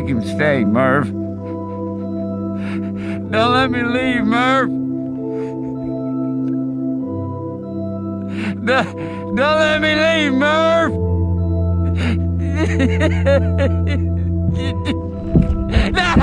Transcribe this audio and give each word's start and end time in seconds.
make 0.00 0.10
him 0.10 0.22
stay, 0.22 0.64
Merv. 0.64 1.10
Don't 3.30 3.52
let 3.52 3.70
me 3.70 3.82
leave, 3.82 4.24
Merv. 4.24 4.68
Don't, 8.64 9.34
don't 9.34 9.58
let 9.58 9.82
me 9.82 9.94
leave, 9.96 10.32
Merv. 10.34 10.92
no! 15.92 16.14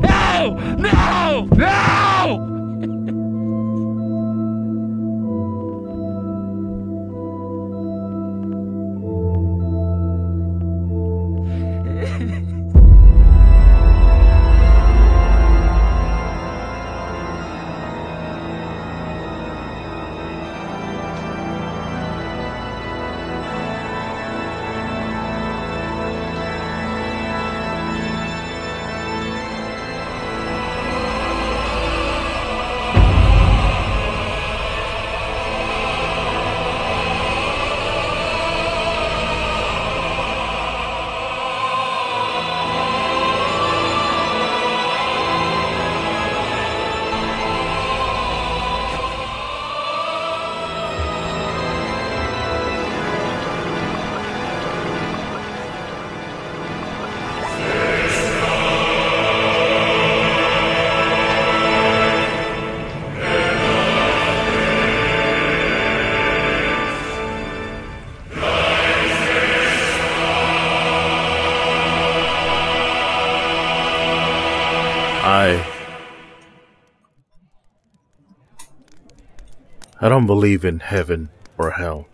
No! 0.00 0.56
No! 0.78 1.48
No! 1.52 1.99
Don't 80.20 80.26
believe 80.26 80.66
in 80.66 80.80
heaven 80.80 81.30
or 81.56 81.70
hell. 81.70 82.06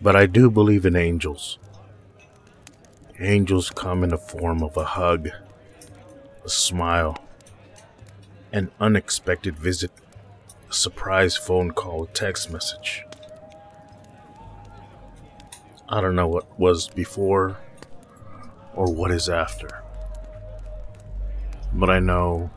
But 0.00 0.16
I 0.16 0.24
do 0.24 0.50
believe 0.50 0.86
in 0.86 0.96
angels. 0.96 1.58
Angels 3.18 3.68
come 3.68 4.02
in 4.02 4.08
the 4.08 4.16
form 4.16 4.62
of 4.62 4.74
a 4.78 4.84
hug, 4.84 5.28
a 6.42 6.48
smile, 6.48 7.22
an 8.50 8.70
unexpected 8.80 9.58
visit, 9.58 9.90
a 10.70 10.72
surprise 10.72 11.36
phone 11.36 11.72
call, 11.72 12.04
a 12.04 12.08
text 12.08 12.50
message. 12.50 13.04
I 15.86 16.00
don't 16.00 16.16
know 16.16 16.28
what 16.28 16.58
was 16.58 16.88
before 16.88 17.58
or 18.74 18.90
what 18.90 19.10
is 19.10 19.28
after 19.28 19.82
but 21.74 21.88
I 21.88 22.00
know. 22.00 22.50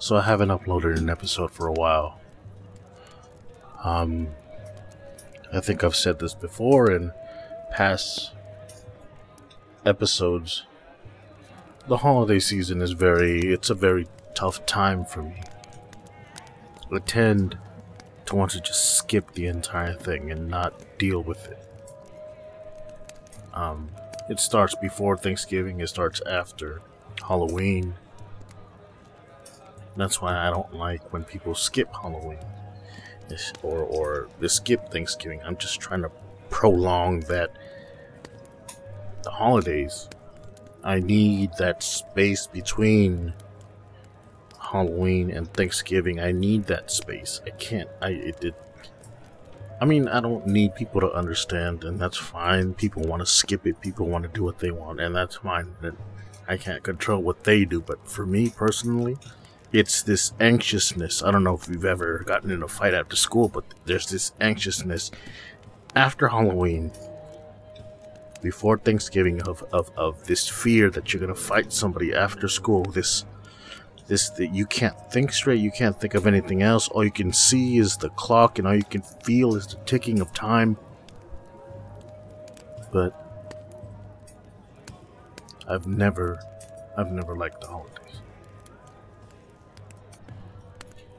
So 0.00 0.16
I 0.16 0.22
haven't 0.22 0.50
uploaded 0.50 0.96
an 0.96 1.10
episode 1.10 1.50
for 1.50 1.66
a 1.66 1.72
while. 1.72 2.20
Um, 3.82 4.28
I 5.52 5.60
think 5.60 5.82
I've 5.82 5.96
said 5.96 6.18
this 6.18 6.34
before 6.34 6.90
in 6.90 7.12
past 7.72 8.32
episodes. 9.84 10.64
The 11.88 11.98
holiday 11.98 12.38
season 12.38 12.80
is 12.80 12.92
very, 12.92 13.40
it's 13.52 13.70
a 13.70 13.74
very 13.74 14.06
tough 14.34 14.64
time 14.66 15.04
for 15.04 15.22
me. 15.22 15.42
I 16.92 16.98
tend 17.00 17.58
to 18.26 18.36
want 18.36 18.52
to 18.52 18.60
just 18.60 18.96
skip 18.96 19.32
the 19.32 19.46
entire 19.46 19.94
thing 19.94 20.30
and 20.30 20.48
not 20.48 20.98
deal 20.98 21.22
with 21.22 21.46
it. 21.48 21.58
Um, 23.52 23.90
it 24.28 24.38
starts 24.38 24.74
before 24.76 25.16
Thanksgiving, 25.16 25.80
it 25.80 25.88
starts 25.88 26.20
after 26.26 26.82
Halloween. 27.26 27.94
That's 29.98 30.22
why 30.22 30.46
I 30.46 30.50
don't 30.50 30.72
like 30.72 31.12
when 31.12 31.24
people 31.24 31.54
skip 31.54 31.92
Halloween 31.92 32.38
or 33.62 33.80
or 33.80 34.28
skip 34.46 34.90
Thanksgiving. 34.90 35.40
I'm 35.44 35.56
just 35.56 35.80
trying 35.80 36.02
to 36.02 36.10
prolong 36.50 37.20
that 37.22 37.50
the 39.24 39.30
holidays. 39.30 40.08
I 40.84 41.00
need 41.00 41.50
that 41.58 41.82
space 41.82 42.46
between 42.46 43.34
Halloween 44.60 45.30
and 45.32 45.52
Thanksgiving. 45.52 46.20
I 46.20 46.30
need 46.30 46.66
that 46.66 46.90
space. 46.90 47.40
I 47.44 47.50
can't. 47.50 47.88
I 48.00 48.10
it, 48.10 48.44
it 48.44 48.54
I 49.80 49.84
mean, 49.84 50.08
I 50.08 50.20
don't 50.20 50.46
need 50.46 50.74
people 50.74 51.00
to 51.00 51.12
understand, 51.12 51.84
and 51.84 52.00
that's 52.00 52.16
fine. 52.16 52.74
People 52.74 53.02
want 53.02 53.20
to 53.20 53.26
skip 53.26 53.66
it, 53.66 53.80
people 53.80 54.06
want 54.06 54.24
to 54.24 54.28
do 54.28 54.42
what 54.42 54.58
they 54.60 54.70
want, 54.70 55.00
and 55.00 55.14
that's 55.14 55.36
fine. 55.36 55.74
I 56.48 56.56
can't 56.56 56.82
control 56.82 57.22
what 57.22 57.44
they 57.44 57.64
do, 57.64 57.80
but 57.80 58.08
for 58.08 58.26
me 58.26 58.50
personally, 58.50 59.18
it's 59.72 60.02
this 60.02 60.32
anxiousness. 60.40 61.22
I 61.22 61.30
don't 61.30 61.44
know 61.44 61.54
if 61.54 61.68
you've 61.68 61.84
ever 61.84 62.24
gotten 62.26 62.50
in 62.50 62.62
a 62.62 62.68
fight 62.68 62.94
after 62.94 63.16
school, 63.16 63.48
but 63.48 63.64
there's 63.84 64.06
this 64.06 64.32
anxiousness 64.40 65.10
after 65.94 66.28
Halloween, 66.28 66.92
before 68.42 68.78
Thanksgiving, 68.78 69.42
of, 69.42 69.64
of, 69.72 69.90
of 69.96 70.24
this 70.26 70.48
fear 70.48 70.90
that 70.90 71.12
you're 71.12 71.20
going 71.20 71.34
to 71.34 71.40
fight 71.40 71.72
somebody 71.72 72.14
after 72.14 72.48
school, 72.48 72.84
this 72.84 73.24
this 74.06 74.30
that 74.30 74.54
you 74.54 74.64
can't 74.64 74.96
think 75.12 75.30
straight 75.34 75.60
you 75.60 75.70
can't 75.70 76.00
think 76.00 76.14
of 76.14 76.26
anything 76.26 76.62
else. 76.62 76.88
All 76.88 77.04
you 77.04 77.10
can 77.10 77.30
see 77.30 77.76
is 77.76 77.98
the 77.98 78.08
clock 78.10 78.58
and 78.58 78.66
all 78.66 78.74
you 78.74 78.82
can 78.82 79.02
feel 79.02 79.54
is 79.54 79.66
the 79.66 79.76
ticking 79.84 80.20
of 80.22 80.32
time. 80.32 80.78
But 82.90 83.28
i've 85.68 85.86
never 85.86 86.40
i've 86.96 87.12
never 87.12 87.36
liked 87.36 87.60
the 87.60 87.66
holidays 87.66 87.97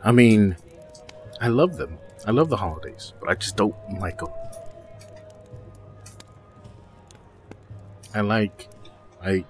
i 0.03 0.11
mean 0.11 0.55
i 1.41 1.47
love 1.47 1.77
them 1.77 1.97
i 2.25 2.31
love 2.31 2.49
the 2.49 2.57
holidays 2.57 3.13
but 3.19 3.29
i 3.29 3.35
just 3.35 3.55
don't 3.55 3.75
like 3.99 4.19
them 4.19 4.29
i 8.13 8.21
like 8.21 8.67
i 9.21 9.43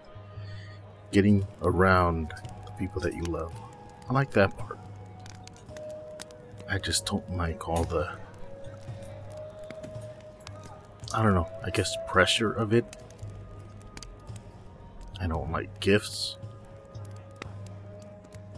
getting 1.12 1.46
around 1.62 2.34
the 2.66 2.72
people 2.74 3.02
that 3.02 3.14
you 3.14 3.24
love. 3.24 3.54
I 4.10 4.14
like 4.14 4.32
that 4.32 4.56
part. 4.58 4.78
I 6.70 6.78
just 6.78 7.06
don't 7.06 7.36
like 7.36 7.68
all 7.68 7.84
the. 7.84 8.10
I 11.14 11.24
don't 11.24 11.34
know, 11.34 11.50
I 11.66 11.72
guess 11.72 11.96
pressure 12.08 12.52
of 12.52 12.74
it. 12.74 12.86
I 15.20 15.28
don't 15.28 15.52
like 15.52 15.80
gifts. 15.80 16.38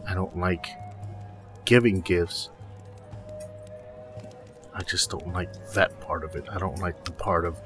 I 0.08 0.14
don't 0.14 0.38
like 0.38 0.66
giving 1.72 2.02
gifts. 2.02 2.50
I 4.74 4.84
just 4.84 5.10
don't 5.10 5.32
like 5.32 5.72
that 5.72 6.02
part 6.02 6.26
of 6.26 6.36
it. 6.36 6.44
I 6.52 6.58
don't 6.58 6.80
like 6.80 7.06
the 7.06 7.14
part 7.14 7.46
of 7.46 7.62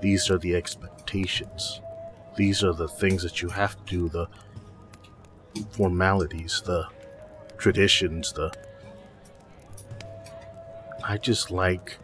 these 0.00 0.30
are 0.30 0.38
the 0.38 0.56
expectations. 0.56 1.82
These 2.38 2.64
are 2.64 2.72
the 2.72 2.88
things 2.88 3.22
that 3.22 3.42
you 3.42 3.50
have 3.50 3.76
to 3.76 3.82
do, 3.84 4.08
the 4.08 4.28
formalities, 5.72 6.62
the 6.64 6.86
traditions, 7.58 8.32
the. 8.32 8.50
I 11.02 11.18
just 11.18 11.50
like 11.50 11.98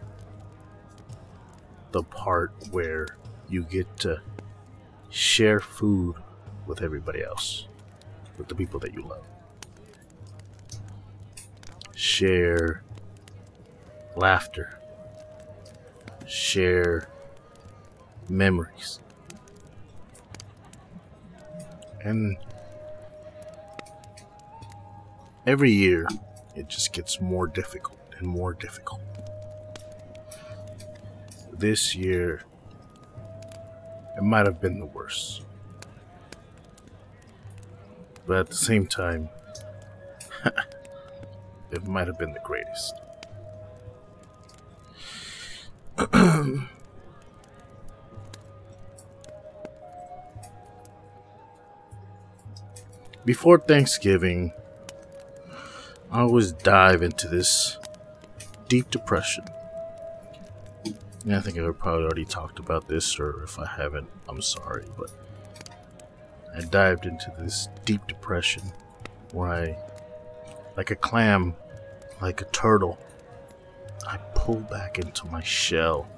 the 1.93 2.03
part 2.03 2.53
where 2.71 3.07
you 3.49 3.63
get 3.65 3.97
to 4.01 4.21
share 5.09 5.61
food 5.61 6.17
with 6.67 6.83
everybody 6.83 7.25
else, 7.25 7.67
with 8.37 8.49
the 8.49 8.55
people 8.55 8.79
that 8.81 8.93
you 8.93 9.01
love. 9.01 9.25
Share 12.01 12.83
laughter, 14.17 14.79
share 16.27 17.11
memories. 18.27 19.01
And 22.03 22.39
every 25.47 25.73
year 25.73 26.07
it 26.57 26.69
just 26.69 26.95
gets 26.95 27.21
more 27.21 27.47
difficult 27.47 28.01
and 28.17 28.27
more 28.27 28.55
difficult. 28.55 29.03
This 31.53 31.95
year, 31.95 32.45
it 34.17 34.23
might 34.23 34.47
have 34.47 34.59
been 34.59 34.81
the 34.81 34.87
worst. 34.87 35.43
But 38.27 38.39
at 38.39 38.47
the 38.47 38.57
same 38.57 38.87
time, 38.87 39.29
it 41.73 41.87
might 41.87 42.07
have 42.07 42.19
been 42.19 42.33
the 42.33 42.41
greatest. 42.41 42.95
Before 53.25 53.59
Thanksgiving, 53.59 54.53
I 56.11 56.21
always 56.21 56.53
dive 56.53 57.03
into 57.03 57.29
this 57.29 57.77
deep 58.69 58.91
depression. 58.91 59.45
I 61.31 61.41
think 61.41 61.59
I've 61.59 61.79
probably 61.79 62.05
already 62.05 62.25
talked 62.25 62.59
about 62.59 62.89
this, 62.89 63.21
or 63.21 63.43
if 63.45 63.59
I 63.59 63.67
haven't, 63.67 64.09
I'm 64.29 64.41
sorry, 64.41 64.87
but 64.99 65.11
I 66.57 66.63
dived 66.63 67.05
into 67.05 67.31
this 67.39 67.69
deep 67.85 68.07
depression 68.07 68.63
where 69.33 69.51
I, 69.51 69.77
like 70.81 70.91
a 70.91 70.97
clam, 70.97 71.55
like 72.23 72.41
a 72.41 72.47
turtle, 72.47 72.99
I 74.09 74.17
pull 74.35 74.61
back 74.61 74.99
into 74.99 75.27
my 75.27 75.43
shell 75.43 76.09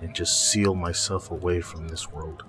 and 0.00 0.14
just 0.14 0.50
seal 0.50 0.74
myself 0.74 1.30
away 1.30 1.60
from 1.60 1.86
this 1.86 2.10
world. 2.10 2.42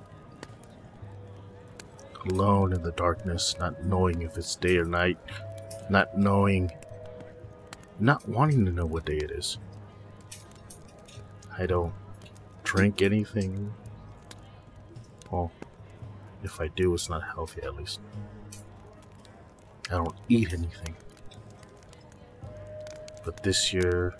Alone 2.29 2.71
in 2.71 2.81
the 2.81 2.93
darkness, 2.93 3.57
not 3.59 3.83
knowing 3.83 4.21
if 4.21 4.37
it's 4.37 4.55
day 4.55 4.77
or 4.77 4.85
night, 4.85 5.17
not 5.89 6.17
knowing, 6.17 6.71
not 7.99 8.25
wanting 8.29 8.63
to 8.63 8.71
know 8.71 8.85
what 8.85 9.05
day 9.05 9.17
it 9.17 9.31
is. 9.31 9.57
I 11.59 11.65
don't 11.65 11.93
drink 12.63 13.01
anything. 13.01 13.73
Well, 15.29 15.51
if 16.45 16.61
I 16.61 16.69
do, 16.69 16.93
it's 16.93 17.09
not 17.09 17.23
healthy 17.23 17.61
at 17.63 17.75
least. 17.75 17.99
I 19.89 19.95
don't 19.95 20.15
eat 20.29 20.53
anything. 20.53 20.95
But 23.23 23.43
this 23.43 23.73
year, 23.73 24.15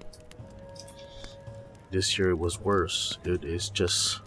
this 1.90 2.18
year 2.18 2.30
it 2.30 2.38
was 2.38 2.60
worse. 2.60 3.18
It 3.24 3.44
is 3.44 3.70
just, 3.70 4.20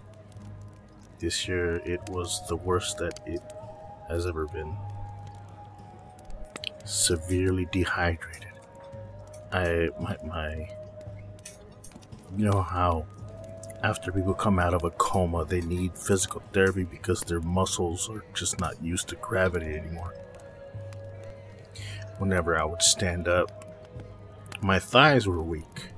this 1.20 1.46
year 1.46 1.76
it 1.84 2.00
was 2.08 2.42
the 2.48 2.56
worst 2.56 2.98
that 2.98 3.20
it 3.26 3.42
has 4.08 4.26
ever 4.26 4.46
been. 4.46 4.76
Severely 6.84 7.66
dehydrated. 7.72 8.52
I, 9.52 9.90
my, 10.00 10.16
my, 10.26 10.68
you 12.36 12.44
know 12.50 12.62
how 12.62 13.06
after 13.84 14.10
people 14.10 14.32
come 14.32 14.58
out 14.58 14.72
of 14.72 14.82
a 14.82 14.90
coma, 14.90 15.44
they 15.44 15.60
need 15.60 15.94
physical 15.94 16.42
therapy 16.54 16.84
because 16.84 17.20
their 17.20 17.40
muscles 17.40 18.08
are 18.08 18.24
just 18.32 18.58
not 18.58 18.82
used 18.82 19.08
to 19.08 19.16
gravity 19.16 19.76
anymore. 19.76 20.14
Whenever 22.18 22.58
I 22.58 22.64
would 22.64 22.82
stand 22.82 23.28
up, 23.28 23.63
my 24.64 24.78
thighs 24.78 25.26
were 25.26 25.42
weak. 25.42 25.90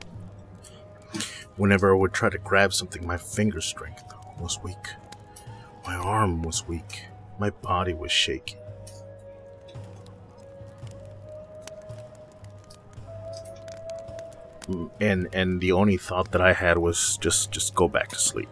Whenever 1.56 1.94
I 1.94 1.96
would 1.96 2.12
try 2.12 2.30
to 2.30 2.38
grab 2.38 2.72
something, 2.72 3.06
my 3.06 3.16
finger 3.16 3.60
strength 3.60 4.02
was 4.40 4.58
weak. 4.64 4.88
My 5.86 5.94
arm 5.94 6.42
was 6.42 6.66
weak. 6.66 7.04
My 7.38 7.50
body 7.50 7.94
was 7.94 8.10
shaking. 8.10 8.58
And 15.00 15.28
and 15.32 15.60
the 15.60 15.70
only 15.70 15.96
thought 15.96 16.32
that 16.32 16.40
I 16.40 16.52
had 16.52 16.76
was 16.76 17.18
just 17.18 17.52
just 17.52 17.72
go 17.76 17.86
back 17.86 18.08
to 18.08 18.18
sleep. 18.18 18.48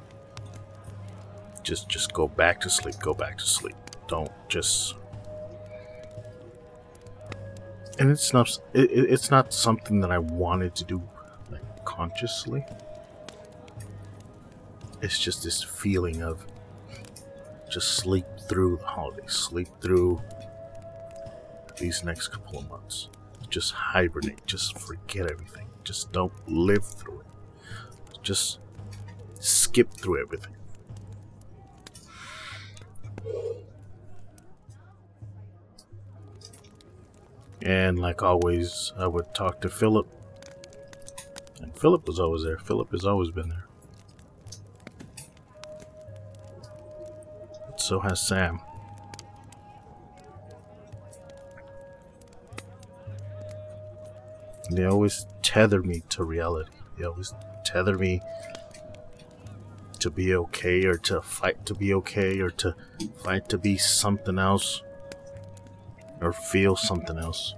Just 1.64 1.88
just 1.88 2.12
go 2.12 2.28
back 2.28 2.60
to 2.60 2.70
sleep. 2.70 3.00
Go 3.00 3.14
back 3.14 3.36
to 3.38 3.44
sleep. 3.44 3.74
Don't 4.06 4.30
just 4.48 4.94
and 7.98 8.10
it's 8.10 8.32
not 8.32 8.58
it, 8.72 8.90
it's 8.90 9.30
not 9.30 9.52
something 9.52 10.00
that 10.00 10.10
I 10.10 10.18
wanted 10.18 10.74
to 10.76 10.84
do 10.84 11.02
like 11.50 11.84
consciously. 11.84 12.64
It's 15.02 15.18
just 15.18 15.42
this 15.44 15.62
feeling 15.62 16.22
of 16.22 16.46
just 17.70 17.96
sleep 17.96 18.26
through 18.48 18.78
the 18.78 18.86
holidays, 18.86 19.32
sleep 19.32 19.68
through 19.80 20.22
these 21.78 22.04
next 22.04 22.28
couple 22.28 22.60
of 22.60 22.68
months. 22.70 23.08
Just 23.50 23.72
hibernate, 23.72 24.46
just 24.46 24.78
forget 24.78 25.30
everything. 25.30 25.66
Just 25.84 26.12
don't 26.12 26.32
live 26.48 26.84
through 26.84 27.20
it. 27.20 28.22
Just 28.22 28.60
skip 29.38 29.92
through 29.92 30.20
everything. 30.22 30.56
And 37.64 37.98
like 37.98 38.22
always, 38.22 38.92
I 38.98 39.06
would 39.06 39.34
talk 39.34 39.60
to 39.62 39.70
Philip. 39.70 40.06
And 41.62 41.74
Philip 41.76 42.06
was 42.06 42.20
always 42.20 42.44
there. 42.44 42.58
Philip 42.58 42.90
has 42.92 43.06
always 43.06 43.30
been 43.30 43.48
there. 43.48 43.64
So 47.78 48.00
has 48.00 48.26
Sam. 48.26 48.60
They 54.70 54.84
always 54.84 55.26
tether 55.42 55.82
me 55.82 56.02
to 56.10 56.24
reality. 56.24 56.70
They 56.98 57.04
always 57.04 57.32
tether 57.64 57.96
me 57.96 58.20
to 60.00 60.10
be 60.10 60.34
okay 60.34 60.84
or 60.84 60.98
to 60.98 61.22
fight 61.22 61.64
to 61.64 61.74
be 61.74 61.94
okay 61.94 62.38
or 62.40 62.50
to 62.50 62.74
fight 63.22 63.48
to 63.48 63.56
be 63.56 63.78
something 63.78 64.38
else 64.38 64.82
or 66.20 66.32
feel 66.32 66.76
something 66.76 67.18
else. 67.18 67.54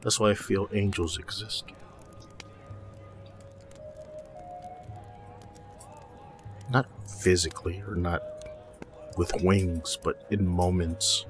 That's 0.00 0.18
why 0.18 0.30
I 0.30 0.34
feel 0.34 0.68
angels 0.72 1.18
exist. 1.18 1.64
Not 6.70 6.86
physically 7.20 7.82
or 7.86 7.94
not 7.94 8.22
with 9.16 9.32
wings, 9.42 9.98
but 10.02 10.26
in 10.30 10.46
moments. 10.46 11.26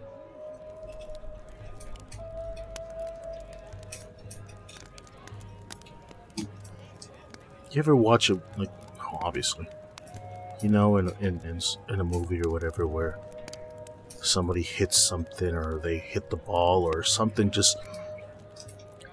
You 6.36 7.78
ever 7.78 7.96
watch 7.96 8.30
a 8.30 8.40
like 8.56 8.70
obviously, 9.22 9.66
you 10.62 10.68
know, 10.68 10.96
in 10.98 11.08
in 11.20 11.40
in, 11.40 11.60
in 11.88 12.00
a 12.00 12.04
movie 12.04 12.40
or 12.42 12.50
whatever 12.50 12.86
where 12.86 13.18
somebody 14.22 14.62
hits 14.62 14.96
something 14.96 15.54
or 15.54 15.78
they 15.78 15.98
hit 15.98 16.30
the 16.30 16.36
ball 16.36 16.84
or 16.84 17.02
something 17.02 17.50
just 17.50 17.76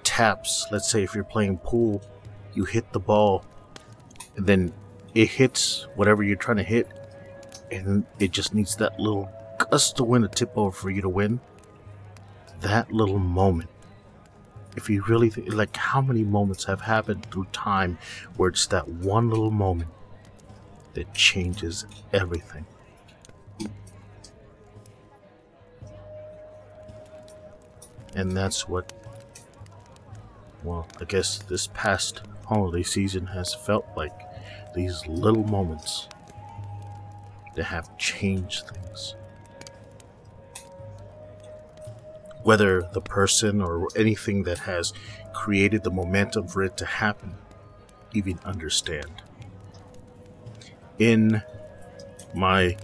taps. 0.04 0.68
Let's 0.72 0.90
say 0.90 1.04
if 1.04 1.16
you're 1.16 1.24
playing 1.24 1.58
pool, 1.60 2.02
you 2.54 2.66
hit 2.66 2.92
the 2.94 3.00
ball 3.00 3.46
and 4.36 4.46
then 4.46 4.74
it 5.14 5.28
hits 5.28 5.88
whatever 5.96 6.24
you're 6.24 6.36
trying 6.36 6.58
to 6.58 6.64
hit 6.64 6.88
and 7.72 8.06
it 8.20 8.32
just 8.32 8.54
needs 8.54 8.76
that 8.78 9.00
little 9.00 9.32
gust 9.58 10.00
of 10.00 10.08
wind 10.08 10.24
to 10.24 10.30
tip 10.30 10.58
over 10.58 10.72
for 10.72 10.90
you 10.90 11.02
to 11.02 11.10
win. 11.10 11.40
That 12.62 12.92
little 12.92 13.20
moment. 13.20 13.70
If 14.76 14.90
you 14.90 15.04
really 15.04 15.30
think, 15.30 15.54
like, 15.54 15.76
how 15.76 16.02
many 16.02 16.24
moments 16.24 16.66
have 16.66 16.82
happened 16.82 17.26
through 17.32 17.48
time 17.52 17.98
where 18.38 18.50
it's 18.50 18.68
that 18.68 18.88
one 18.88 19.30
little 19.30 19.52
moment 19.52 19.90
that 20.94 21.14
changes 21.14 21.86
everything? 22.14 22.66
And 28.16 28.36
that's 28.36 28.68
what, 28.68 28.92
well, 30.64 30.88
I 31.00 31.06
guess 31.06 31.40
this 31.40 31.68
past 31.68 32.22
holiday 32.46 32.84
season 32.84 33.28
has 33.28 33.54
felt 33.54 33.86
like 33.96 34.14
these 34.74 35.06
little 35.08 35.44
moments 35.44 36.08
that 37.56 37.66
have 37.66 37.98
changed 37.98 38.68
things. 38.68 39.16
Whether 42.44 42.90
the 42.94 43.02
person 43.02 43.62
or 43.62 43.88
anything 43.96 44.44
that 44.44 44.60
has 44.60 44.94
created 45.34 45.84
the 45.84 45.92
momentum 45.92 46.48
for 46.48 46.64
it 46.64 46.78
to 46.78 46.86
happen 46.86 47.36
even 48.14 48.40
understand. 48.44 49.22
In 50.98 51.42
my 52.34 52.78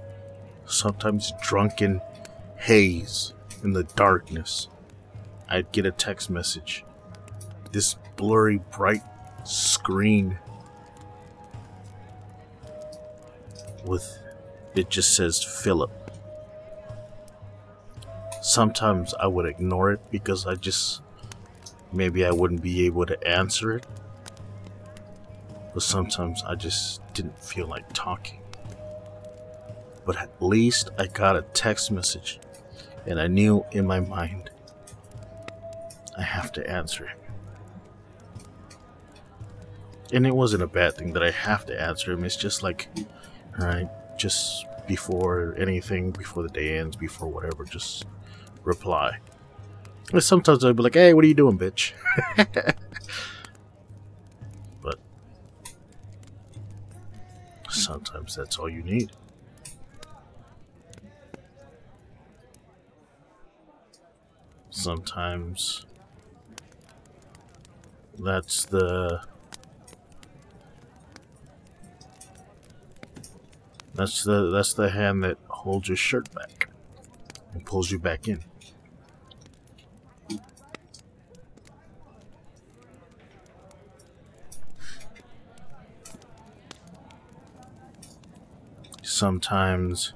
sometimes 0.65 1.33
drunken 1.41 2.01
haze 2.57 3.33
in 3.63 3.73
the 3.73 3.83
darkness, 3.83 4.67
I'd 5.47 5.71
get 5.71 5.85
a 5.85 5.91
text 5.91 6.29
message. 6.29 6.83
This 7.71 7.95
blurry, 8.15 8.59
bright 8.75 9.03
screen 9.43 10.39
with 13.85 14.19
it 14.75 14.89
just 14.89 15.15
says 15.15 15.43
Philip. 15.43 15.91
Sometimes 18.41 19.13
I 19.15 19.27
would 19.27 19.45
ignore 19.45 19.91
it 19.91 19.99
because 20.11 20.45
I 20.45 20.55
just 20.55 21.01
maybe 21.91 22.25
I 22.25 22.31
wouldn't 22.31 22.61
be 22.61 22.85
able 22.85 23.05
to 23.05 23.27
answer 23.27 23.73
it. 23.73 23.85
But 25.73 25.83
sometimes 25.83 26.43
I 26.43 26.55
just 26.55 27.01
didn't 27.13 27.37
feel 27.37 27.67
like 27.67 27.85
talking. 27.93 28.39
But 30.05 30.17
at 30.17 30.29
least 30.39 30.91
I 30.99 31.07
got 31.07 31.35
a 31.35 31.41
text 31.53 31.91
message, 31.91 32.39
and 33.05 33.19
I 33.19 33.27
knew 33.27 33.65
in 33.71 33.85
my 33.85 33.99
mind 33.99 34.51
I 36.17 36.21
have 36.21 36.51
to 36.53 36.69
answer 36.69 37.07
him. 37.07 37.17
And 40.13 40.25
it 40.25 40.35
wasn't 40.35 40.63
a 40.63 40.67
bad 40.67 40.95
thing 40.95 41.13
that 41.13 41.23
I 41.23 41.31
have 41.31 41.65
to 41.65 41.81
answer 41.81 42.11
him. 42.11 42.23
It's 42.23 42.35
just 42.35 42.63
like, 42.63 42.87
alright, 43.59 43.89
just 44.17 44.65
before 44.87 45.55
anything, 45.57 46.11
before 46.11 46.43
the 46.43 46.49
day 46.49 46.77
ends, 46.77 46.95
before 46.95 47.27
whatever, 47.27 47.65
just 47.65 48.05
reply. 48.63 49.17
And 50.13 50.23
sometimes 50.23 50.63
I'd 50.63 50.75
be 50.75 50.83
like, 50.83 50.93
hey, 50.93 51.13
what 51.13 51.25
are 51.25 51.27
you 51.27 51.33
doing, 51.33 51.57
bitch? 51.57 51.93
but 54.81 54.99
sometimes 57.69 58.35
that's 58.35 58.57
all 58.57 58.69
you 58.69 58.83
need. 58.83 59.11
Sometimes 64.69 65.85
that's 68.19 68.65
the 68.65 69.21
that's 73.93 74.23
the 74.23 74.51
that's 74.51 74.73
the 74.73 74.89
hand 74.89 75.23
that 75.23 75.37
holds 75.47 75.87
your 75.87 75.97
shirt 75.97 76.33
back 76.33 76.69
and 77.53 77.65
pulls 77.65 77.91
you 77.91 77.99
back 77.99 78.27
in. 78.27 78.43
Sometimes 89.01 90.13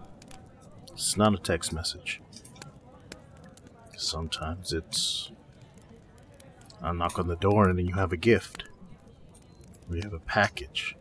it's 0.91 1.15
not 1.15 1.33
a 1.33 1.37
text 1.37 1.71
message. 1.71 2.21
Sometimes 3.95 4.73
it's 4.73 5.31
a 6.81 6.93
knock 6.93 7.19
on 7.19 7.27
the 7.27 7.35
door 7.35 7.69
and 7.69 7.77
then 7.77 7.85
you 7.85 7.95
have 7.95 8.11
a 8.11 8.17
gift. 8.17 8.63
We 9.89 10.01
have 10.01 10.13
a 10.13 10.19
package. 10.19 10.95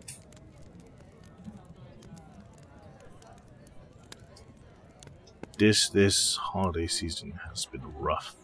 This 5.59 5.89
this 5.89 6.37
holiday 6.37 6.87
season 6.87 7.41
has 7.49 7.67
been 7.67 7.83
rough. 7.99 8.37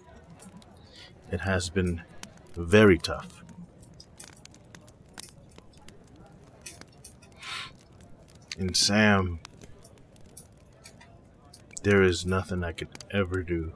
It 1.30 1.40
has 1.40 1.70
been 1.70 2.02
very 2.56 2.98
tough. 2.98 3.44
And 8.58 8.76
Sam, 8.76 9.40
there 11.82 12.02
is 12.02 12.24
nothing 12.24 12.62
I 12.62 12.72
could 12.72 12.88
ever 13.10 13.42
do 13.42 13.72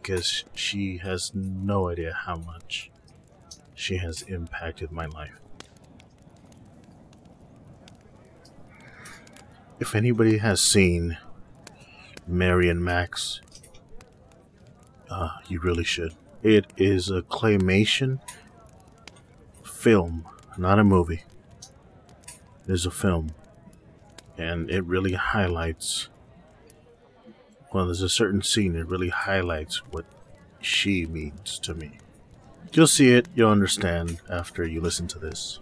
because 0.00 0.44
she 0.54 0.98
has 0.98 1.32
no 1.34 1.88
idea 1.88 2.12
how 2.26 2.36
much 2.36 2.90
she 3.74 3.98
has 3.98 4.22
impacted 4.22 4.90
my 4.90 5.06
life. 5.06 5.38
If 9.80 9.94
anybody 9.94 10.38
has 10.38 10.60
seen 10.60 11.18
Mary 12.26 12.68
and 12.68 12.84
Max, 12.84 13.40
uh, 15.08 15.30
you 15.48 15.60
really 15.60 15.84
should. 15.84 16.14
It 16.42 16.66
is 16.76 17.10
a 17.10 17.22
claymation 17.22 18.20
film, 19.64 20.26
not 20.56 20.78
a 20.78 20.84
movie. 20.84 21.24
It 22.66 22.72
is 22.72 22.86
a 22.86 22.90
film, 22.90 23.30
and 24.36 24.70
it 24.70 24.84
really 24.84 25.12
highlights 25.12 26.08
well, 27.72 27.86
there's 27.86 28.02
a 28.02 28.08
certain 28.08 28.42
scene 28.42 28.72
that 28.74 28.86
really 28.86 29.10
highlights 29.10 29.78
what 29.90 30.06
she 30.60 31.06
means 31.06 31.58
to 31.60 31.74
me. 31.74 31.98
You'll 32.72 32.86
see 32.86 33.12
it, 33.12 33.28
you'll 33.34 33.50
understand 33.50 34.20
after 34.28 34.64
you 34.66 34.80
listen 34.80 35.06
to 35.08 35.18
this. 35.18 35.60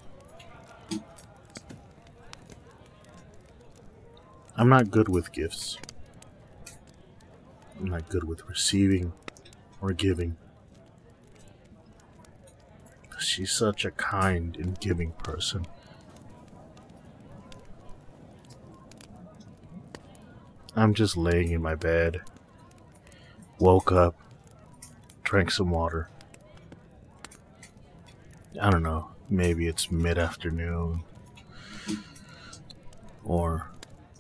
I'm 4.57 4.69
not 4.69 4.91
good 4.91 5.09
with 5.09 5.33
gifts. 5.33 5.79
I'm 7.79 7.87
not 7.87 8.09
good 8.09 8.25
with 8.25 8.49
receiving 8.49 9.13
or 9.81 9.93
giving. 9.93 10.37
She's 13.19 13.53
such 13.53 13.85
a 13.85 13.91
kind 13.91 14.57
and 14.57 14.79
giving 14.81 15.13
person. 15.13 15.67
I'm 20.79 20.93
just 20.93 21.17
laying 21.17 21.53
in 21.53 21.63
my 21.63 21.75
bed. 21.75 22.21
Woke 23.59 23.91
up, 23.91 24.15
drank 25.25 25.51
some 25.51 25.71
water. 25.71 26.11
I 28.61 28.71
don't 28.71 28.83
know, 28.83 29.09
maybe 29.31 29.67
it's 29.69 29.91
mid 29.91 30.19
afternoon. 30.19 31.03
Or, 33.25 33.71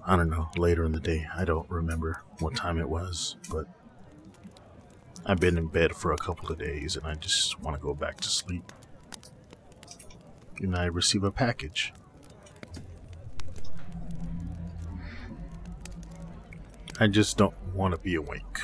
I 0.06 0.16
don't 0.16 0.30
know, 0.30 0.48
later 0.56 0.84
in 0.84 0.92
the 0.92 1.00
day. 1.00 1.26
I 1.36 1.44
don't 1.44 1.68
remember 1.70 2.22
what 2.38 2.56
time 2.56 2.78
it 2.78 2.88
was, 2.88 3.36
but 3.50 3.66
I've 5.26 5.38
been 5.38 5.58
in 5.58 5.66
bed 5.66 5.94
for 5.94 6.12
a 6.12 6.16
couple 6.16 6.50
of 6.50 6.58
days 6.58 6.96
and 6.96 7.06
I 7.06 7.16
just 7.16 7.60
want 7.60 7.76
to 7.76 7.82
go 7.82 7.92
back 7.92 8.18
to 8.22 8.28
sleep. 8.28 8.72
And 10.60 10.75
I 10.75 10.86
receive 10.86 11.22
a 11.22 11.30
package. 11.30 11.92
I 16.98 17.06
just 17.08 17.36
don't 17.36 17.54
want 17.74 17.94
to 17.94 17.98
be 17.98 18.14
awake. 18.14 18.58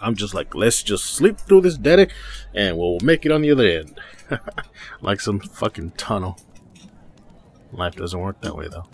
I'm 0.00 0.14
just 0.14 0.32
like, 0.32 0.54
let's 0.54 0.82
just 0.82 1.04
sleep 1.04 1.38
through 1.38 1.62
this 1.62 1.76
daddy 1.76 2.08
and 2.54 2.78
we'll 2.78 3.00
make 3.00 3.26
it 3.26 3.32
on 3.32 3.42
the 3.42 3.50
other 3.50 3.66
end. 3.66 4.00
like 5.00 5.20
some 5.20 5.40
fucking 5.40 5.92
tunnel. 5.92 6.38
Life 7.72 7.96
doesn't 7.96 8.18
work 8.18 8.40
that 8.40 8.56
way 8.56 8.68
though. 8.68 8.86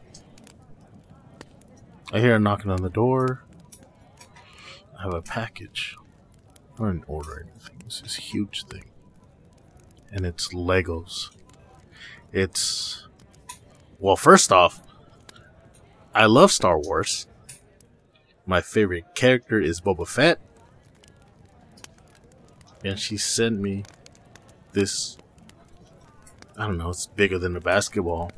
I 2.12 2.20
hear 2.20 2.36
a 2.36 2.38
knocking 2.38 2.70
on 2.70 2.82
the 2.82 2.90
door. 2.90 3.44
I 4.98 5.02
have 5.02 5.14
a 5.14 5.22
package. 5.22 5.96
I 6.78 6.86
didn't 6.86 7.04
order 7.06 7.46
anything. 7.48 7.82
This 7.84 8.14
huge 8.16 8.64
thing. 8.66 8.84
And 10.10 10.24
it's 10.24 10.52
Legos. 10.54 11.30
It's. 12.32 13.06
Well, 13.98 14.16
first 14.16 14.52
off, 14.52 14.80
I 16.16 16.24
love 16.24 16.50
Star 16.50 16.78
Wars. 16.78 17.26
My 18.46 18.62
favorite 18.62 19.14
character 19.14 19.60
is 19.60 19.82
Boba 19.82 20.08
Fett. 20.08 20.40
And 22.82 22.98
she 22.98 23.18
sent 23.18 23.60
me 23.60 23.84
this. 24.72 25.18
I 26.56 26.66
don't 26.66 26.78
know, 26.78 26.88
it's 26.88 27.06
bigger 27.06 27.38
than 27.38 27.54
a 27.54 27.60
basketball 27.60 28.32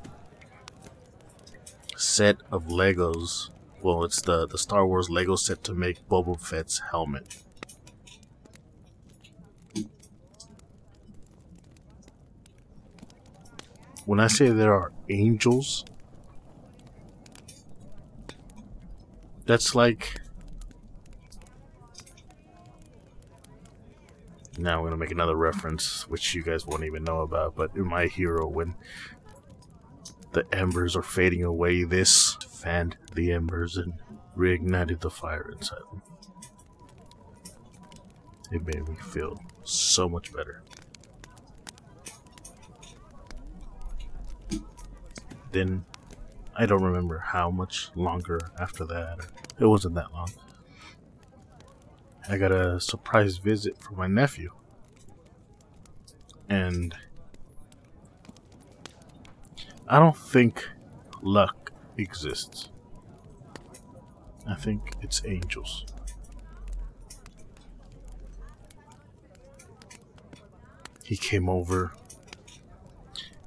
set 1.96 2.38
of 2.50 2.64
Legos. 2.66 3.50
Well, 3.80 4.02
it's 4.02 4.22
the, 4.22 4.48
the 4.48 4.58
Star 4.58 4.84
Wars 4.84 5.08
Lego 5.08 5.36
set 5.36 5.62
to 5.62 5.72
make 5.72 6.04
Boba 6.08 6.40
Fett's 6.40 6.80
helmet. 6.90 7.44
When 14.04 14.18
I 14.18 14.26
say 14.26 14.48
there 14.48 14.74
are 14.74 14.90
angels 15.08 15.84
That's 19.48 19.74
like. 19.74 20.20
Now 24.58 24.78
I'm 24.78 24.84
gonna 24.84 24.98
make 24.98 25.10
another 25.10 25.36
reference, 25.36 26.06
which 26.06 26.34
you 26.34 26.42
guys 26.42 26.66
won't 26.66 26.84
even 26.84 27.02
know 27.02 27.22
about. 27.22 27.56
But 27.56 27.74
in 27.74 27.86
My 27.86 28.08
Hero, 28.08 28.46
when 28.46 28.74
the 30.32 30.44
embers 30.52 30.94
are 30.94 31.02
fading 31.02 31.44
away, 31.44 31.84
this 31.84 32.36
fanned 32.50 32.98
the 33.14 33.32
embers 33.32 33.78
and 33.78 33.94
reignited 34.36 35.00
the 35.00 35.08
fire 35.08 35.50
inside 35.50 35.80
them. 35.90 36.02
It 38.52 38.66
made 38.66 38.86
me 38.86 38.96
feel 38.96 39.42
so 39.64 40.10
much 40.10 40.30
better. 40.30 40.62
Then 45.52 45.86
I 46.60 46.66
don't 46.66 46.82
remember 46.82 47.18
how 47.18 47.52
much 47.52 47.90
longer 47.94 48.40
after 48.58 48.84
that. 48.86 49.20
It 49.60 49.66
wasn't 49.66 49.94
that 49.94 50.12
long. 50.12 50.28
I 52.28 52.36
got 52.36 52.50
a 52.50 52.80
surprise 52.80 53.36
visit 53.38 53.80
from 53.80 53.96
my 53.96 54.08
nephew. 54.08 54.50
And 56.48 56.96
I 59.86 60.00
don't 60.00 60.16
think 60.16 60.68
luck 61.22 61.70
exists. 61.96 62.70
I 64.44 64.56
think 64.56 64.94
it's 65.00 65.22
angels. 65.24 65.86
He 71.04 71.16
came 71.16 71.48
over, 71.48 71.92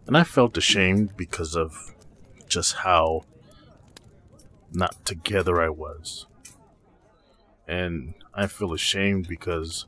and 0.08 0.18
I 0.18 0.24
felt 0.24 0.58
ashamed 0.58 1.18
because 1.18 1.56
of 1.56 1.94
just 2.52 2.76
how 2.76 3.24
not 4.74 5.06
together 5.06 5.62
I 5.62 5.70
was. 5.70 6.26
And 7.66 8.14
I 8.34 8.48
feel 8.48 8.74
ashamed 8.74 9.30
because 9.30 9.86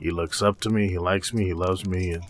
he 0.00 0.10
looks 0.10 0.42
up 0.42 0.60
to 0.62 0.70
me, 0.70 0.88
he 0.88 0.98
likes 0.98 1.32
me, 1.32 1.44
he 1.44 1.54
loves 1.54 1.86
me, 1.86 2.10
and 2.10 2.24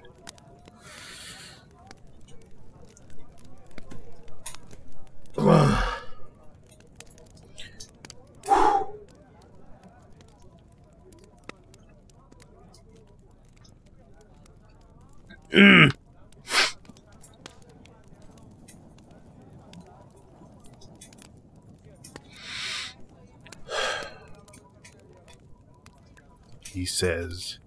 he 26.73 26.87
says, 27.03 27.59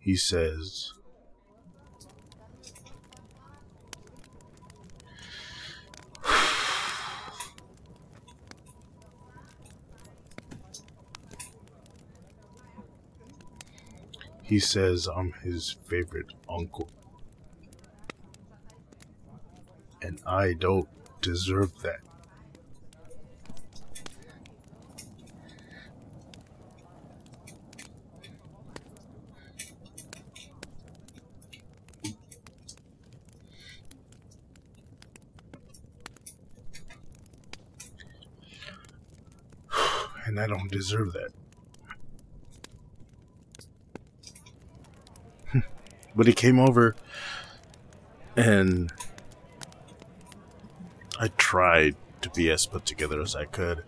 he 0.00 0.14
says, 0.14 0.92
he 14.42 14.58
says 14.58 15.08
I'm 15.08 15.32
his 15.42 15.78
favorite 15.88 16.26
uncle. 16.50 16.90
And 20.02 20.15
I 20.26 20.54
don't 20.54 20.88
deserve 21.20 21.72
that. 21.82 22.00
And 40.26 40.40
I 40.40 40.48
don't 40.48 40.72
deserve 40.72 41.12
that. 41.12 41.30
but 46.16 46.26
he 46.26 46.32
came 46.32 46.58
over 46.58 46.96
and 48.36 48.92
I 51.18 51.28
tried 51.38 51.96
to 52.20 52.30
be 52.30 52.50
as 52.50 52.66
put 52.66 52.84
together 52.84 53.22
as 53.22 53.34
I 53.34 53.46
could. 53.46 53.84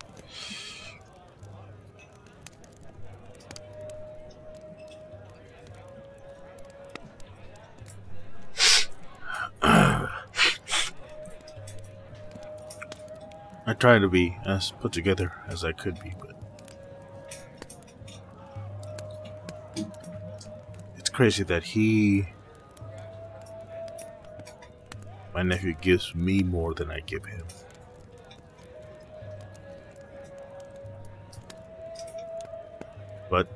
I 13.69 13.75
tried 13.79 13.99
to 13.99 14.09
be 14.09 14.35
as 14.47 14.71
put 14.81 14.95
together 14.95 15.35
as 15.49 15.63
I 15.65 15.73
could 15.73 16.01
be, 16.01 16.15
but 16.19 16.35
it's 20.97 21.11
crazy 21.11 21.45
that 21.45 21.63
he 21.63 22.29
my 25.39 25.45
nephew 25.45 25.73
gives 25.81 26.17
me 26.17 26.43
more 26.43 26.75
than 26.75 26.91
I 26.91 26.99
give 26.99 27.25
him. 27.25 27.45
But 33.31 33.47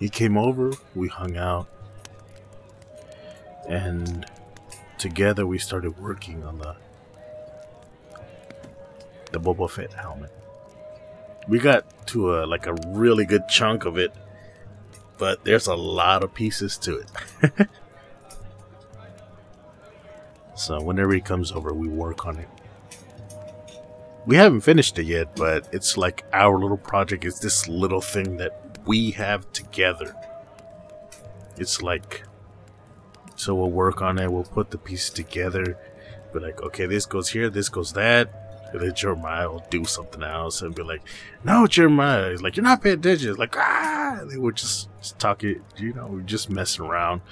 he 0.00 0.08
came 0.08 0.36
over, 0.36 0.72
we 0.96 1.06
hung 1.06 1.36
out, 1.36 1.68
and 3.68 4.26
together 4.98 5.46
we 5.46 5.58
started 5.58 5.96
working 6.00 6.42
on 6.42 6.58
the 6.58 6.74
the 9.30 9.38
Boba 9.38 9.70
Fett 9.70 9.92
helmet. 9.92 10.32
We 11.46 11.60
got 11.60 12.08
to 12.08 12.34
a 12.34 12.44
like 12.44 12.66
a 12.66 12.74
really 12.88 13.24
good 13.24 13.48
chunk 13.48 13.84
of 13.84 13.98
it, 13.98 14.12
but 15.16 15.44
there's 15.44 15.68
a 15.68 15.76
lot 15.76 16.24
of 16.24 16.34
pieces 16.34 16.76
to 16.78 17.04
it. 17.04 17.68
So 20.58 20.80
whenever 20.80 21.14
he 21.14 21.20
comes 21.20 21.52
over, 21.52 21.72
we 21.72 21.86
work 21.86 22.26
on 22.26 22.36
it. 22.36 22.48
We 24.26 24.34
haven't 24.34 24.62
finished 24.62 24.98
it 24.98 25.04
yet, 25.04 25.36
but 25.36 25.68
it's 25.72 25.96
like 25.96 26.24
our 26.32 26.58
little 26.58 26.76
project 26.76 27.24
is 27.24 27.38
this 27.38 27.68
little 27.68 28.00
thing 28.00 28.38
that 28.38 28.80
we 28.84 29.12
have 29.12 29.50
together. 29.52 30.16
It's 31.58 31.80
like, 31.80 32.24
so 33.36 33.54
we'll 33.54 33.70
work 33.70 34.02
on 34.02 34.18
it, 34.18 34.32
we'll 34.32 34.42
put 34.42 34.70
the 34.72 34.78
pieces 34.78 35.10
together, 35.10 35.78
be 36.34 36.40
like, 36.40 36.60
okay, 36.60 36.86
this 36.86 37.06
goes 37.06 37.28
here, 37.28 37.48
this 37.48 37.68
goes 37.68 37.92
that, 37.92 38.68
and 38.72 38.80
then 38.80 38.94
Jeremiah 38.96 39.48
will 39.48 39.64
do 39.70 39.84
something 39.84 40.24
else 40.24 40.60
and 40.60 40.74
be 40.74 40.82
like, 40.82 41.02
no, 41.44 41.68
Jeremiah, 41.68 42.32
He's 42.32 42.42
like, 42.42 42.56
you're 42.56 42.64
not 42.64 42.82
paying 42.82 42.98
attention. 42.98 43.30
It's 43.30 43.38
like, 43.38 43.56
ah, 43.56 44.22
they 44.24 44.36
were 44.36 44.52
just, 44.52 44.88
just 44.98 45.20
talking, 45.20 45.62
you 45.76 45.92
know, 45.92 46.20
just 46.26 46.50
messing 46.50 46.84
around 46.84 47.22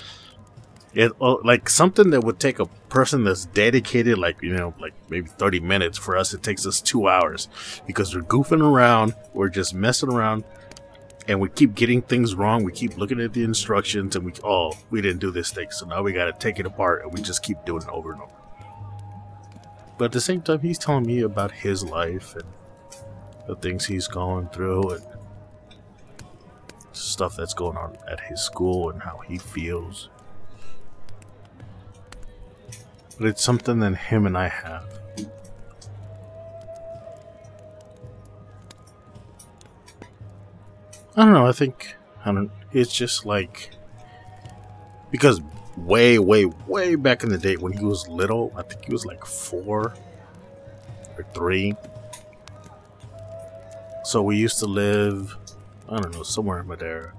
it 0.97 1.13
oh, 1.21 1.39
like 1.45 1.69
something 1.69 2.09
that 2.11 2.25
would 2.25 2.41
take 2.41 2.59
a 2.59 2.65
person 2.89 3.23
that's 3.23 3.45
dedicated 3.45 4.17
like 4.17 4.41
you 4.41 4.57
know 4.57 4.75
like 4.81 4.95
maybe 5.11 5.29
30 5.29 5.61
minutes 5.61 5.99
for 5.99 6.17
us 6.17 6.33
it 6.33 6.43
takes 6.43 6.67
us 6.67 6.81
two 6.81 7.07
hours. 7.07 7.49
Because 7.87 8.17
we're 8.17 8.23
goofing 8.23 8.63
around 8.63 9.15
we're 9.35 9.51
just 9.51 9.75
messing 9.75 10.11
around 10.11 10.45
and 11.29 11.39
we 11.39 11.51
keep 11.51 11.75
getting 11.75 12.01
things 12.01 12.35
wrong 12.35 12.65
we 12.65 12.73
keep 12.73 12.97
looking 12.97 13.21
at 13.21 13.35
the 13.35 13.45
instructions 13.45 14.17
and 14.17 14.25
we 14.25 14.33
oh 14.43 14.73
we 14.91 15.03
didn't 15.03 15.21
do 15.21 15.31
this 15.31 15.53
thing 15.53 15.71
so 15.71 15.85
now 15.85 16.03
we 16.03 16.15
got 16.15 16.25
to 16.25 16.33
take 16.33 16.59
it 16.59 16.65
apart 16.65 17.03
and 17.03 17.13
we 17.13 17.21
just 17.21 17.43
keep 17.43 17.63
doing 17.67 17.83
it 17.83 17.89
over 17.91 18.13
and 18.13 18.23
over. 18.23 18.33
But 19.99 20.07
at 20.07 20.13
the 20.13 20.21
same 20.23 20.41
time 20.41 20.61
he's 20.61 20.79
telling 20.79 21.07
me 21.07 21.21
about 21.21 21.53
his 21.53 21.85
life 21.85 22.35
and 22.35 22.49
the 23.47 23.57
things 23.57 23.85
he's 23.85 24.09
going 24.09 24.49
through 24.49 24.93
and 24.93 25.07
stuff 26.93 27.37
that's 27.37 27.53
going 27.53 27.77
on 27.77 27.99
at 28.09 28.19
his 28.21 28.41
school 28.41 28.89
and 28.89 29.03
how 29.03 29.19
he 29.19 29.37
feels 29.37 30.09
but 33.19 33.27
it's 33.27 33.43
something 33.43 33.81
that 33.81 33.95
him 33.95 34.27
and 34.27 34.37
I 34.37 34.49
have. 34.49 34.85
I 41.19 41.25
don't 41.25 41.33
know. 41.33 41.47
I 41.47 41.53
think 41.53 41.95
I 42.25 42.33
don't. 42.33 42.51
It's 42.73 42.93
just 42.93 43.25
like 43.25 43.71
because 45.11 45.41
way, 45.77 46.19
way, 46.19 46.45
way 46.67 46.95
back 46.95 47.23
in 47.23 47.31
the 47.31 47.39
day 47.39 47.57
when 47.57 47.73
he 47.73 47.85
was 47.85 48.09
little, 48.09 48.53
I 48.57 48.63
think 48.63 48.85
he 48.85 48.93
was 48.93 49.07
like 49.07 49.25
four 49.25 49.95
or 51.17 51.25
three. 51.35 51.75
So 54.05 54.23
we 54.23 54.37
used 54.37 54.59
to 54.61 54.67
live, 54.67 55.37
I 55.89 56.01
don't 56.01 56.15
know, 56.15 56.23
somewhere 56.23 56.61
in 56.61 56.67
Madera. 56.67 57.13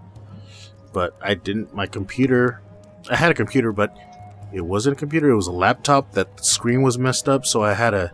But 0.94 1.16
I 1.22 1.34
didn't. 1.34 1.74
My 1.74 1.86
computer, 1.86 2.62
I 3.10 3.16
had 3.16 3.32
a 3.32 3.34
computer, 3.34 3.72
but 3.72 3.96
it 4.52 4.62
wasn't 4.62 4.96
a 4.98 5.00
computer, 5.00 5.30
it 5.30 5.36
was 5.36 5.48
a 5.48 5.52
laptop 5.52 6.14
that 6.14 6.38
the 6.38 6.44
screen 6.44 6.82
was 6.82 6.98
messed 6.98 7.28
up, 7.28 7.46
so 7.46 7.64
I 7.64 7.74
had 7.74 7.92
to 7.92 8.12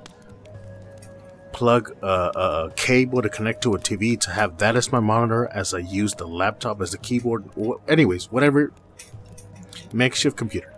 plug 1.52 1.96
a, 2.02 2.08
a, 2.08 2.74
cable 2.76 3.22
to 3.22 3.30
connect 3.30 3.62
to 3.64 3.76
a 3.76 3.80
TV 3.80 4.20
to 4.20 4.32
have 4.32 4.58
that 4.58 4.76
as 4.76 4.92
my 4.92 5.00
monitor 5.00 5.48
as 5.54 5.74
I 5.74 5.80
used 5.80 6.18
the 6.18 6.28
laptop 6.28 6.82
as 6.82 6.94
a 6.94 6.98
keyboard. 6.98 7.46
Anyways, 7.88 8.32
whatever. 8.32 8.74
Makeshift 9.94 10.36
computer. 10.36 10.74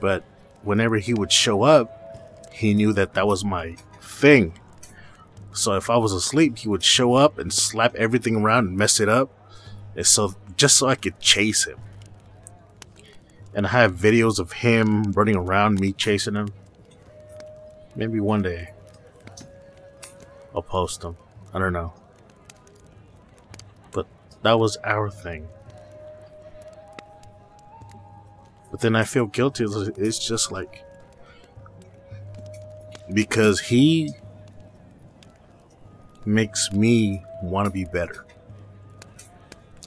But 0.00 0.22
whenever 0.62 0.98
he 0.98 1.14
would 1.14 1.32
show 1.32 1.62
up, 1.62 2.52
he 2.52 2.74
knew 2.74 2.92
that 2.92 3.14
that 3.14 3.26
was 3.26 3.44
my 3.44 3.76
thing. 4.02 4.58
So 5.52 5.72
if 5.72 5.88
I 5.88 5.96
was 5.96 6.12
asleep, 6.12 6.58
he 6.58 6.68
would 6.68 6.84
show 6.84 7.14
up 7.14 7.38
and 7.38 7.50
slap 7.50 7.94
everything 7.94 8.36
around 8.36 8.68
and 8.68 8.76
mess 8.76 9.00
it 9.00 9.08
up. 9.08 9.30
And 9.96 10.06
so 10.06 10.34
just 10.56 10.76
so 10.76 10.86
I 10.88 10.94
could 10.94 11.18
chase 11.18 11.66
him 11.66 11.78
and 13.56 13.66
I 13.66 13.70
have 13.70 13.94
videos 13.94 14.38
of 14.38 14.52
him 14.52 15.10
running 15.12 15.34
around, 15.34 15.80
me 15.80 15.92
chasing 15.92 16.34
him. 16.34 16.52
Maybe 17.96 18.20
one 18.20 18.42
day 18.42 18.68
I'll 20.54 20.62
post 20.62 21.00
them. 21.00 21.16
I 21.54 21.58
don't 21.58 21.72
know. 21.72 21.94
But 23.92 24.06
that 24.42 24.58
was 24.58 24.76
our 24.84 25.10
thing. 25.10 25.48
But 28.70 28.80
then 28.80 28.94
I 28.94 29.04
feel 29.04 29.26
guilty. 29.26 29.64
It's 29.96 30.24
just 30.24 30.52
like 30.52 30.84
because 33.14 33.58
he 33.60 34.12
makes 36.26 36.72
me 36.72 37.24
want 37.42 37.64
to 37.66 37.70
be 37.70 37.86
better. 37.86 38.26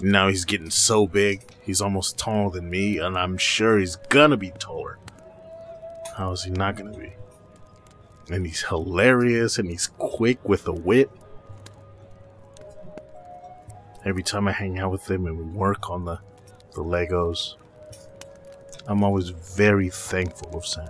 Now 0.01 0.27
he's 0.27 0.45
getting 0.45 0.71
so 0.71 1.05
big, 1.05 1.43
he's 1.69 1.81
almost 1.81 2.17
taller 2.17 2.49
than 2.49 2.67
me, 2.67 2.97
and 2.97 3.15
I'm 3.15 3.37
sure 3.37 3.77
he's 3.77 3.95
gonna 3.95 4.37
be 4.37 4.49
taller. 4.57 4.97
How 6.17 6.31
is 6.31 6.43
he 6.43 6.49
not 6.49 6.75
gonna 6.75 6.97
be? 6.97 7.13
And 8.31 8.43
he's 8.43 8.63
hilarious 8.63 9.59
and 9.59 9.69
he's 9.69 9.85
quick 9.99 10.49
with 10.49 10.67
a 10.67 10.73
wit. 10.73 11.11
Every 14.03 14.23
time 14.23 14.47
I 14.47 14.51
hang 14.51 14.79
out 14.79 14.91
with 14.91 15.09
him 15.09 15.27
and 15.27 15.37
we 15.37 15.43
work 15.43 15.91
on 15.91 16.05
the, 16.05 16.19
the 16.73 16.83
Legos, 16.83 17.53
I'm 18.87 19.03
always 19.03 19.29
very 19.29 19.91
thankful 19.91 20.57
of 20.57 20.65
Sam. 20.65 20.89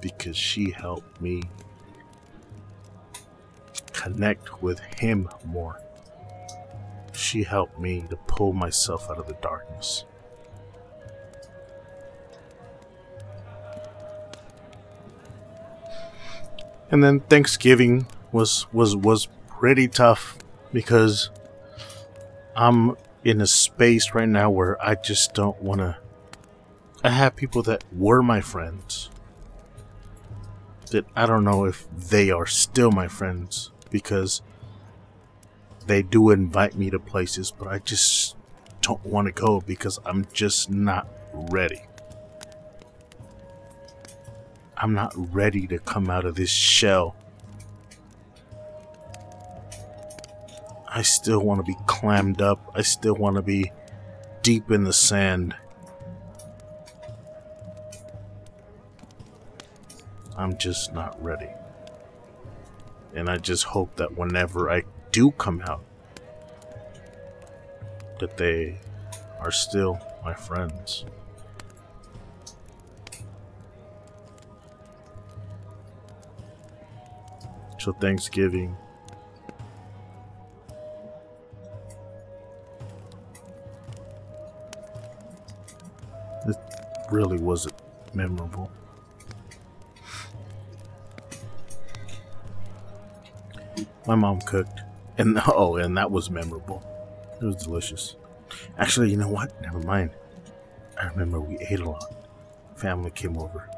Because 0.00 0.38
she 0.38 0.70
helped 0.70 1.20
me 1.20 1.42
connect 3.92 4.62
with 4.62 4.80
him 4.96 5.28
more. 5.44 5.82
She 7.18 7.42
helped 7.42 7.80
me 7.80 8.04
to 8.10 8.16
pull 8.16 8.52
myself 8.52 9.10
out 9.10 9.18
of 9.18 9.26
the 9.26 9.36
darkness. 9.42 10.04
And 16.92 17.02
then 17.02 17.20
Thanksgiving 17.20 18.06
was 18.30 18.66
was 18.72 18.96
was 18.96 19.26
pretty 19.48 19.88
tough 19.88 20.38
because 20.72 21.30
I'm 22.54 22.96
in 23.24 23.40
a 23.40 23.48
space 23.48 24.14
right 24.14 24.28
now 24.28 24.50
where 24.50 24.80
I 24.80 24.94
just 24.94 25.34
don't 25.34 25.60
want 25.60 25.80
to 25.80 25.98
I 27.02 27.10
have 27.10 27.34
people 27.34 27.62
that 27.64 27.82
were 27.92 28.22
my 28.22 28.40
friends 28.40 29.10
that 30.92 31.04
I 31.16 31.26
don't 31.26 31.44
know 31.44 31.64
if 31.64 31.86
they 31.90 32.30
are 32.30 32.46
still 32.46 32.92
my 32.92 33.08
friends 33.08 33.72
because 33.90 34.40
they 35.88 36.02
do 36.02 36.30
invite 36.30 36.76
me 36.76 36.90
to 36.90 36.98
places, 36.98 37.50
but 37.50 37.66
I 37.66 37.78
just 37.78 38.36
don't 38.82 39.04
want 39.04 39.26
to 39.26 39.32
go 39.32 39.60
because 39.62 39.98
I'm 40.04 40.26
just 40.32 40.70
not 40.70 41.08
ready. 41.32 41.82
I'm 44.76 44.92
not 44.92 45.12
ready 45.16 45.66
to 45.68 45.78
come 45.78 46.08
out 46.10 46.24
of 46.24 46.36
this 46.36 46.50
shell. 46.50 47.16
I 50.86 51.02
still 51.02 51.40
want 51.40 51.58
to 51.60 51.64
be 51.64 51.76
clammed 51.86 52.42
up. 52.42 52.70
I 52.74 52.82
still 52.82 53.14
want 53.14 53.36
to 53.36 53.42
be 53.42 53.72
deep 54.42 54.70
in 54.70 54.84
the 54.84 54.92
sand. 54.92 55.54
I'm 60.36 60.56
just 60.58 60.92
not 60.92 61.20
ready. 61.22 61.48
And 63.14 63.28
I 63.28 63.38
just 63.38 63.64
hope 63.64 63.96
that 63.96 64.16
whenever 64.16 64.70
I 64.70 64.84
do 65.18 65.32
come 65.32 65.60
out, 65.62 65.84
that 68.20 68.36
they 68.36 68.78
are 69.40 69.50
still 69.50 69.98
my 70.24 70.32
friends. 70.32 71.04
So 77.80 77.92
Thanksgiving. 77.94 78.76
It 86.46 86.56
really 87.10 87.38
wasn't 87.38 87.74
memorable. 88.14 88.70
My 94.06 94.14
mom 94.14 94.40
cooked, 94.42 94.82
and 95.18 95.38
oh, 95.46 95.76
and 95.76 95.96
that 95.98 96.10
was 96.10 96.30
memorable. 96.30 96.82
It 97.40 97.44
was 97.44 97.56
delicious. 97.56 98.16
Actually, 98.78 99.10
you 99.10 99.16
know 99.16 99.28
what? 99.28 99.60
Never 99.60 99.80
mind. 99.80 100.10
I 101.00 101.06
remember 101.08 101.40
we 101.40 101.58
ate 101.58 101.80
a 101.80 101.90
lot. 101.90 102.14
Family 102.76 103.10
came 103.10 103.36
over. 103.36 103.68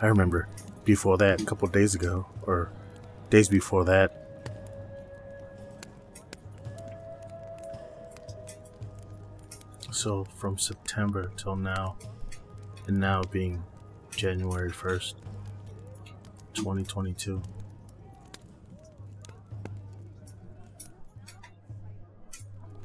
I 0.00 0.06
remember 0.06 0.48
before 0.84 1.18
that, 1.18 1.40
a 1.40 1.44
couple 1.44 1.68
days 1.68 1.94
ago, 1.94 2.26
or 2.42 2.70
days 3.30 3.48
before 3.48 3.84
that, 3.84 4.28
so 9.90 10.24
from 10.36 10.56
September 10.56 11.30
till 11.36 11.56
now, 11.56 11.96
and 12.86 12.98
now 12.98 13.22
being 13.24 13.62
January 14.16 14.70
1st, 14.70 15.14
2022. 16.54 17.42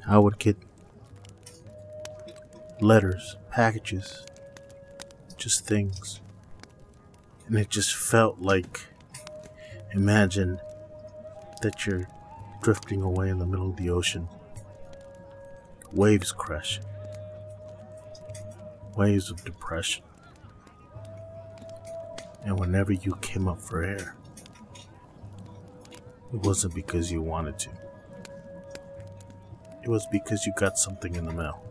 I 0.06 0.18
would 0.18 0.38
get 0.38 0.58
letters, 2.80 3.36
packages, 3.50 4.26
just 5.38 5.66
things. 5.66 6.20
And 7.46 7.56
it 7.56 7.70
just 7.70 7.94
felt 7.94 8.40
like 8.40 8.80
imagine 9.92 10.60
that 11.62 11.86
you're 11.86 12.06
drifting 12.62 13.02
away 13.02 13.28
in 13.28 13.38
the 13.38 13.46
middle 13.46 13.70
of 13.70 13.76
the 13.76 13.90
ocean. 13.90 14.28
Waves 15.92 16.32
crash. 16.32 16.80
Waves 18.96 19.30
of 19.30 19.44
depression. 19.44 20.04
And 22.44 22.58
whenever 22.58 22.92
you 22.92 23.16
came 23.22 23.48
up 23.48 23.60
for 23.60 23.82
air, 23.82 24.16
it 26.32 26.40
wasn't 26.40 26.74
because 26.74 27.10
you 27.10 27.22
wanted 27.22 27.58
to. 27.60 27.83
It 29.84 29.90
was 29.90 30.06
because 30.06 30.46
you 30.46 30.54
got 30.56 30.78
something 30.78 31.14
in 31.14 31.26
the 31.26 31.32
mail. 31.34 31.62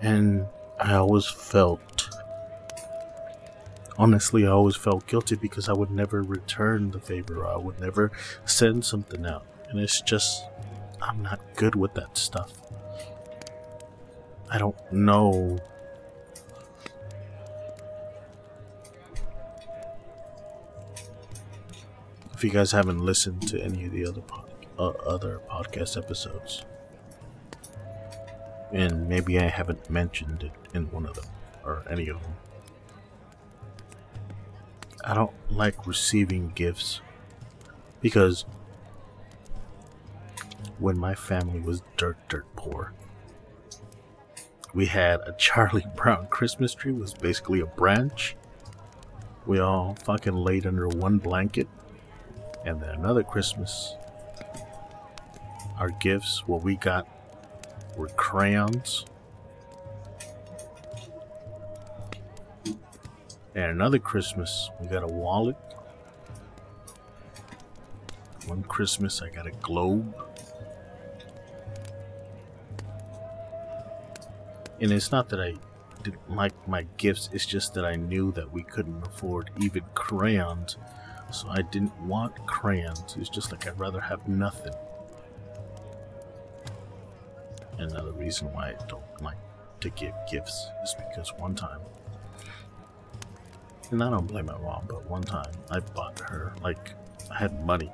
And 0.00 0.46
I 0.80 0.94
always 0.94 1.28
felt, 1.28 2.08
honestly, 3.96 4.44
I 4.44 4.50
always 4.50 4.74
felt 4.74 5.06
guilty 5.06 5.36
because 5.36 5.68
I 5.68 5.72
would 5.72 5.92
never 5.92 6.20
return 6.20 6.90
the 6.90 6.98
favor. 6.98 7.46
I 7.46 7.56
would 7.58 7.78
never 7.78 8.10
send 8.44 8.84
something 8.84 9.24
out. 9.24 9.46
And 9.68 9.78
it's 9.78 10.00
just, 10.00 10.42
I'm 11.00 11.22
not 11.22 11.38
good 11.54 11.76
with 11.76 11.94
that 11.94 12.18
stuff. 12.18 12.52
I 14.52 14.58
don't 14.58 14.76
know. 14.92 15.58
If 22.34 22.44
you 22.44 22.50
guys 22.50 22.70
haven't 22.70 22.98
listened 22.98 23.48
to 23.48 23.58
any 23.58 23.86
of 23.86 23.92
the 23.92 24.04
other 24.04 24.20
uh, 24.78 24.88
other 25.08 25.40
podcast 25.50 25.96
episodes, 25.96 26.66
and 28.72 29.08
maybe 29.08 29.38
I 29.38 29.48
haven't 29.48 29.88
mentioned 29.88 30.42
it 30.42 30.76
in 30.76 30.90
one 30.90 31.06
of 31.06 31.14
them 31.14 31.30
or 31.64 31.82
any 31.88 32.08
of 32.08 32.20
them. 32.20 32.34
I 35.02 35.14
don't 35.14 35.32
like 35.50 35.86
receiving 35.86 36.52
gifts 36.54 37.00
because 38.02 38.44
when 40.78 40.98
my 40.98 41.14
family 41.14 41.60
was 41.60 41.82
dirt 41.96 42.18
dirt 42.28 42.44
poor, 42.54 42.92
we 44.74 44.86
had 44.86 45.20
a 45.20 45.32
Charlie 45.32 45.86
Brown 45.96 46.26
Christmas 46.28 46.74
tree, 46.74 46.92
was 46.92 47.14
basically 47.14 47.60
a 47.60 47.66
branch. 47.66 48.36
We 49.46 49.58
all 49.58 49.96
fucking 50.04 50.34
laid 50.34 50.66
under 50.66 50.88
one 50.88 51.18
blanket. 51.18 51.68
And 52.64 52.80
then 52.80 52.90
another 52.90 53.24
Christmas, 53.24 53.96
our 55.78 55.90
gifts, 55.90 56.44
what 56.46 56.62
we 56.62 56.76
got 56.76 57.08
were 57.96 58.08
crayons. 58.08 59.04
And 63.54 63.70
another 63.70 63.98
Christmas, 63.98 64.70
we 64.80 64.86
got 64.86 65.02
a 65.02 65.08
wallet. 65.08 65.56
One 68.46 68.62
Christmas, 68.62 69.20
I 69.20 69.28
got 69.28 69.46
a 69.46 69.50
globe. 69.50 70.14
And 74.82 74.90
it's 74.90 75.12
not 75.12 75.28
that 75.28 75.40
I 75.40 75.54
didn't 76.02 76.34
like 76.34 76.68
my 76.68 76.84
gifts, 76.96 77.30
it's 77.32 77.46
just 77.46 77.72
that 77.74 77.84
I 77.84 77.94
knew 77.94 78.32
that 78.32 78.52
we 78.52 78.64
couldn't 78.64 79.06
afford 79.06 79.50
even 79.60 79.84
crayons. 79.94 80.76
So 81.30 81.48
I 81.48 81.62
didn't 81.62 81.96
want 82.00 82.34
crayons. 82.46 83.16
It's 83.16 83.28
just 83.30 83.52
like 83.52 83.66
I'd 83.66 83.78
rather 83.78 84.00
have 84.00 84.26
nothing. 84.26 84.74
Another 87.78 88.12
reason 88.12 88.52
why 88.52 88.70
I 88.70 88.86
don't 88.86 89.22
like 89.22 89.38
to 89.80 89.90
give 89.90 90.12
gifts 90.30 90.66
is 90.82 90.94
because 90.94 91.32
one 91.38 91.54
time, 91.54 91.80
and 93.92 94.02
I 94.02 94.10
don't 94.10 94.26
blame 94.26 94.46
my 94.46 94.58
mom, 94.58 94.86
but 94.88 95.08
one 95.08 95.22
time 95.22 95.52
I 95.70 95.78
bought 95.80 96.18
her, 96.20 96.52
like, 96.62 96.92
I 97.30 97.38
had 97.38 97.64
money. 97.64 97.90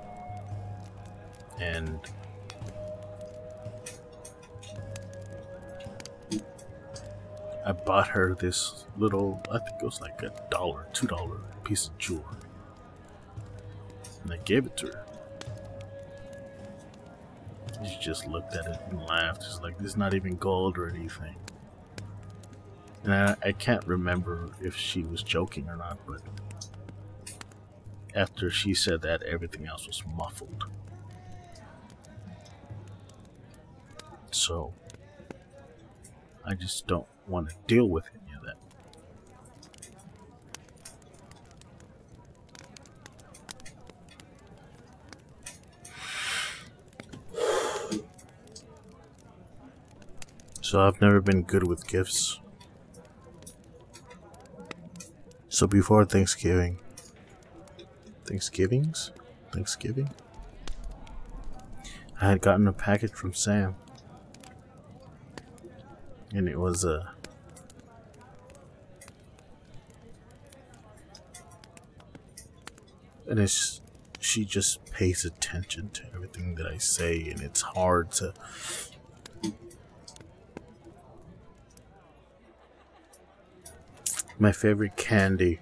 and 1.60 2.00
I 7.68 7.72
bought 7.72 8.08
her 8.08 8.34
this 8.34 8.86
little, 8.96 9.42
I 9.52 9.58
think 9.58 9.82
it 9.82 9.84
was 9.84 10.00
like 10.00 10.22
a 10.22 10.32
dollar, 10.50 10.86
two 10.94 11.06
dollar 11.06 11.36
piece 11.64 11.88
of 11.88 11.98
jewelry. 11.98 12.24
And 14.22 14.32
I 14.32 14.38
gave 14.38 14.64
it 14.64 14.74
to 14.78 14.86
her. 14.86 15.04
She 17.86 17.98
just 18.00 18.26
looked 18.26 18.54
at 18.54 18.64
it 18.64 18.80
and 18.88 19.02
laughed. 19.02 19.44
She's 19.44 19.60
like, 19.60 19.76
this 19.76 19.88
is 19.88 19.96
not 19.98 20.14
even 20.14 20.36
gold 20.36 20.78
or 20.78 20.88
anything. 20.88 21.34
And 23.04 23.12
I, 23.12 23.36
I 23.44 23.52
can't 23.52 23.86
remember 23.86 24.48
if 24.62 24.74
she 24.74 25.02
was 25.02 25.22
joking 25.22 25.68
or 25.68 25.76
not, 25.76 25.98
but 26.06 26.22
after 28.14 28.48
she 28.48 28.72
said 28.72 29.02
that, 29.02 29.22
everything 29.24 29.66
else 29.66 29.86
was 29.86 30.02
muffled. 30.16 30.64
So, 34.30 34.72
I 36.46 36.54
just 36.54 36.86
don't 36.86 37.06
want 37.28 37.48
to 37.48 37.54
deal 37.66 37.88
with 37.88 38.04
any 38.14 38.34
of 38.36 38.42
that. 38.44 38.56
So 50.60 50.80
I've 50.80 51.00
never 51.00 51.20
been 51.20 51.42
good 51.42 51.66
with 51.66 51.86
gifts. 51.86 52.40
So 55.48 55.66
before 55.66 56.04
Thanksgiving, 56.04 56.78
Thanksgivings? 58.26 59.10
Thanksgiving? 59.52 60.10
I 62.20 62.28
had 62.28 62.42
gotten 62.42 62.68
a 62.68 62.72
package 62.72 63.12
from 63.12 63.32
Sam. 63.32 63.76
And 66.34 66.48
it 66.48 66.58
was 66.58 66.84
a. 66.84 67.14
and 73.28 73.38
it's. 73.38 73.80
She 74.20 74.44
just 74.44 74.84
pays 74.90 75.24
attention 75.24 75.90
to 75.90 76.02
everything 76.12 76.56
that 76.56 76.66
I 76.66 76.78
say, 76.78 77.28
and 77.30 77.40
it's 77.40 77.60
hard 77.60 78.10
to. 78.12 78.34
My 84.40 84.50
favorite 84.50 84.96
candy 84.96 85.60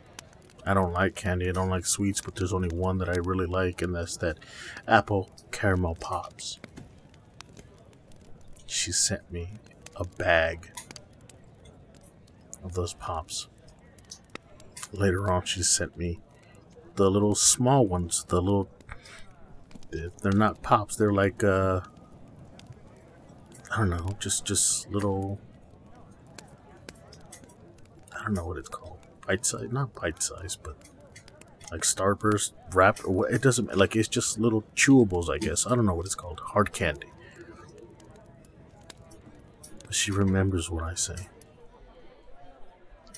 I 0.68 0.74
don't 0.74 0.92
like 0.92 1.14
candy. 1.14 1.48
I 1.48 1.52
don't 1.52 1.70
like 1.70 1.86
sweets, 1.86 2.20
but 2.20 2.34
there's 2.34 2.52
only 2.52 2.68
one 2.68 2.98
that 2.98 3.08
I 3.08 3.14
really 3.18 3.46
like, 3.46 3.82
and 3.82 3.94
that's 3.94 4.16
that 4.16 4.38
apple 4.88 5.30
caramel 5.52 5.94
pops. 5.94 6.58
She 8.66 8.90
sent 8.90 9.30
me 9.30 9.50
a 9.94 10.04
bag 10.04 10.72
of 12.64 12.74
those 12.74 12.94
pops. 12.94 13.46
Later 14.92 15.30
on, 15.30 15.44
she 15.44 15.62
sent 15.62 15.96
me 15.96 16.18
the 16.96 17.10
little 17.10 17.34
small 17.34 17.86
ones, 17.86 18.24
the 18.28 18.40
little. 18.40 18.68
They're 19.90 20.32
not 20.32 20.62
pops. 20.62 20.96
They're 20.96 21.12
like 21.12 21.44
uh. 21.44 21.80
I 23.72 23.78
don't 23.78 23.90
know, 23.90 24.16
just 24.18 24.44
just 24.44 24.90
little. 24.90 25.38
I 28.12 28.22
don't 28.24 28.34
know 28.34 28.46
what 28.46 28.58
it's 28.58 28.68
called 28.68 28.98
bite 29.26 29.44
size, 29.44 29.68
not 29.70 29.94
bite 29.94 30.22
size, 30.22 30.56
but 30.56 30.76
like 31.70 31.82
Starburst 31.82 32.52
wrapped. 32.72 33.04
Or 33.04 33.12
what, 33.12 33.32
it 33.32 33.42
doesn't 33.42 33.76
like 33.76 33.96
it's 33.96 34.08
just 34.08 34.38
little 34.38 34.64
chewables, 34.74 35.28
I 35.28 35.38
guess. 35.38 35.66
I 35.66 35.74
don't 35.74 35.86
know 35.86 35.94
what 35.94 36.06
it's 36.06 36.14
called. 36.14 36.40
Hard 36.40 36.72
candy. 36.72 37.08
But 39.84 39.94
she 39.94 40.10
remembers 40.10 40.70
what 40.70 40.82
I 40.82 40.94
say. 40.94 41.28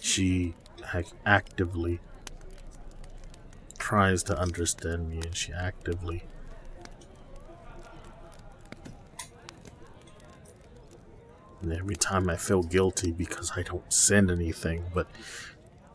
She 0.01 0.55
actively 1.27 2.01
tries 3.89 4.23
to 4.23 4.39
understand 4.39 5.09
me, 5.09 5.17
and 5.17 5.35
she 5.35 5.51
actively. 5.51 6.23
And 11.63 11.73
every 11.73 11.97
time 11.97 12.29
I 12.29 12.37
feel 12.37 12.63
guilty 12.63 13.13
because 13.13 13.53
I 13.57 13.63
don't 13.63 13.91
send 13.91 14.31
anything, 14.31 14.85
but 14.93 15.07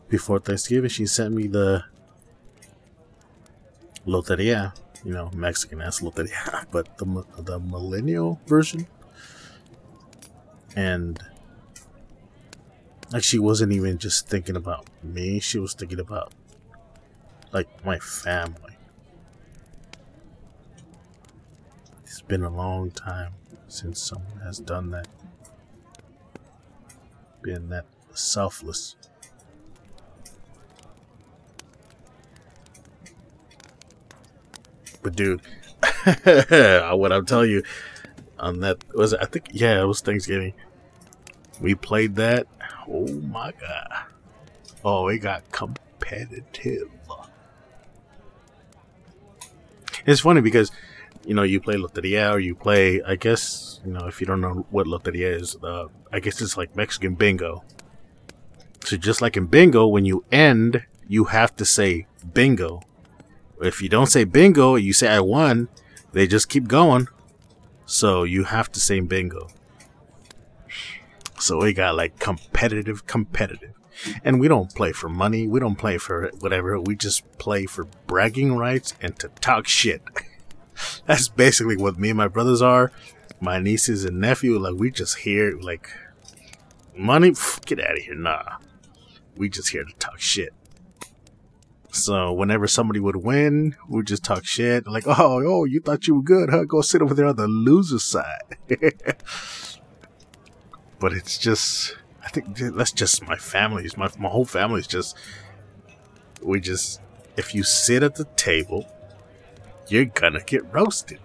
before 0.08 0.40
Thanksgiving, 0.40 0.90
she 0.90 1.06
sent 1.06 1.36
me 1.36 1.46
the 1.46 1.84
Loteria, 4.04 4.74
you 5.04 5.12
know, 5.12 5.30
Mexican 5.32 5.80
ass 5.80 6.00
Loteria, 6.00 6.66
but 6.72 6.98
the 6.98 7.24
the 7.38 7.60
millennial 7.60 8.40
version. 8.48 8.88
And 10.74 11.22
like 13.12 13.22
she 13.22 13.38
wasn't 13.38 13.70
even 13.72 13.98
just 13.98 14.28
thinking 14.28 14.56
about 14.56 14.88
me, 15.04 15.38
she 15.38 15.60
was 15.60 15.74
thinking 15.74 16.00
about 16.00 16.32
like 17.54 17.84
my 17.84 17.98
family. 18.00 18.76
It's 22.02 22.20
been 22.20 22.42
a 22.42 22.50
long 22.50 22.90
time 22.90 23.32
since 23.68 24.02
someone 24.02 24.40
has 24.42 24.58
done 24.58 24.90
that. 24.90 25.06
Been 27.42 27.68
that 27.68 27.86
selfless. 28.12 28.96
But 35.02 35.14
dude, 35.14 35.42
what 36.22 37.12
I'm 37.12 37.26
telling 37.26 37.50
you, 37.50 37.62
on 38.38 38.60
that 38.60 38.78
was 38.94 39.12
it, 39.12 39.20
I 39.22 39.26
think 39.26 39.48
yeah, 39.52 39.80
it 39.80 39.84
was 39.84 40.00
Thanksgiving. 40.00 40.54
We 41.60 41.74
played 41.74 42.16
that. 42.16 42.46
Oh 42.88 43.06
my 43.06 43.52
god! 43.52 44.06
Oh, 44.84 45.08
it 45.08 45.18
got 45.18 45.50
competitive. 45.52 46.90
It's 50.06 50.20
funny 50.20 50.40
because 50.40 50.70
you 51.26 51.34
know 51.34 51.42
you 51.42 51.60
play 51.60 51.76
Loteria 51.76 52.32
or 52.32 52.38
you 52.38 52.54
play. 52.54 53.02
I 53.02 53.16
guess 53.16 53.80
you 53.84 53.92
know 53.92 54.06
if 54.06 54.20
you 54.20 54.26
don't 54.26 54.40
know 54.40 54.66
what 54.70 54.86
Loteria 54.86 55.40
is, 55.40 55.56
uh, 55.62 55.86
I 56.12 56.20
guess 56.20 56.40
it's 56.40 56.56
like 56.56 56.76
Mexican 56.76 57.14
bingo. 57.14 57.64
So 58.84 58.96
just 58.96 59.22
like 59.22 59.36
in 59.36 59.46
bingo, 59.46 59.86
when 59.86 60.04
you 60.04 60.24
end, 60.30 60.84
you 61.08 61.24
have 61.24 61.56
to 61.56 61.64
say 61.64 62.06
bingo 62.34 62.82
if 63.64 63.80
you 63.80 63.88
don't 63.88 64.06
say 64.06 64.24
bingo, 64.24 64.76
you 64.76 64.92
say 64.92 65.08
I 65.08 65.20
won, 65.20 65.68
they 66.12 66.26
just 66.26 66.48
keep 66.48 66.68
going. 66.68 67.08
So 67.86 68.24
you 68.24 68.44
have 68.44 68.70
to 68.72 68.80
say 68.80 69.00
bingo. 69.00 69.48
So 71.38 71.58
we 71.62 71.72
got 71.72 71.94
like 71.94 72.18
competitive, 72.18 73.06
competitive. 73.06 73.72
And 74.22 74.40
we 74.40 74.48
don't 74.48 74.74
play 74.74 74.92
for 74.92 75.08
money. 75.08 75.46
We 75.46 75.60
don't 75.60 75.76
play 75.76 75.98
for 75.98 76.30
whatever. 76.40 76.80
We 76.80 76.96
just 76.96 77.38
play 77.38 77.66
for 77.66 77.84
bragging 78.06 78.56
rights 78.56 78.94
and 79.00 79.18
to 79.18 79.28
talk 79.40 79.66
shit. 79.66 80.02
That's 81.06 81.28
basically 81.28 81.76
what 81.76 81.98
me 81.98 82.10
and 82.10 82.16
my 82.16 82.28
brothers 82.28 82.62
are. 82.62 82.92
My 83.40 83.58
nieces 83.58 84.04
and 84.04 84.20
nephew, 84.20 84.58
like 84.58 84.74
we 84.74 84.90
just 84.90 85.18
here, 85.18 85.58
like 85.60 85.88
money. 86.96 87.30
Pff, 87.30 87.64
get 87.64 87.80
out 87.80 87.98
of 87.98 88.04
here, 88.04 88.14
nah. 88.14 88.58
We 89.36 89.48
just 89.48 89.70
here 89.70 89.84
to 89.84 89.92
talk 89.98 90.20
shit. 90.20 90.52
So 91.94 92.32
whenever 92.32 92.66
somebody 92.66 92.98
would 92.98 93.16
win, 93.16 93.76
we'd 93.88 94.08
just 94.08 94.24
talk 94.24 94.44
shit. 94.44 94.84
Like, 94.86 95.06
oh, 95.06 95.42
oh, 95.46 95.64
you 95.64 95.80
thought 95.80 96.08
you 96.08 96.16
were 96.16 96.22
good, 96.22 96.50
huh? 96.50 96.64
Go 96.64 96.80
sit 96.80 97.00
over 97.00 97.14
there 97.14 97.26
on 97.26 97.36
the 97.36 97.46
loser 97.46 98.00
side. 98.00 98.58
but 100.98 101.12
it's 101.12 101.38
just, 101.38 101.96
I 102.24 102.28
think 102.28 102.56
that's 102.56 102.92
just 102.92 103.26
my 103.26 103.36
family. 103.36 103.88
My, 103.96 104.08
my 104.18 104.28
whole 104.28 104.44
family 104.44 104.80
is 104.80 104.86
just, 104.86 105.16
we 106.42 106.60
just, 106.60 107.00
if 107.36 107.54
you 107.54 107.62
sit 107.62 108.02
at 108.02 108.14
the 108.14 108.24
table, 108.36 108.86
you're 109.88 110.06
gonna 110.06 110.42
get 110.42 110.64
roasted. 110.72 111.20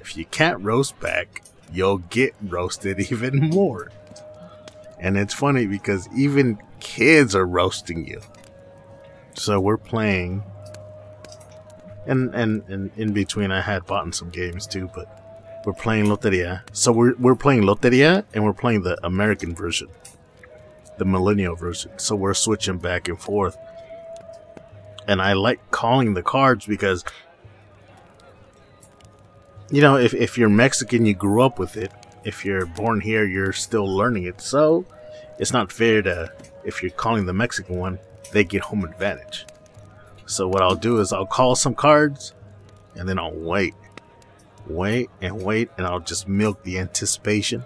If 0.00 0.16
you 0.16 0.24
can't 0.24 0.60
roast 0.62 0.98
back, 0.98 1.42
you'll 1.72 1.98
get 1.98 2.34
roasted 2.42 2.98
even 3.12 3.50
more. 3.50 3.90
And 4.98 5.16
it's 5.16 5.32
funny 5.34 5.66
because 5.66 6.08
even 6.14 6.58
kids 6.80 7.34
are 7.34 7.46
roasting 7.46 8.06
you. 8.06 8.20
So 9.34 9.60
we're 9.60 9.78
playing, 9.78 10.42
and 12.06 12.34
and 12.34 12.62
and 12.68 12.90
in 12.96 13.12
between, 13.12 13.50
I 13.52 13.60
had 13.62 13.86
bought 13.86 14.14
some 14.14 14.28
games 14.28 14.66
too, 14.66 14.90
but 14.94 15.19
we're 15.64 15.72
playing 15.72 16.06
Loteria. 16.06 16.62
So 16.72 16.92
we're 16.92 17.14
we're 17.16 17.34
playing 17.34 17.62
Loteria, 17.62 18.24
and 18.34 18.44
we're 18.44 18.52
playing 18.52 18.82
the 18.82 18.98
American 19.04 19.54
version, 19.54 19.88
the 20.98 21.04
Millennial 21.04 21.54
version. 21.54 21.92
So 21.98 22.16
we're 22.16 22.34
switching 22.34 22.78
back 22.78 23.08
and 23.08 23.20
forth, 23.20 23.56
and 25.06 25.20
I 25.20 25.34
like 25.34 25.70
calling 25.70 26.14
the 26.14 26.22
cards 26.22 26.66
because. 26.66 27.04
You 29.72 29.80
know, 29.80 29.96
if, 29.96 30.14
if 30.14 30.36
you're 30.36 30.48
Mexican, 30.48 31.06
you 31.06 31.14
grew 31.14 31.42
up 31.42 31.60
with 31.60 31.76
it. 31.76 31.92
If 32.24 32.44
you're 32.44 32.66
born 32.66 33.00
here, 33.00 33.24
you're 33.24 33.52
still 33.52 33.86
learning 33.86 34.24
it. 34.24 34.40
So, 34.40 34.84
it's 35.38 35.52
not 35.52 35.70
fair 35.72 36.02
to, 36.02 36.32
if 36.64 36.82
you're 36.82 36.90
calling 36.90 37.24
the 37.24 37.32
Mexican 37.32 37.76
one, 37.76 38.00
they 38.32 38.44
get 38.44 38.62
home 38.62 38.84
advantage. 38.84 39.46
So 40.26 40.46
what 40.46 40.62
I'll 40.62 40.76
do 40.76 41.00
is 41.00 41.12
I'll 41.12 41.26
call 41.26 41.56
some 41.56 41.74
cards 41.74 42.34
and 42.94 43.08
then 43.08 43.18
I'll 43.18 43.34
wait. 43.34 43.74
Wait 44.74 45.10
and 45.20 45.42
wait, 45.42 45.70
and 45.76 45.86
I'll 45.86 46.00
just 46.00 46.28
milk 46.28 46.62
the 46.62 46.78
anticipation. 46.78 47.64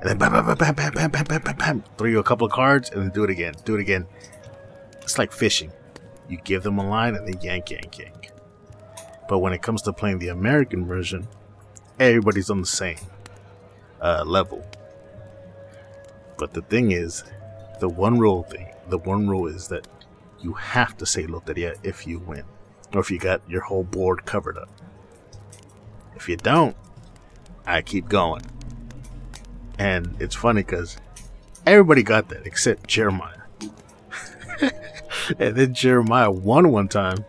And 0.00 0.10
then 0.10 0.18
bam, 0.18 0.32
bam, 0.32 0.46
bam, 0.46 0.56
bam, 0.56 0.74
bam, 0.74 0.92
bam, 0.92 1.10
bam, 1.10 1.24
bam, 1.24 1.42
bam, 1.42 1.56
bam, 1.56 1.84
throw 1.96 2.08
you 2.08 2.18
a 2.18 2.24
couple 2.24 2.46
of 2.46 2.52
cards, 2.52 2.90
and 2.90 3.02
then 3.02 3.10
do 3.10 3.24
it 3.24 3.30
again. 3.30 3.54
Do 3.64 3.76
it 3.76 3.80
again. 3.80 4.06
It's 5.02 5.18
like 5.18 5.32
fishing. 5.32 5.72
You 6.28 6.38
give 6.38 6.62
them 6.62 6.78
a 6.78 6.88
line, 6.88 7.14
and 7.14 7.26
then 7.26 7.40
yank, 7.40 7.70
yank, 7.70 7.98
yank. 7.98 8.30
But 9.28 9.38
when 9.38 9.52
it 9.52 9.62
comes 9.62 9.82
to 9.82 9.92
playing 9.92 10.18
the 10.18 10.28
American 10.28 10.86
version, 10.86 11.28
everybody's 11.98 12.50
on 12.50 12.60
the 12.60 12.66
same 12.66 12.98
uh, 14.00 14.24
level. 14.26 14.66
But 16.36 16.52
the 16.52 16.62
thing 16.62 16.90
is, 16.90 17.24
the 17.80 17.88
one 17.88 18.18
rule 18.18 18.42
thing, 18.42 18.68
the 18.88 18.98
one 18.98 19.28
rule 19.28 19.46
is 19.46 19.68
that 19.68 19.86
you 20.40 20.52
have 20.54 20.96
to 20.96 21.06
say 21.06 21.24
Loteria 21.24 21.76
if 21.84 22.06
you 22.06 22.18
win, 22.18 22.44
or 22.92 23.00
if 23.00 23.10
you 23.10 23.18
got 23.18 23.48
your 23.48 23.60
whole 23.60 23.84
board 23.84 24.24
covered 24.24 24.58
up. 24.58 24.68
If 26.22 26.28
you 26.28 26.36
don't, 26.36 26.76
I 27.66 27.82
keep 27.82 28.08
going. 28.08 28.42
And 29.76 30.14
it's 30.20 30.36
funny 30.36 30.62
because 30.62 30.96
everybody 31.66 32.04
got 32.04 32.28
that 32.28 32.46
except 32.46 32.86
Jeremiah. 32.86 33.40
and 35.40 35.56
then 35.56 35.74
Jeremiah 35.74 36.30
won 36.30 36.70
one 36.70 36.86
time, 36.86 37.24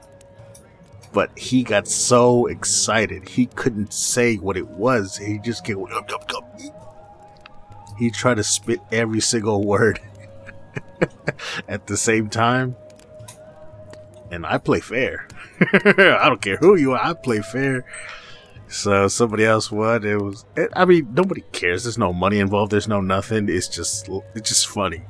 but 1.12 1.36
he 1.36 1.64
got 1.64 1.88
so 1.88 2.46
excited 2.46 3.30
he 3.30 3.48
couldn't 3.48 3.94
say 3.94 4.36
what 4.36 4.58
it 4.58 4.68
was. 4.68 5.18
He 5.18 5.40
just 5.40 5.66
get 5.66 5.76
he 7.98 8.12
tried 8.12 8.36
to 8.36 8.44
spit 8.44 8.80
every 8.92 9.22
single 9.22 9.64
word 9.64 10.00
at 11.68 11.88
the 11.88 11.98
same 11.98 12.30
time. 12.30 12.76
And 14.30 14.46
I 14.46 14.60
play 14.60 14.82
fair. 14.82 15.28
I 15.74 16.26
don't 16.30 16.44
care 16.44 16.58
who 16.58 16.76
you 16.76 16.92
are. 16.92 17.04
I 17.04 17.14
play 17.14 17.42
fair. 17.42 17.86
So 18.74 19.08
somebody 19.08 19.46
else 19.46 19.72
won. 19.72 20.04
It 20.04 20.20
was. 20.20 20.46
It, 20.58 20.72
I 20.76 20.86
mean, 20.86 21.14
nobody 21.14 21.44
cares. 21.52 21.84
There's 21.84 22.00
no 22.00 22.12
money 22.12 22.40
involved. 22.40 22.72
There's 22.72 22.88
no 22.88 23.02
nothing. 23.02 23.48
It's 23.48 23.68
just. 23.68 24.10
It's 24.34 24.50
just 24.50 24.68
funny. 24.68 25.04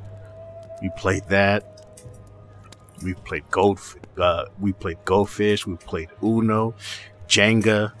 We 0.82 0.90
played 0.98 1.26
that. 1.30 1.80
We 3.02 3.14
played 3.14 3.50
gold. 3.50 3.80
Uh, 4.18 4.44
we 4.60 4.74
played 4.74 4.98
goldfish. 5.06 5.66
We 5.66 5.76
played 5.76 6.10
Uno, 6.22 6.74
Jenga. 7.26 7.92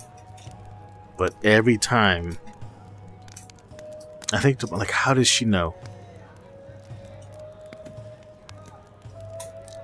But 1.16 1.34
every 1.42 1.78
time, 1.78 2.36
I 4.34 4.40
think 4.40 4.58
to, 4.58 4.66
like, 4.66 4.90
how 4.90 5.14
does 5.14 5.28
she 5.28 5.46
know? 5.46 5.74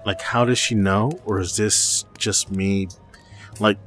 Like, 0.05 0.21
how 0.21 0.45
does 0.45 0.59
she 0.59 0.75
know, 0.75 1.19
or 1.25 1.41
is 1.41 1.57
this 1.57 2.05
just 2.19 2.51
me? 2.51 2.89
Like, 3.59 3.79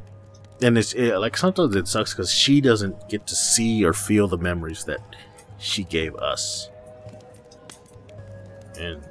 and 0.63 0.77
it's 0.77 0.93
it, 0.93 1.17
like 1.17 1.35
sometimes 1.35 1.75
it 1.75 1.87
sucks 1.87 2.13
because 2.13 2.31
she 2.31 2.61
doesn't 2.61 3.09
get 3.09 3.27
to 3.27 3.35
see 3.35 3.83
or 3.83 3.91
feel 3.93 4.27
the 4.27 4.37
memories 4.37 4.85
that 4.85 5.01
she 5.59 5.83
gave 5.83 6.15
us. 6.15 6.69
And 8.79 9.05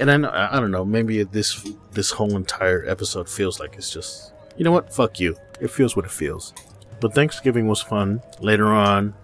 and 0.00 0.10
I, 0.10 0.16
know, 0.16 0.30
I 0.32 0.58
don't 0.58 0.70
know 0.70 0.84
maybe 0.84 1.22
this 1.22 1.70
this 1.92 2.10
whole 2.10 2.34
entire 2.34 2.84
episode 2.88 3.28
feels 3.28 3.60
like 3.60 3.76
it's 3.76 3.92
just 3.92 4.32
you 4.56 4.64
know 4.64 4.72
what? 4.72 4.92
Fuck 4.92 5.20
you. 5.20 5.36
It 5.60 5.70
feels 5.70 5.94
what 5.94 6.04
it 6.04 6.10
feels. 6.10 6.54
But 7.00 7.14
thanksgiving 7.14 7.68
was 7.68 7.80
fun. 7.80 8.22
Later 8.40 8.68
on 8.68 9.14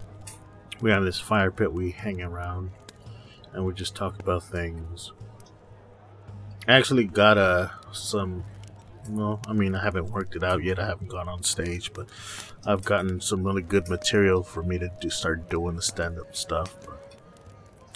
we 0.82 0.90
got 0.90 1.00
this 1.00 1.18
fire 1.18 1.50
pit 1.50 1.72
we 1.72 1.90
hang 1.90 2.20
around 2.20 2.70
and 3.54 3.64
we 3.64 3.72
just 3.72 3.94
talk 3.94 4.18
about 4.20 4.42
things 4.42 5.12
actually 6.68 7.04
got 7.04 7.38
uh, 7.38 7.68
some. 7.92 8.44
Well, 9.08 9.40
I 9.46 9.52
mean, 9.52 9.74
I 9.74 9.82
haven't 9.82 10.10
worked 10.10 10.34
it 10.34 10.42
out 10.42 10.62
yet. 10.62 10.78
I 10.78 10.86
haven't 10.86 11.08
gone 11.08 11.28
on 11.28 11.42
stage, 11.42 11.92
but 11.92 12.08
I've 12.64 12.84
gotten 12.84 13.20
some 13.20 13.44
really 13.44 13.60
good 13.60 13.88
material 13.88 14.42
for 14.42 14.62
me 14.62 14.78
to 14.78 14.90
do, 15.00 15.10
start 15.10 15.50
doing 15.50 15.76
the 15.76 15.82
stand-up 15.82 16.34
stuff. 16.34 16.74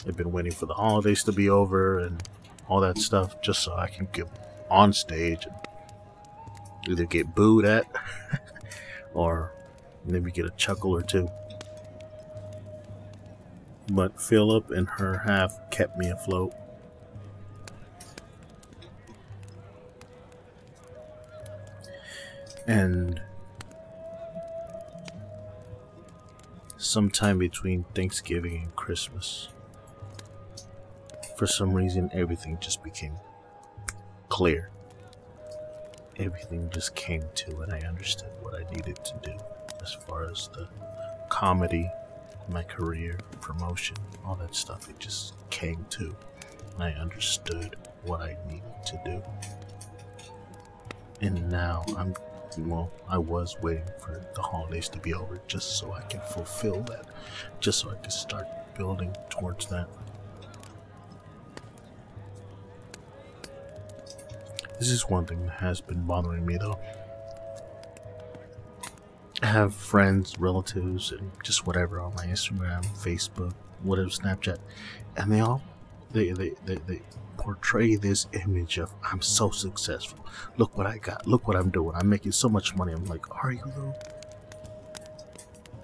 I've 0.06 0.16
been 0.16 0.32
waiting 0.32 0.52
for 0.52 0.66
the 0.66 0.74
holidays 0.74 1.24
to 1.24 1.32
be 1.32 1.48
over 1.48 1.98
and 1.98 2.22
all 2.68 2.80
that 2.80 2.98
stuff, 2.98 3.40
just 3.40 3.62
so 3.62 3.74
I 3.74 3.88
can 3.88 4.08
get 4.12 4.28
on 4.70 4.92
stage 4.92 5.46
and 5.46 5.54
either 6.88 7.06
get 7.06 7.34
booed 7.34 7.64
at 7.64 7.86
or 9.14 9.52
maybe 10.04 10.30
get 10.30 10.44
a 10.44 10.50
chuckle 10.50 10.94
or 10.94 11.02
two. 11.02 11.28
But 13.90 14.20
Philip 14.20 14.70
and 14.70 14.88
her 14.88 15.18
half 15.18 15.58
kept 15.70 15.96
me 15.96 16.10
afloat. 16.10 16.52
And 22.68 23.20
sometime 26.76 27.38
between 27.38 27.84
Thanksgiving 27.94 28.56
and 28.62 28.76
Christmas, 28.76 29.48
for 31.38 31.46
some 31.46 31.72
reason, 31.72 32.10
everything 32.12 32.58
just 32.60 32.84
became 32.84 33.14
clear. 34.28 34.70
Everything 36.18 36.68
just 36.70 36.94
came 36.94 37.24
to, 37.36 37.60
and 37.60 37.72
I 37.72 37.80
understood 37.80 38.30
what 38.42 38.54
I 38.54 38.70
needed 38.70 39.02
to 39.02 39.14
do 39.22 39.32
as 39.82 39.94
far 40.06 40.30
as 40.30 40.50
the 40.52 40.68
comedy, 41.30 41.90
my 42.50 42.64
career, 42.64 43.18
promotion, 43.40 43.96
all 44.26 44.34
that 44.36 44.54
stuff. 44.54 44.90
It 44.90 44.98
just 44.98 45.32
came 45.48 45.86
to, 45.90 46.14
and 46.74 46.82
I 46.82 46.92
understood 46.92 47.76
what 48.02 48.20
I 48.20 48.36
needed 48.46 48.84
to 48.86 49.00
do. 49.06 49.22
And 51.20 51.50
now 51.50 51.84
I'm 51.96 52.14
well, 52.66 52.90
I 53.08 53.18
was 53.18 53.56
waiting 53.62 53.88
for 54.00 54.24
the 54.34 54.42
holidays 54.42 54.88
to 54.90 54.98
be 54.98 55.14
over 55.14 55.40
just 55.46 55.78
so 55.78 55.92
I 55.92 56.02
can 56.02 56.20
fulfill 56.20 56.82
that, 56.82 57.06
just 57.60 57.78
so 57.80 57.90
I 57.90 57.94
can 57.96 58.10
start 58.10 58.46
building 58.76 59.14
towards 59.30 59.66
that. 59.66 59.88
This 64.78 64.90
is 64.90 65.08
one 65.08 65.26
thing 65.26 65.44
that 65.46 65.58
has 65.58 65.80
been 65.80 66.02
bothering 66.02 66.46
me 66.46 66.56
though. 66.56 66.78
I 69.42 69.46
have 69.46 69.74
friends, 69.74 70.38
relatives, 70.38 71.12
and 71.12 71.30
just 71.44 71.66
whatever 71.66 72.00
on 72.00 72.14
my 72.14 72.26
Instagram, 72.26 72.84
Facebook, 72.96 73.54
whatever, 73.82 74.08
Snapchat, 74.08 74.58
and 75.16 75.32
they 75.32 75.40
all 75.40 75.62
they 76.10 76.32
they, 76.32 76.54
they, 76.64 76.76
they 76.86 77.02
portray 77.36 77.94
this 77.96 78.26
image 78.44 78.78
of 78.78 78.92
I'm 79.02 79.22
so 79.22 79.50
successful. 79.50 80.26
Look 80.56 80.76
what 80.76 80.86
I 80.86 80.98
got. 80.98 81.26
Look 81.26 81.48
what 81.48 81.56
I'm 81.56 81.70
doing. 81.70 81.94
I'm 81.94 82.08
making 82.08 82.32
so 82.32 82.48
much 82.48 82.74
money. 82.76 82.92
I'm 82.92 83.04
like, 83.06 83.24
are 83.44 83.52
you 83.52 83.62
though? 83.76 83.94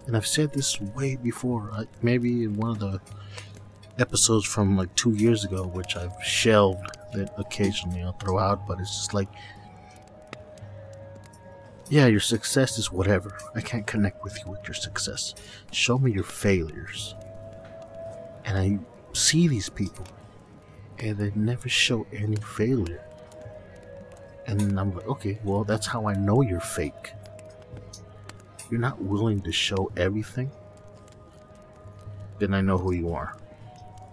And 0.06 0.16
I've 0.16 0.26
said 0.26 0.52
this 0.52 0.80
way 0.80 1.16
before. 1.16 1.86
Maybe 2.02 2.44
in 2.44 2.54
one 2.56 2.70
of 2.70 2.78
the 2.78 3.00
episodes 3.98 4.44
from 4.44 4.76
like 4.76 4.94
two 4.94 5.12
years 5.14 5.44
ago, 5.44 5.66
which 5.66 5.96
I've 5.96 6.14
shelved 6.22 6.98
that 7.12 7.32
occasionally 7.38 8.02
I'll 8.02 8.12
throw 8.12 8.38
out, 8.38 8.66
but 8.66 8.80
it's 8.80 8.96
just 8.96 9.14
like, 9.14 9.28
yeah, 11.88 12.06
your 12.06 12.20
success 12.20 12.78
is 12.78 12.90
whatever. 12.90 13.36
I 13.54 13.60
can't 13.60 13.86
connect 13.86 14.24
with 14.24 14.38
you 14.44 14.50
with 14.50 14.64
your 14.64 14.74
success. 14.74 15.34
Show 15.70 15.98
me 15.98 16.12
your 16.12 16.24
failures. 16.24 17.14
And 18.44 18.58
I 18.58 18.78
see 19.14 19.48
these 19.48 19.68
people 19.68 20.06
and 20.98 21.16
they 21.18 21.32
never 21.34 21.68
show 21.68 22.06
any 22.12 22.36
failure. 22.36 23.04
And 24.46 24.78
I'm 24.78 24.94
like, 24.94 25.06
okay, 25.06 25.38
well, 25.44 25.64
that's 25.64 25.86
how 25.86 26.06
I 26.06 26.14
know 26.14 26.42
you're 26.42 26.60
fake. 26.60 27.12
You're 28.70 28.80
not 28.80 29.00
willing 29.00 29.40
to 29.42 29.52
show 29.52 29.90
everything, 29.96 30.50
then 32.38 32.54
I 32.54 32.60
know 32.60 32.78
who 32.78 32.92
you 32.92 33.12
are. 33.12 33.36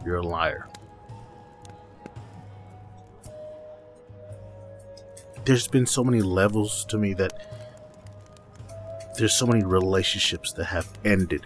You're 0.05 0.17
a 0.17 0.23
liar. 0.23 0.67
There's 5.45 5.67
been 5.67 5.85
so 5.85 6.03
many 6.03 6.21
levels 6.21 6.85
to 6.85 6.97
me 6.97 7.13
that 7.15 7.33
there's 9.17 9.33
so 9.33 9.45
many 9.45 9.63
relationships 9.63 10.53
that 10.53 10.65
have 10.65 10.87
ended 11.03 11.45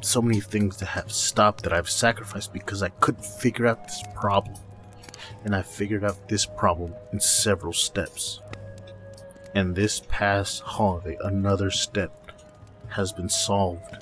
so 0.00 0.22
many 0.22 0.40
things 0.40 0.76
that 0.78 0.86
have 0.86 1.12
stopped 1.12 1.64
that 1.64 1.72
I've 1.72 1.90
sacrificed 1.90 2.52
because 2.52 2.82
I 2.82 2.88
couldn't 2.88 3.24
figure 3.24 3.66
out 3.66 3.84
this 3.84 4.02
problem. 4.14 4.56
And 5.44 5.54
I 5.54 5.62
figured 5.62 6.04
out 6.04 6.28
this 6.28 6.46
problem 6.46 6.94
in 7.12 7.20
several 7.20 7.72
steps. 7.72 8.40
And 9.54 9.74
this 9.74 10.02
past 10.08 10.62
holiday, 10.62 11.16
another 11.22 11.70
step 11.70 12.32
has 12.88 13.12
been 13.12 13.28
solved. 13.28 13.96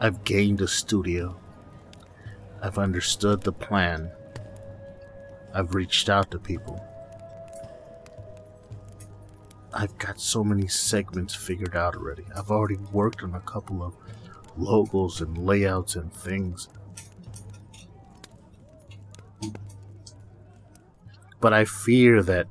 I've 0.00 0.24
gained 0.24 0.60
a 0.60 0.68
studio. 0.68 1.36
I've 2.62 2.78
understood 2.78 3.42
the 3.42 3.52
plan. 3.52 4.10
I've 5.54 5.74
reached 5.74 6.08
out 6.08 6.30
to 6.32 6.38
people. 6.38 6.84
I've 9.72 9.96
got 9.98 10.20
so 10.20 10.44
many 10.44 10.68
segments 10.68 11.34
figured 11.34 11.76
out 11.76 11.96
already. 11.96 12.24
I've 12.36 12.50
already 12.50 12.76
worked 12.92 13.22
on 13.22 13.34
a 13.34 13.40
couple 13.40 13.82
of 13.82 13.94
logos 14.56 15.20
and 15.20 15.36
layouts 15.38 15.96
and 15.96 16.12
things. 16.12 16.68
But 21.40 21.52
I 21.52 21.64
fear 21.64 22.22
that 22.22 22.46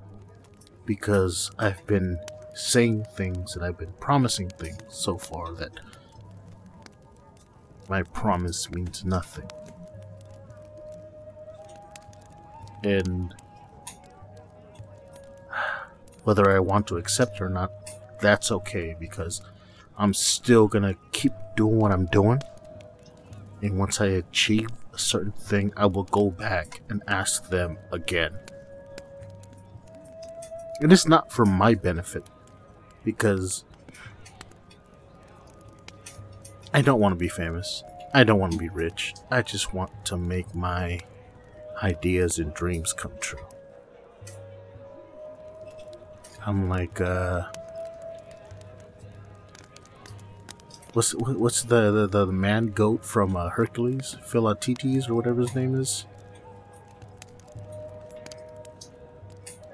because 0.85 1.51
I've 1.57 1.85
been 1.87 2.19
saying 2.53 3.05
things 3.15 3.55
and 3.55 3.65
I've 3.65 3.77
been 3.77 3.93
promising 3.99 4.49
things 4.49 4.81
so 4.89 5.17
far 5.17 5.53
that 5.55 5.71
my 7.89 8.03
promise 8.03 8.69
means 8.69 9.03
nothing. 9.03 9.49
And 12.83 13.33
whether 16.23 16.51
I 16.51 16.59
want 16.59 16.87
to 16.87 16.97
accept 16.97 17.41
or 17.41 17.49
not, 17.49 17.71
that's 18.19 18.51
okay 18.51 18.95
because 18.99 19.41
I'm 19.97 20.13
still 20.13 20.67
gonna 20.67 20.95
keep 21.11 21.33
doing 21.55 21.77
what 21.77 21.91
I'm 21.91 22.05
doing. 22.07 22.41
And 23.61 23.77
once 23.77 24.01
I 24.01 24.07
achieve 24.07 24.69
a 24.93 24.99
certain 24.99 25.31
thing, 25.31 25.73
I 25.77 25.85
will 25.85 26.03
go 26.03 26.29
back 26.29 26.81
and 26.89 27.01
ask 27.07 27.49
them 27.49 27.77
again. 27.91 28.33
And 30.81 30.91
it's 30.91 31.07
not 31.07 31.31
for 31.31 31.45
my 31.45 31.75
benefit 31.75 32.25
because 33.03 33.63
I 36.73 36.81
don't 36.81 36.99
want 36.99 37.13
to 37.13 37.19
be 37.19 37.29
famous. 37.29 37.83
I 38.13 38.23
don't 38.23 38.39
want 38.39 38.53
to 38.53 38.57
be 38.57 38.69
rich. 38.69 39.13
I 39.31 39.41
just 39.41 39.73
want 39.73 39.91
to 40.05 40.17
make 40.17 40.53
my 40.53 40.99
ideas 41.81 42.39
and 42.39 42.53
dreams 42.53 42.93
come 42.93 43.13
true. 43.19 43.45
I'm 46.45 46.67
like, 46.67 46.99
uh, 46.99 47.45
what's 50.93 51.13
what's 51.15 51.63
the 51.63 51.91
the, 51.91 52.07
the 52.07 52.25
man 52.27 52.67
goat 52.67 53.03
from 53.03 53.35
uh, 53.35 53.49
Hercules, 53.49 54.17
Philoctetes 54.23 55.09
or 55.09 55.15
whatever 55.15 55.41
his 55.41 55.55
name 55.55 55.79
is? 55.79 56.05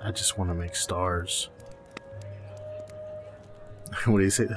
I 0.02 0.12
just 0.12 0.38
want 0.38 0.50
to 0.50 0.56
make 0.56 0.76
stars. 0.76 1.50
what 4.06 4.18
do 4.18 4.24
you 4.24 4.30
say? 4.30 4.48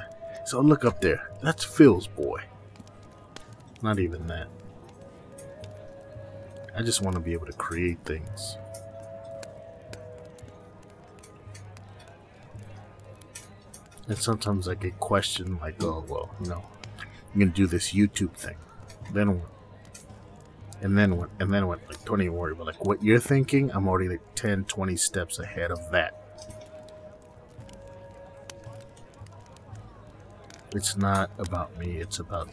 So 0.47 0.61
look 0.61 0.85
up 0.85 1.01
there. 1.01 1.31
That's 1.43 1.65
Phil's 1.65 2.07
boy. 2.07 2.43
Not 3.83 3.99
even 3.99 4.27
that. 4.29 4.49
I 6.77 6.83
just 6.83 7.03
want 7.03 7.15
to 7.17 7.21
be 7.21 7.33
able 7.33 7.47
to 7.47 7.53
create 7.53 7.99
things. 8.05 8.57
And 14.13 14.21
sometimes 14.21 14.69
I 14.69 14.75
get 14.75 15.01
questioned 15.01 15.59
like, 15.63 15.83
oh, 15.83 16.05
well, 16.07 16.29
you 16.39 16.51
know, 16.51 16.63
I'm 16.99 17.41
going 17.41 17.51
to 17.51 17.57
do 17.57 17.67
this 17.67 17.95
YouTube 17.95 18.35
thing. 18.35 18.57
Then 19.11 19.41
what? 19.41 19.49
And 20.83 20.99
then 20.99 21.17
what? 21.17 21.31
And 21.41 21.51
then 21.51 21.67
what? 21.67 21.81
Like, 21.89 22.05
don't 22.05 22.21
even 22.21 22.35
worry 22.35 22.53
about 22.53 22.67
like 22.67 22.85
what 22.85 23.03
you're 23.03 23.19
thinking. 23.19 23.71
I'm 23.73 23.89
already 23.89 24.11
like 24.11 24.21
10, 24.35 24.65
20 24.65 24.97
steps 24.97 25.39
ahead 25.39 25.71
of 25.71 25.79
that. 25.93 26.23
It's 30.75 30.99
not 30.99 31.31
about 31.39 31.79
me, 31.79 31.97
it's 31.97 32.19
about 32.19 32.51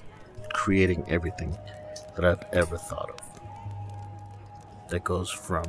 creating 0.53 1.03
everything 1.09 1.57
that 2.15 2.23
I've 2.23 2.43
ever 2.53 2.77
thought 2.77 3.09
of. 3.09 3.19
That 4.91 5.03
goes 5.03 5.29
from 5.29 5.65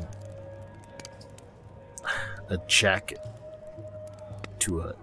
a 2.48 2.58
jacket 2.68 3.18
to 4.60 4.82
a 4.82 4.94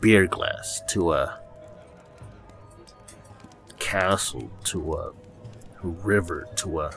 beer 0.00 0.26
glass 0.26 0.82
to 0.88 1.12
a 1.12 1.38
castle 3.78 4.50
to 4.64 4.94
a 4.94 5.12
river 5.82 6.46
to 6.56 6.80
a 6.80 6.90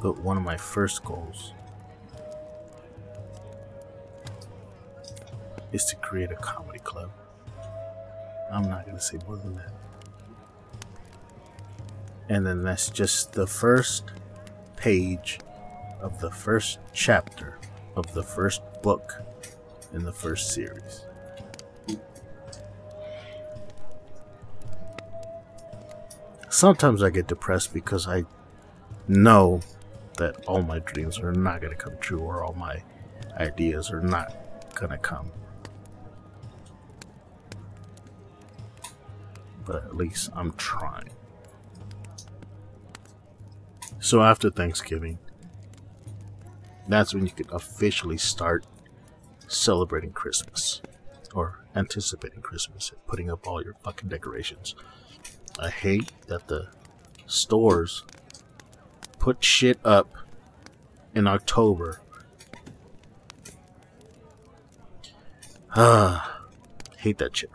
but 0.00 0.18
one 0.20 0.36
of 0.36 0.42
my 0.42 0.56
first 0.56 1.04
goals 1.04 1.52
is 5.72 5.84
to 5.84 5.96
create 5.96 6.30
a 6.30 6.36
comedy 6.36 6.78
club. 6.78 7.10
I'm 8.50 8.68
not 8.68 8.84
going 8.86 8.96
to 8.96 9.02
say 9.02 9.18
more 9.26 9.36
than 9.36 9.56
that. 9.56 9.72
And 12.28 12.46
then 12.46 12.62
that's 12.62 12.90
just 12.90 13.32
the 13.32 13.46
first 13.46 14.04
page 14.76 15.40
of 16.00 16.20
the 16.20 16.30
first 16.30 16.78
chapter 16.92 17.58
of 17.96 18.12
the 18.14 18.22
first 18.22 18.62
book 18.82 19.14
in 19.92 20.04
the 20.04 20.12
first 20.12 20.52
series. 20.52 21.04
Sometimes 26.48 27.02
I 27.02 27.10
get 27.10 27.26
depressed 27.26 27.74
because 27.74 28.06
I 28.06 28.24
know 29.06 29.60
that 30.16 30.44
all 30.46 30.62
my 30.62 30.78
dreams 30.80 31.18
are 31.18 31.32
not 31.32 31.60
going 31.60 31.72
to 31.72 31.78
come 31.78 31.96
true 32.00 32.20
or 32.20 32.44
all 32.44 32.54
my 32.54 32.82
ideas 33.36 33.90
are 33.90 34.00
not 34.00 34.74
going 34.74 34.90
to 34.90 34.98
come. 34.98 35.30
But 39.64 39.84
at 39.84 39.96
least 39.96 40.30
I'm 40.34 40.52
trying. 40.52 41.10
So 44.00 44.22
after 44.22 44.50
Thanksgiving, 44.50 45.18
that's 46.88 47.12
when 47.14 47.26
you 47.26 47.32
can 47.32 47.46
officially 47.52 48.16
start 48.16 48.64
celebrating 49.48 50.12
Christmas 50.12 50.80
or 51.34 51.64
anticipating 51.74 52.40
Christmas 52.40 52.90
and 52.90 53.04
putting 53.06 53.30
up 53.30 53.46
all 53.46 53.62
your 53.62 53.74
fucking 53.82 54.08
decorations. 54.08 54.74
I 55.58 55.70
hate 55.70 56.12
that 56.28 56.48
the 56.48 56.68
stores 57.26 58.04
put 59.18 59.44
shit 59.44 59.78
up 59.84 60.08
in 61.14 61.26
October. 61.26 62.00
Ah, 65.74 66.40
hate 66.96 67.18
that 67.18 67.36
shit. 67.36 67.50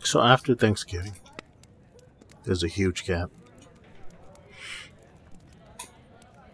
So 0.00 0.20
after 0.20 0.54
Thanksgiving, 0.54 1.14
there's 2.44 2.64
a 2.64 2.68
huge 2.68 3.04
gap. 3.04 3.30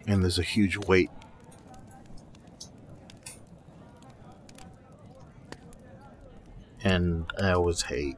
And 0.09 0.23
there's 0.23 0.39
a 0.39 0.43
huge 0.43 0.75
weight. 0.75 1.09
and 6.83 7.25
I 7.39 7.51
always 7.51 7.83
hate 7.83 8.17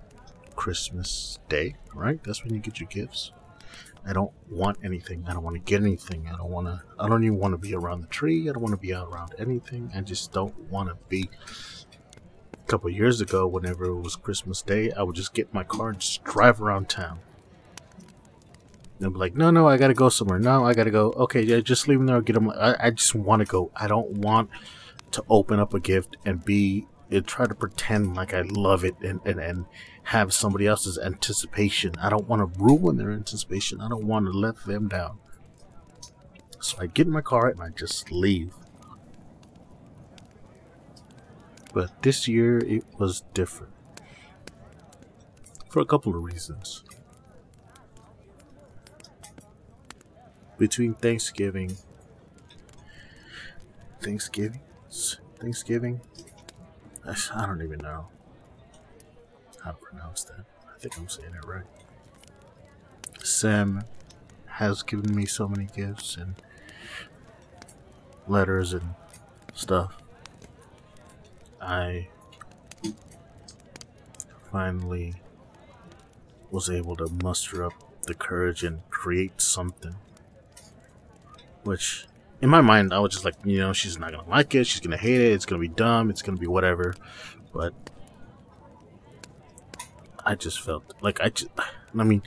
Christmas 0.55 1.39
Day, 1.49 1.75
right? 1.93 2.23
That's 2.23 2.43
when 2.43 2.53
you 2.53 2.59
get 2.59 2.79
your 2.79 2.89
gifts. 2.89 3.31
I 4.05 4.13
don't 4.13 4.31
want 4.49 4.77
anything. 4.83 5.25
I 5.27 5.33
don't 5.33 5.43
want 5.43 5.55
to 5.55 5.59
get 5.59 5.81
anything. 5.81 6.27
I 6.27 6.35
don't 6.35 6.49
want 6.49 6.67
to. 6.67 6.81
I 6.99 7.07
don't 7.07 7.23
even 7.23 7.37
want 7.37 7.53
to 7.53 7.57
be 7.57 7.75
around 7.75 8.01
the 8.01 8.07
tree. 8.07 8.49
I 8.49 8.53
don't 8.53 8.61
want 8.61 8.73
to 8.73 8.81
be 8.81 8.93
around 8.93 9.35
anything. 9.37 9.91
I 9.95 10.01
just 10.01 10.31
don't 10.31 10.57
want 10.71 10.89
to 10.89 10.97
be. 11.07 11.29
A 12.53 12.67
couple 12.67 12.89
years 12.89 13.21
ago, 13.21 13.45
whenever 13.45 13.85
it 13.85 14.01
was 14.01 14.15
Christmas 14.15 14.61
Day, 14.61 14.91
I 14.91 15.03
would 15.03 15.15
just 15.15 15.33
get 15.33 15.53
my 15.53 15.63
car 15.63 15.89
and 15.89 15.99
just 15.99 16.23
drive 16.23 16.61
around 16.61 16.89
town. 16.89 17.19
Be 19.09 19.17
like, 19.17 19.35
no, 19.35 19.49
no, 19.49 19.67
I 19.67 19.77
gotta 19.77 19.93
go 19.93 20.09
somewhere. 20.09 20.39
No, 20.39 20.63
I 20.65 20.73
gotta 20.73 20.91
go. 20.91 21.11
Okay, 21.13 21.41
yeah, 21.41 21.59
just 21.59 21.87
leave 21.87 21.97
them 21.97 22.07
there. 22.07 22.21
Get 22.21 22.33
them. 22.33 22.49
I, 22.51 22.75
I 22.79 22.89
just 22.91 23.15
want 23.15 23.39
to 23.41 23.45
go. 23.45 23.71
I 23.75 23.87
don't 23.87 24.11
want 24.11 24.49
to 25.11 25.23
open 25.29 25.59
up 25.59 25.73
a 25.73 25.79
gift 25.79 26.17
and 26.25 26.43
be 26.43 26.87
and 27.09 27.27
try 27.27 27.45
to 27.45 27.53
pretend 27.53 28.15
like 28.15 28.33
I 28.33 28.41
love 28.41 28.85
it 28.85 28.95
and, 29.01 29.19
and, 29.25 29.39
and 29.39 29.65
have 30.03 30.33
somebody 30.33 30.65
else's 30.65 30.97
anticipation. 30.97 31.93
I 32.01 32.09
don't 32.09 32.27
want 32.27 32.41
to 32.41 32.59
ruin 32.61 32.97
their 32.97 33.11
anticipation. 33.11 33.81
I 33.81 33.89
don't 33.89 34.05
want 34.05 34.27
to 34.27 34.31
let 34.31 34.63
them 34.65 34.87
down. 34.87 35.19
So 36.61 36.77
I 36.79 36.87
get 36.87 37.07
in 37.07 37.13
my 37.13 37.21
car 37.21 37.49
and 37.49 37.61
I 37.61 37.69
just 37.69 38.11
leave. 38.11 38.53
But 41.73 42.01
this 42.03 42.27
year 42.27 42.59
it 42.59 42.85
was 42.97 43.23
different. 43.33 43.73
For 45.69 45.81
a 45.81 45.85
couple 45.85 46.15
of 46.15 46.23
reasons. 46.23 46.83
Between 50.61 50.93
Thanksgiving, 50.93 51.75
Thanksgiving, 53.99 54.61
Thanksgiving, 55.39 56.01
I 57.03 57.47
don't 57.47 57.63
even 57.63 57.79
know 57.79 58.09
how 59.63 59.71
to 59.71 59.77
pronounce 59.77 60.23
that. 60.25 60.45
I 60.71 60.77
think 60.77 60.99
I'm 60.99 61.09
saying 61.09 61.33
it 61.33 61.47
right. 61.47 61.65
Sam 63.23 63.85
has 64.45 64.83
given 64.83 65.15
me 65.15 65.25
so 65.25 65.47
many 65.47 65.67
gifts 65.75 66.15
and 66.15 66.35
letters 68.27 68.73
and 68.73 68.93
stuff. 69.55 69.97
I 71.59 72.09
finally 74.51 75.15
was 76.51 76.69
able 76.69 76.95
to 76.97 77.07
muster 77.23 77.63
up 77.63 77.73
the 78.03 78.13
courage 78.13 78.63
and 78.63 78.87
create 78.91 79.41
something. 79.41 79.95
Which 81.63 82.05
in 82.41 82.49
my 82.49 82.61
mind, 82.61 82.93
I 82.93 82.99
was 82.99 83.13
just 83.13 83.25
like, 83.25 83.35
you 83.43 83.59
know, 83.59 83.73
she's 83.73 83.99
not 83.99 84.11
gonna 84.11 84.29
like 84.29 84.55
it. 84.55 84.65
She's 84.65 84.79
gonna 84.79 84.97
hate 84.97 85.21
it. 85.21 85.33
It's 85.33 85.45
gonna 85.45 85.61
be 85.61 85.67
dumb. 85.67 86.09
It's 86.09 86.21
gonna 86.21 86.37
be 86.37 86.47
whatever. 86.47 86.95
But 87.53 87.73
I 90.25 90.35
just 90.35 90.61
felt 90.61 90.93
like 91.01 91.21
I 91.21 91.29
just, 91.29 91.51
I 91.97 92.03
mean, 92.03 92.23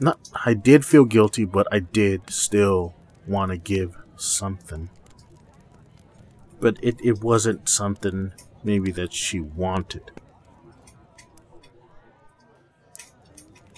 not, 0.00 0.18
I 0.44 0.54
did 0.54 0.84
feel 0.84 1.04
guilty, 1.04 1.44
but 1.44 1.66
I 1.70 1.80
did 1.80 2.30
still 2.30 2.94
want 3.26 3.52
to 3.52 3.58
give 3.58 3.96
something. 4.16 4.90
But 6.60 6.78
it, 6.82 6.96
it 7.02 7.22
wasn't 7.22 7.68
something 7.68 8.32
maybe 8.64 8.90
that 8.92 9.12
she 9.12 9.40
wanted. 9.40 10.10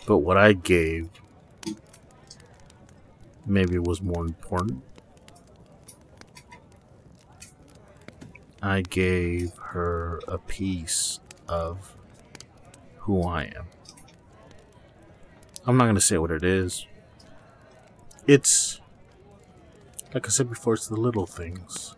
But 0.06 0.18
what 0.18 0.36
I 0.36 0.52
gave 0.52 1.08
maybe 3.46 3.74
it 3.74 3.84
was 3.84 4.00
more 4.00 4.24
important. 4.24 4.82
I 8.62 8.80
gave 8.80 9.52
her 9.58 10.20
a 10.26 10.38
piece 10.38 11.20
of 11.48 11.96
who 13.00 13.22
I 13.22 13.44
am. 13.44 13.66
I'm 15.66 15.76
not 15.76 15.84
going 15.84 15.94
to 15.94 16.00
say 16.00 16.16
what 16.18 16.30
it 16.30 16.42
is. 16.42 16.86
It's, 18.26 18.80
like 20.14 20.26
I 20.26 20.30
said 20.30 20.48
before, 20.48 20.74
it's 20.74 20.88
the 20.88 20.96
little 20.96 21.26
things. 21.26 21.94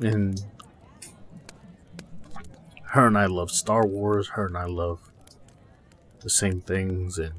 And 0.00 0.44
her 2.84 3.06
and 3.06 3.18
I 3.18 3.26
love 3.26 3.50
Star 3.50 3.86
Wars, 3.86 4.28
her 4.28 4.46
and 4.46 4.56
I 4.56 4.64
love 4.64 5.09
the 6.20 6.30
same 6.30 6.60
things, 6.60 7.18
and 7.18 7.34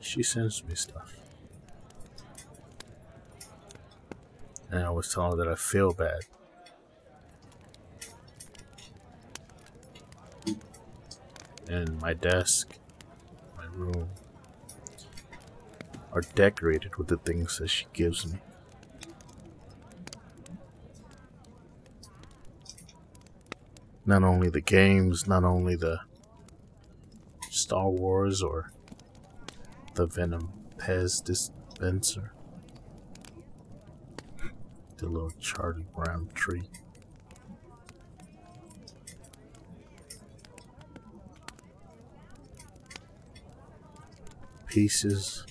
she 0.00 0.22
sends 0.22 0.64
me 0.64 0.74
stuff. 0.74 1.14
And 4.70 4.80
I 4.80 4.86
always 4.86 5.12
tell 5.12 5.30
her 5.30 5.36
that 5.36 5.48
I 5.48 5.54
feel 5.54 5.92
bad. 5.92 6.20
And 11.68 12.00
my 12.00 12.14
desk, 12.14 12.76
my 13.56 13.64
room, 13.72 14.08
are 16.12 16.22
decorated 16.34 16.96
with 16.96 17.08
the 17.08 17.16
things 17.16 17.58
that 17.58 17.68
she 17.68 17.86
gives 17.92 18.26
me. 18.26 18.38
Not 24.10 24.24
only 24.24 24.48
the 24.50 24.60
games, 24.60 25.28
not 25.28 25.44
only 25.44 25.76
the 25.76 26.00
Star 27.48 27.88
Wars 27.88 28.42
or 28.42 28.72
the 29.94 30.04
Venom 30.04 30.50
Pez 30.78 31.22
dispenser, 31.22 32.32
the 34.96 35.06
little 35.06 35.30
Charlie 35.38 35.86
Brown 35.94 36.28
tree. 36.34 36.64
Pieces 44.66 45.46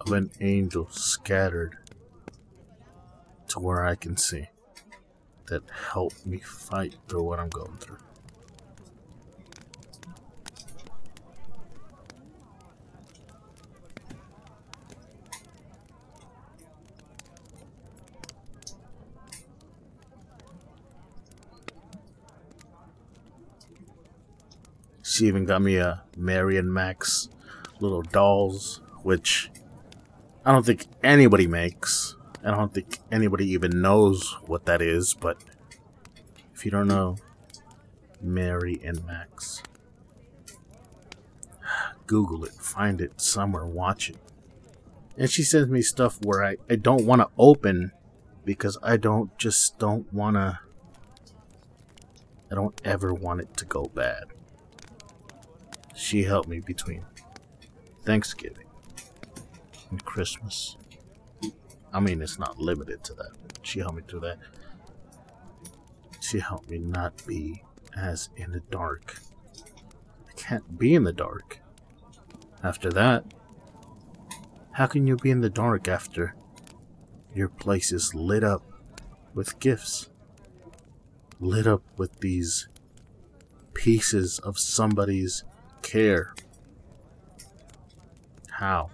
of 0.00 0.12
an 0.12 0.30
angel 0.42 0.90
scattered 0.90 1.78
to 3.48 3.58
where 3.58 3.86
I 3.86 3.94
can 3.94 4.18
see 4.18 4.48
that 5.50 5.62
help 5.92 6.12
me 6.24 6.38
fight 6.38 6.96
through 7.08 7.24
what 7.24 7.38
I'm 7.38 7.48
going 7.50 7.76
through. 7.78 7.98
She 25.02 25.26
even 25.26 25.44
got 25.44 25.60
me 25.60 25.76
a 25.76 26.02
Mary 26.16 26.56
and 26.56 26.72
Max 26.72 27.28
little 27.80 28.02
dolls, 28.02 28.80
which 29.02 29.50
I 30.46 30.52
don't 30.52 30.64
think 30.64 30.86
anybody 31.02 31.46
makes. 31.46 32.16
I 32.42 32.50
don't 32.50 32.72
think 32.72 32.98
anybody 33.12 33.50
even 33.52 33.82
knows 33.82 34.36
what 34.46 34.64
that 34.66 34.80
is, 34.80 35.14
but 35.14 35.42
if 36.54 36.64
you 36.64 36.70
don't 36.70 36.88
know, 36.88 37.16
Mary 38.20 38.80
and 38.84 39.04
Max. 39.06 39.62
Google 42.06 42.44
it, 42.44 42.52
find 42.52 43.00
it 43.00 43.20
somewhere, 43.20 43.66
watch 43.66 44.10
it. 44.10 44.16
And 45.16 45.30
she 45.30 45.42
sends 45.42 45.68
me 45.68 45.82
stuff 45.82 46.18
where 46.22 46.42
I, 46.42 46.56
I 46.68 46.76
don't 46.76 47.04
want 47.04 47.20
to 47.20 47.28
open 47.38 47.92
because 48.44 48.78
I 48.82 48.96
don't 48.96 49.36
just 49.38 49.78
don't 49.78 50.10
want 50.12 50.36
to. 50.36 50.60
I 52.50 52.54
don't 52.54 52.80
ever 52.84 53.14
want 53.14 53.42
it 53.42 53.56
to 53.58 53.64
go 53.64 53.84
bad. 53.84 54.24
She 55.94 56.24
helped 56.24 56.48
me 56.48 56.58
between 56.58 57.04
Thanksgiving 58.04 58.66
and 59.90 60.04
Christmas. 60.04 60.76
I 61.92 62.00
mean, 62.00 62.22
it's 62.22 62.38
not 62.38 62.58
limited 62.58 63.02
to 63.04 63.14
that. 63.14 63.30
She 63.62 63.80
helped 63.80 63.96
me 63.96 64.02
through 64.06 64.20
that. 64.20 64.38
She 66.20 66.38
helped 66.38 66.70
me 66.70 66.78
not 66.78 67.26
be 67.26 67.62
as 67.96 68.30
in 68.36 68.52
the 68.52 68.60
dark. 68.70 69.16
I 70.28 70.32
can't 70.36 70.78
be 70.78 70.94
in 70.94 71.04
the 71.04 71.12
dark. 71.12 71.58
After 72.62 72.90
that, 72.90 73.24
how 74.72 74.86
can 74.86 75.06
you 75.06 75.16
be 75.16 75.30
in 75.30 75.40
the 75.40 75.50
dark 75.50 75.88
after 75.88 76.34
your 77.34 77.48
place 77.48 77.92
is 77.92 78.14
lit 78.14 78.44
up 78.44 78.62
with 79.34 79.58
gifts? 79.58 80.08
Lit 81.40 81.66
up 81.66 81.82
with 81.96 82.20
these 82.20 82.68
pieces 83.74 84.38
of 84.40 84.58
somebody's 84.58 85.44
care. 85.82 86.34
How? 88.50 88.90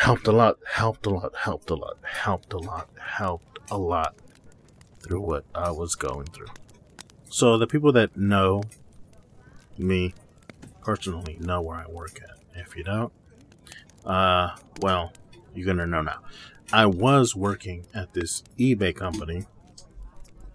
Helped 0.00 0.26
a 0.26 0.32
lot, 0.32 0.56
helped 0.66 1.04
a 1.04 1.10
lot, 1.10 1.34
helped 1.36 1.68
a 1.68 1.74
lot, 1.74 1.98
helped 2.02 2.54
a 2.54 2.56
lot, 2.56 2.88
helped 2.98 3.58
a 3.70 3.76
lot 3.76 4.16
through 5.02 5.20
what 5.20 5.44
I 5.54 5.70
was 5.72 5.94
going 5.94 6.24
through. 6.24 6.48
So 7.28 7.58
the 7.58 7.66
people 7.66 7.92
that 7.92 8.16
know 8.16 8.62
me 9.76 10.14
personally 10.80 11.36
know 11.38 11.60
where 11.60 11.76
I 11.76 11.86
work 11.86 12.18
at. 12.22 12.38
If 12.58 12.76
you 12.76 12.82
don't, 12.82 13.12
uh, 14.06 14.56
well, 14.80 15.12
you're 15.54 15.66
gonna 15.66 15.86
know 15.86 16.00
now. 16.00 16.20
I 16.72 16.86
was 16.86 17.36
working 17.36 17.84
at 17.92 18.14
this 18.14 18.42
eBay 18.58 18.96
company, 18.96 19.44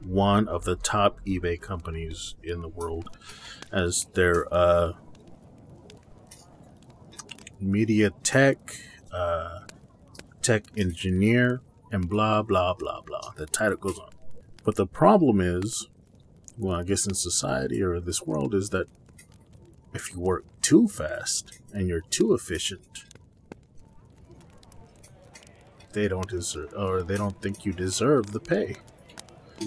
one 0.04 0.48
of 0.48 0.64
the 0.66 0.76
top 0.76 1.24
eBay 1.24 1.62
companies 1.62 2.34
in 2.41 2.62
the 2.62 2.68
world, 2.68 3.16
as 3.72 4.08
their 4.14 4.52
uh, 4.52 4.93
media 7.60 8.10
tech 8.24 8.76
uh, 9.16 9.59
tech 10.41 10.66
engineer, 10.76 11.61
and 11.91 12.09
blah, 12.09 12.41
blah, 12.41 12.74
blah, 12.74 13.01
blah. 13.01 13.32
The 13.38 13.45
title 13.45 13.78
goes 13.78 13.97
on. 13.97 14.09
But 14.63 14.76
the 14.76 14.88
problem 14.88 15.39
is, 15.39 15.88
well, 16.57 16.76
I 16.80 16.84
guess 16.84 17.07
in 17.07 17.13
society 17.13 17.82
or 17.82 17.99
this 17.99 18.24
world, 18.24 18.53
is 18.53 18.70
that 18.72 18.88
if 19.93 20.13
you 20.13 20.20
work 20.20 20.43
too 20.61 20.88
fast 20.88 21.59
and 21.74 21.88
you're 21.88 22.01
too 22.01 22.34
efficient, 22.34 23.05
they 25.93 26.07
don't 26.09 26.28
deserve, 26.28 26.74
or 26.76 27.03
they 27.03 27.16
don't 27.16 27.41
think 27.41 27.66
you 27.66 27.72
deserve 27.72 28.32
the 28.32 28.39
pay. 28.39 28.76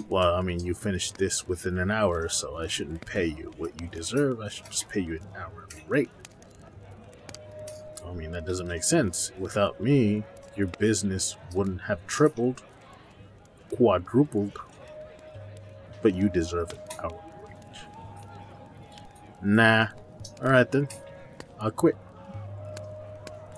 Well, 0.07 0.35
I 0.35 0.41
mean, 0.43 0.63
you 0.63 0.75
finished 0.75 1.17
this 1.17 1.47
within 1.47 1.79
an 1.79 1.89
hour, 1.89 2.29
so 2.29 2.57
I 2.57 2.67
shouldn't 2.67 3.05
pay 3.05 3.25
you 3.25 3.51
what 3.57 3.81
you 3.81 3.87
deserve. 3.87 4.39
I 4.39 4.49
should 4.49 4.67
just 4.67 4.87
pay 4.89 4.99
you 4.99 5.13
an 5.13 5.27
hourly 5.35 5.83
rate. 5.87 6.11
I 8.09 8.13
mean, 8.13 8.31
that 8.31 8.45
doesn't 8.45 8.67
make 8.67 8.83
sense. 8.83 9.31
Without 9.37 9.79
me, 9.79 10.23
your 10.55 10.67
business 10.67 11.35
wouldn't 11.53 11.81
have 11.81 12.05
tripled, 12.07 12.63
quadrupled, 13.71 14.59
but 16.01 16.15
you 16.15 16.29
deserve 16.29 16.71
it 16.71 16.95
outrage. 17.03 17.85
Nah. 19.41 19.87
Alright 20.41 20.71
then. 20.71 20.87
I'll 21.59 21.71
quit. 21.71 21.95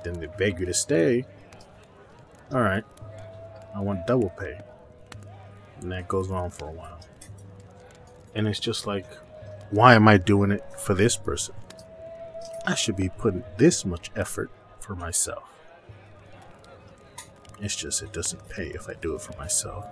Then 0.04 0.20
they 0.20 0.28
beg 0.28 0.60
you 0.60 0.66
to 0.66 0.74
stay. 0.74 1.26
Alright. 2.52 2.84
I 3.76 3.80
want 3.80 4.06
double 4.06 4.30
pay. 4.32 4.60
And 5.80 5.92
that 5.92 6.08
goes 6.08 6.30
on 6.30 6.50
for 6.50 6.68
a 6.68 6.72
while. 6.72 7.00
And 8.36 8.48
it's 8.48 8.60
just 8.60 8.86
like, 8.86 9.06
why 9.70 9.96
am 9.96 10.08
I 10.08 10.18
doing 10.18 10.52
it 10.52 10.64
for 10.78 10.94
this 10.94 11.16
person? 11.16 11.56
I 12.66 12.76
should 12.76 12.96
be 12.96 13.10
putting 13.10 13.44
this 13.58 13.86
much 13.86 14.12
effort 14.16 14.52
for 14.80 14.96
myself. 14.96 15.44
It's 17.60 17.76
just 17.76 18.02
it 18.02 18.12
doesn't 18.14 18.48
pay 18.50 18.68
if 18.68 18.90
I 18.90 18.94
do 18.94 19.16
it 19.16 19.22
for 19.22 19.38
myself. 19.38 19.86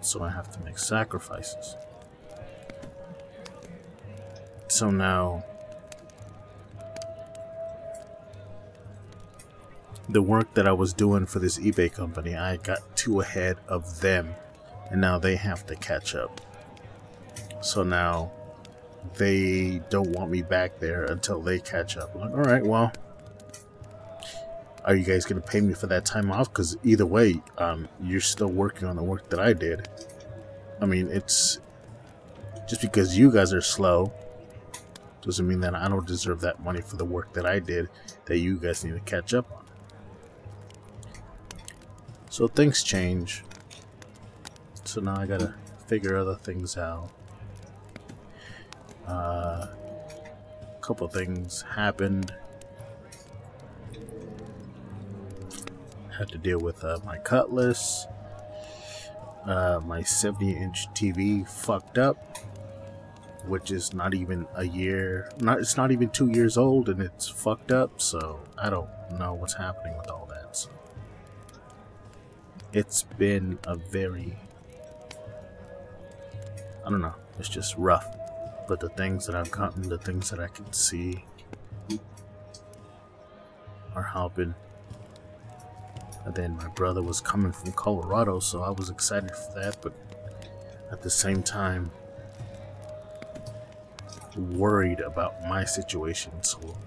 So 0.00 0.22
I 0.22 0.30
have 0.30 0.50
to 0.52 0.60
make 0.64 0.78
sacrifices. 0.78 1.76
So 4.68 4.90
now 4.90 5.44
the 10.08 10.22
work 10.22 10.54
that 10.54 10.66
I 10.66 10.72
was 10.72 10.92
doing 10.92 11.26
for 11.26 11.38
this 11.38 11.58
eBay 11.58 11.92
company, 11.92 12.34
I 12.34 12.56
got 12.56 12.96
too 12.96 13.20
ahead 13.20 13.58
of 13.68 14.00
them, 14.00 14.34
and 14.90 15.00
now 15.00 15.18
they 15.18 15.36
have 15.36 15.66
to 15.66 15.76
catch 15.76 16.14
up. 16.14 16.40
So 17.60 17.82
now 17.82 18.32
they 19.16 19.80
don't 19.90 20.10
want 20.10 20.30
me 20.30 20.42
back 20.42 20.78
there 20.78 21.04
until 21.04 21.40
they 21.40 21.58
catch 21.58 21.96
up. 21.96 22.14
Like, 22.14 22.30
all 22.30 22.38
right, 22.38 22.64
well, 22.64 22.92
are 24.84 24.94
you 24.94 25.04
guys 25.04 25.24
going 25.24 25.40
to 25.40 25.46
pay 25.46 25.60
me 25.60 25.74
for 25.74 25.86
that 25.88 26.04
time 26.04 26.30
off? 26.30 26.52
Because 26.52 26.76
either 26.84 27.06
way, 27.06 27.40
um, 27.58 27.88
you're 28.02 28.20
still 28.20 28.50
working 28.50 28.88
on 28.88 28.96
the 28.96 29.02
work 29.02 29.28
that 29.30 29.40
I 29.40 29.52
did. 29.52 29.88
I 30.80 30.86
mean, 30.86 31.08
it's 31.08 31.60
just 32.68 32.80
because 32.80 33.16
you 33.16 33.30
guys 33.30 33.52
are 33.52 33.60
slow 33.60 34.12
doesn't 35.22 35.46
mean 35.46 35.60
that 35.60 35.74
I 35.74 35.88
don't 35.88 36.06
deserve 36.06 36.40
that 36.40 36.62
money 36.62 36.80
for 36.80 36.96
the 36.96 37.04
work 37.04 37.32
that 37.34 37.44
I 37.44 37.58
did 37.58 37.90
that 38.24 38.38
you 38.38 38.56
guys 38.56 38.84
need 38.84 38.94
to 38.94 39.00
catch 39.00 39.34
up 39.34 39.50
on. 39.52 39.64
So 42.30 42.48
things 42.48 42.82
change. 42.82 43.44
So 44.84 45.00
now 45.00 45.20
I 45.20 45.26
gotta 45.26 45.54
figure 45.86 46.16
other 46.16 46.36
things 46.36 46.76
out. 46.76 47.10
Uh, 49.10 49.66
a 50.62 50.80
couple 50.80 51.08
things 51.08 51.62
happened. 51.74 52.32
Had 56.16 56.28
to 56.28 56.38
deal 56.38 56.60
with 56.60 56.84
uh, 56.84 56.98
my 57.04 57.18
cutlass. 57.18 58.06
Uh, 59.44 59.80
my 59.84 60.02
70 60.02 60.52
inch 60.52 60.86
TV 60.94 61.48
fucked 61.48 61.98
up, 61.98 62.38
which 63.46 63.72
is 63.72 63.92
not 63.92 64.14
even 64.14 64.46
a 64.54 64.64
year. 64.64 65.28
Not 65.40 65.58
it's 65.58 65.76
not 65.76 65.90
even 65.90 66.10
two 66.10 66.30
years 66.30 66.56
old, 66.56 66.88
and 66.88 67.00
it's 67.00 67.26
fucked 67.26 67.72
up. 67.72 68.00
So 68.00 68.40
I 68.62 68.70
don't 68.70 68.88
know 69.18 69.34
what's 69.34 69.54
happening 69.54 69.96
with 69.98 70.08
all 70.08 70.26
that. 70.30 70.56
So 70.56 70.70
it's 72.72 73.02
been 73.02 73.58
a 73.64 73.74
very 73.74 74.36
I 76.86 76.90
don't 76.90 77.00
know. 77.00 77.14
It's 77.38 77.48
just 77.48 77.74
rough 77.76 78.19
but 78.70 78.78
the 78.78 78.88
things 78.90 79.26
that 79.26 79.34
I've 79.34 79.50
gotten, 79.50 79.88
the 79.88 79.98
things 79.98 80.30
that 80.30 80.38
I 80.38 80.46
can 80.46 80.72
see, 80.72 81.24
are 83.96 84.04
helping. 84.04 84.54
And 86.24 86.32
then 86.36 86.56
my 86.56 86.68
brother 86.68 87.02
was 87.02 87.20
coming 87.20 87.50
from 87.50 87.72
Colorado, 87.72 88.38
so 88.38 88.62
I 88.62 88.70
was 88.70 88.88
excited 88.88 89.32
for 89.32 89.58
that, 89.58 89.78
but 89.82 89.92
at 90.92 91.02
the 91.02 91.10
same 91.10 91.42
time, 91.42 91.90
worried 94.36 95.00
about 95.00 95.42
my 95.48 95.64
situation. 95.64 96.30
So 96.44 96.78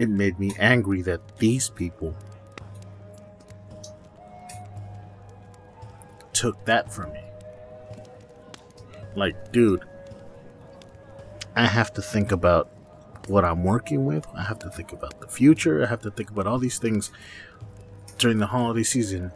it 0.00 0.08
made 0.08 0.40
me 0.40 0.50
angry 0.58 1.00
that 1.02 1.38
these 1.38 1.70
people 1.70 2.16
took 6.32 6.64
that 6.64 6.92
from 6.92 7.12
me. 7.12 7.22
Like, 9.14 9.52
dude, 9.52 9.84
I 11.56 11.66
have 11.66 11.92
to 11.94 12.02
think 12.02 12.32
about 12.32 12.70
what 13.28 13.44
I'm 13.44 13.64
working 13.64 14.04
with. 14.04 14.26
I 14.34 14.42
have 14.42 14.58
to 14.60 14.70
think 14.70 14.92
about 14.92 15.20
the 15.20 15.28
future. 15.28 15.82
I 15.84 15.86
have 15.86 16.02
to 16.02 16.10
think 16.10 16.30
about 16.30 16.46
all 16.46 16.58
these 16.58 16.78
things 16.78 17.10
during 18.18 18.38
the 18.38 18.46
holiday 18.46 18.82
season. 18.82 19.32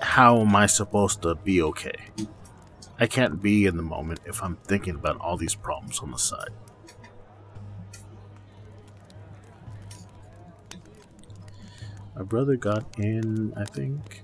How 0.00 0.40
am 0.40 0.56
I 0.56 0.66
supposed 0.66 1.22
to 1.22 1.36
be 1.36 1.62
okay? 1.62 1.94
I 2.98 3.06
can't 3.06 3.40
be 3.40 3.66
in 3.66 3.76
the 3.76 3.82
moment 3.82 4.20
if 4.26 4.42
I'm 4.42 4.56
thinking 4.56 4.96
about 4.96 5.18
all 5.20 5.36
these 5.36 5.54
problems 5.54 6.00
on 6.00 6.10
the 6.10 6.18
side. 6.18 6.50
My 12.16 12.24
brother 12.24 12.56
got 12.56 12.98
in, 12.98 13.52
I 13.56 13.64
think, 13.64 14.22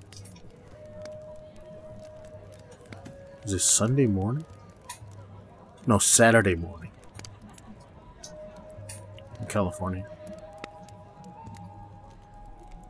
Is 3.45 3.53
it 3.53 3.61
Sunday 3.61 4.07
morning? 4.07 4.47
No, 5.87 5.99
Saturday 5.99 6.55
morning. 6.55 6.91
In 9.39 9.47
California. 9.47 10.07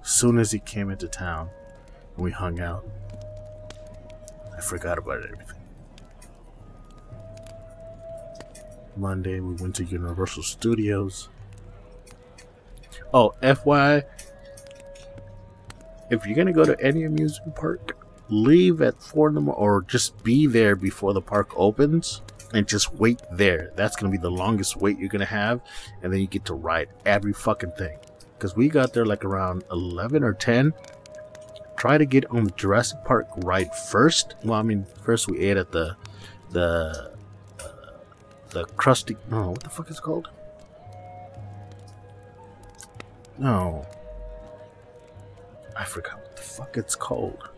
Soon 0.02 0.38
as 0.38 0.52
he 0.52 0.60
came 0.60 0.90
into 0.90 1.08
town, 1.08 1.50
we 2.16 2.30
hung 2.30 2.60
out. 2.60 2.86
I 4.56 4.60
forgot 4.60 4.96
about 4.96 5.24
everything. 5.24 5.60
Monday, 8.96 9.40
we 9.40 9.54
went 9.56 9.74
to 9.74 9.84
Universal 9.84 10.44
Studios. 10.44 11.30
Oh, 13.12 13.34
FYI, 13.42 14.04
if 16.10 16.24
you're 16.24 16.36
gonna 16.36 16.52
go 16.52 16.64
to 16.64 16.80
any 16.80 17.02
amusement 17.02 17.56
park, 17.56 18.03
leave 18.28 18.80
at 18.80 19.02
four 19.02 19.28
in 19.28 19.34
the 19.34 19.40
morning, 19.40 19.62
or 19.62 19.82
just 19.82 20.22
be 20.22 20.46
there 20.46 20.76
before 20.76 21.12
the 21.12 21.20
park 21.20 21.50
opens 21.56 22.22
and 22.52 22.66
just 22.66 22.94
wait 22.94 23.20
there. 23.32 23.72
That's 23.74 23.96
gonna 23.96 24.12
be 24.12 24.18
the 24.18 24.30
longest 24.30 24.76
wait 24.76 24.98
you're 24.98 25.08
gonna 25.08 25.24
have, 25.24 25.60
and 26.02 26.12
then 26.12 26.20
you 26.20 26.26
get 26.26 26.44
to 26.46 26.54
ride 26.54 26.88
every 27.04 27.32
fucking 27.32 27.72
thing. 27.72 27.98
Because 28.38 28.56
we 28.56 28.68
got 28.68 28.92
there 28.92 29.06
like 29.06 29.24
around 29.24 29.64
11 29.70 30.22
or 30.22 30.34
10. 30.34 30.72
Try 31.76 31.98
to 31.98 32.06
get 32.06 32.24
on 32.30 32.44
the 32.44 32.50
Jurassic 32.52 33.04
Park 33.04 33.28
ride 33.38 33.74
first. 33.74 34.36
Well, 34.44 34.58
I 34.58 34.62
mean, 34.62 34.86
first 35.02 35.28
we 35.30 35.38
ate 35.40 35.56
at 35.56 35.72
the 35.72 35.96
the 36.50 37.12
uh, 37.60 37.66
the 38.50 38.64
crusty. 38.76 39.16
No, 39.30 39.50
what 39.50 39.62
the 39.62 39.70
fuck 39.70 39.90
is 39.90 39.98
it 39.98 40.02
called? 40.02 40.28
No, 43.38 43.84
I 45.76 45.84
forgot 45.84 46.18
what 46.18 46.36
the 46.36 46.42
fuck 46.42 46.76
it's 46.76 46.94
called. 46.94 47.48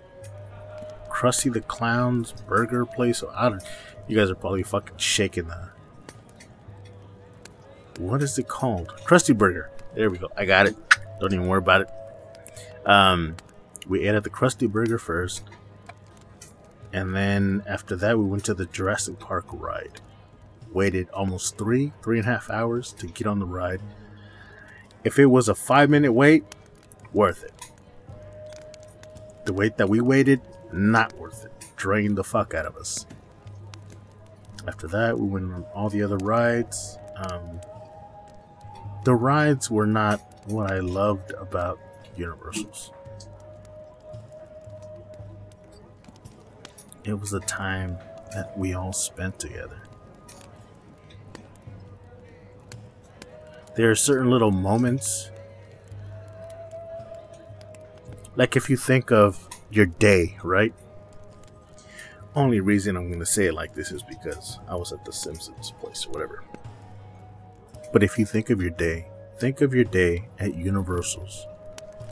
Krusty 1.16 1.50
the 1.50 1.62
Clown's 1.62 2.32
burger 2.46 2.84
place. 2.84 3.24
I 3.34 3.48
don't. 3.48 3.62
You 4.06 4.18
guys 4.18 4.28
are 4.28 4.34
probably 4.34 4.62
fucking 4.62 4.98
shaking 4.98 5.48
the. 5.48 5.70
What 7.98 8.22
is 8.22 8.38
it 8.38 8.48
called? 8.48 8.88
Krusty 9.06 9.36
Burger. 9.36 9.70
There 9.94 10.10
we 10.10 10.18
go. 10.18 10.28
I 10.36 10.44
got 10.44 10.66
it. 10.66 10.76
Don't 11.18 11.32
even 11.32 11.46
worry 11.46 11.60
about 11.60 11.80
it. 11.80 11.88
Um, 12.84 13.34
we 13.88 14.06
ate 14.06 14.14
at 14.14 14.24
the 14.24 14.30
Krusty 14.30 14.70
Burger 14.70 14.98
first, 14.98 15.44
and 16.92 17.16
then 17.16 17.62
after 17.66 17.96
that, 17.96 18.18
we 18.18 18.26
went 18.26 18.44
to 18.44 18.54
the 18.54 18.66
Jurassic 18.66 19.18
Park 19.18 19.46
ride. 19.54 20.02
Waited 20.70 21.08
almost 21.14 21.56
three, 21.56 21.94
three 22.02 22.18
and 22.18 22.28
a 22.28 22.30
half 22.30 22.50
hours 22.50 22.92
to 22.92 23.06
get 23.06 23.26
on 23.26 23.38
the 23.38 23.46
ride. 23.46 23.80
If 25.02 25.18
it 25.18 25.26
was 25.26 25.48
a 25.48 25.54
five 25.54 25.88
minute 25.88 26.12
wait, 26.12 26.44
worth 27.14 27.42
it. 27.42 27.54
The 29.46 29.54
wait 29.54 29.78
that 29.78 29.88
we 29.88 30.02
waited, 30.02 30.42
not 30.72 31.16
worth 31.18 31.44
it. 31.44 31.52
Drained 31.76 32.16
the 32.16 32.24
fuck 32.24 32.54
out 32.54 32.66
of 32.66 32.76
us. 32.76 33.06
After 34.66 34.88
that, 34.88 35.18
we 35.18 35.28
went 35.28 35.52
on 35.52 35.62
all 35.74 35.88
the 35.88 36.02
other 36.02 36.16
rides. 36.18 36.98
Um, 37.16 37.60
the 39.04 39.14
rides 39.14 39.70
were 39.70 39.86
not 39.86 40.20
what 40.46 40.70
I 40.70 40.80
loved 40.80 41.30
about 41.32 41.78
Universals. 42.16 42.92
It 47.04 47.14
was 47.14 47.32
a 47.32 47.40
time 47.40 47.98
that 48.32 48.58
we 48.58 48.74
all 48.74 48.92
spent 48.92 49.38
together. 49.38 49.80
There 53.76 53.90
are 53.90 53.94
certain 53.94 54.30
little 54.30 54.50
moments. 54.50 55.30
Like 58.34 58.56
if 58.56 58.68
you 58.68 58.76
think 58.76 59.12
of 59.12 59.48
your 59.70 59.86
day, 59.86 60.36
right? 60.42 60.74
Only 62.34 62.60
reason 62.60 62.96
I'm 62.96 63.08
going 63.08 63.20
to 63.20 63.26
say 63.26 63.46
it 63.46 63.54
like 63.54 63.74
this 63.74 63.90
is 63.90 64.02
because 64.02 64.58
I 64.68 64.76
was 64.76 64.92
at 64.92 65.04
the 65.04 65.12
Simpsons 65.12 65.72
place 65.80 66.06
or 66.06 66.10
whatever. 66.10 66.44
But 67.92 68.02
if 68.02 68.18
you 68.18 68.26
think 68.26 68.50
of 68.50 68.60
your 68.60 68.70
day, 68.70 69.08
think 69.38 69.60
of 69.60 69.74
your 69.74 69.84
day 69.84 70.28
at 70.38 70.54
Universal's. 70.54 71.46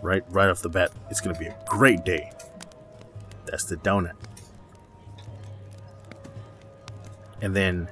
Right 0.03 0.23
right 0.29 0.51
off 0.51 0.61
the 0.61 0.69
bat, 0.69 0.93
it's 1.11 1.21
going 1.21 1.35
to 1.35 1.41
be 1.41 1.47
a 1.47 1.57
great 1.67 2.05
day. 2.05 2.31
That's 3.47 3.65
the 3.65 3.77
donut. 3.77 4.17
And 7.41 7.55
then 7.55 7.89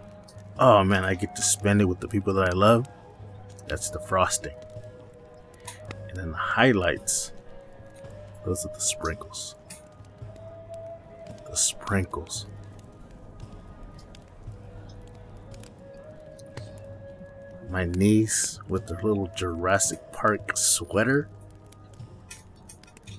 oh 0.59 0.85
man, 0.85 1.05
I 1.05 1.15
get 1.15 1.35
to 1.37 1.43
spend 1.43 1.81
it 1.81 1.87
with 1.87 2.01
the 2.01 2.09
people 2.09 2.35
that 2.35 2.49
I 2.49 2.53
love. 2.53 2.89
That's 3.69 3.91
the 3.91 4.01
frosting. 4.01 4.55
And 6.09 6.17
then 6.17 6.31
the 6.33 6.37
highlights 6.37 7.33
those 8.45 8.65
are 8.67 8.73
the 8.73 8.81
sprinkles. 8.81 9.57
The 11.49 11.57
sprinkles. 11.57 12.47
My 17.71 17.85
niece 17.87 18.59
with 18.69 18.89
her 18.89 19.01
little 19.03 19.31
Jurassic 19.37 20.01
Park 20.13 20.57
sweater. 20.57 21.29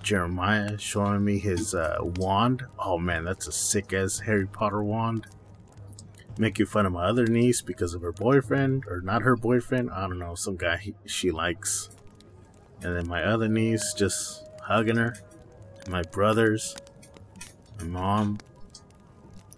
Jeremiah 0.01 0.77
showing 0.77 1.23
me 1.23 1.39
his 1.39 1.73
uh, 1.73 1.97
wand. 2.17 2.63
Oh 2.77 2.97
man, 2.97 3.23
that's 3.23 3.47
a 3.47 3.51
sick 3.51 3.93
as 3.93 4.19
Harry 4.19 4.45
Potter 4.45 4.83
wand. 4.83 5.27
making 6.37 6.65
fun 6.65 6.85
of 6.85 6.93
my 6.93 7.05
other 7.05 7.25
niece 7.27 7.61
because 7.61 7.93
of 7.93 8.01
her 8.01 8.11
boyfriend 8.11 8.83
or 8.87 9.01
not 9.01 9.21
her 9.21 9.35
boyfriend. 9.35 9.89
I 9.91 10.01
don't 10.07 10.19
know, 10.19 10.35
some 10.35 10.57
guy 10.57 10.77
he, 10.77 10.95
she 11.05 11.31
likes. 11.31 11.89
And 12.81 12.95
then 12.95 13.07
my 13.07 13.23
other 13.23 13.47
niece 13.47 13.93
just 13.93 14.42
hugging 14.63 14.97
her. 14.97 15.15
My 15.87 16.01
brothers, 16.01 16.75
my 17.79 17.85
mom. 17.85 18.39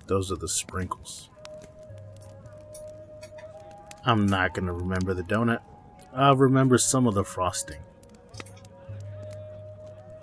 Those 0.08 0.32
are 0.32 0.36
the 0.36 0.47
sprinkles. 0.47 1.30
I'm 4.06 4.28
not 4.28 4.53
going 4.53 4.68
to 4.68 4.74
remember 4.74 5.14
the 5.14 5.24
donut. 5.24 5.62
I'll 6.14 6.36
remember 6.36 6.78
some 6.78 7.08
of 7.08 7.16
the 7.16 7.24
frosting. 7.24 7.82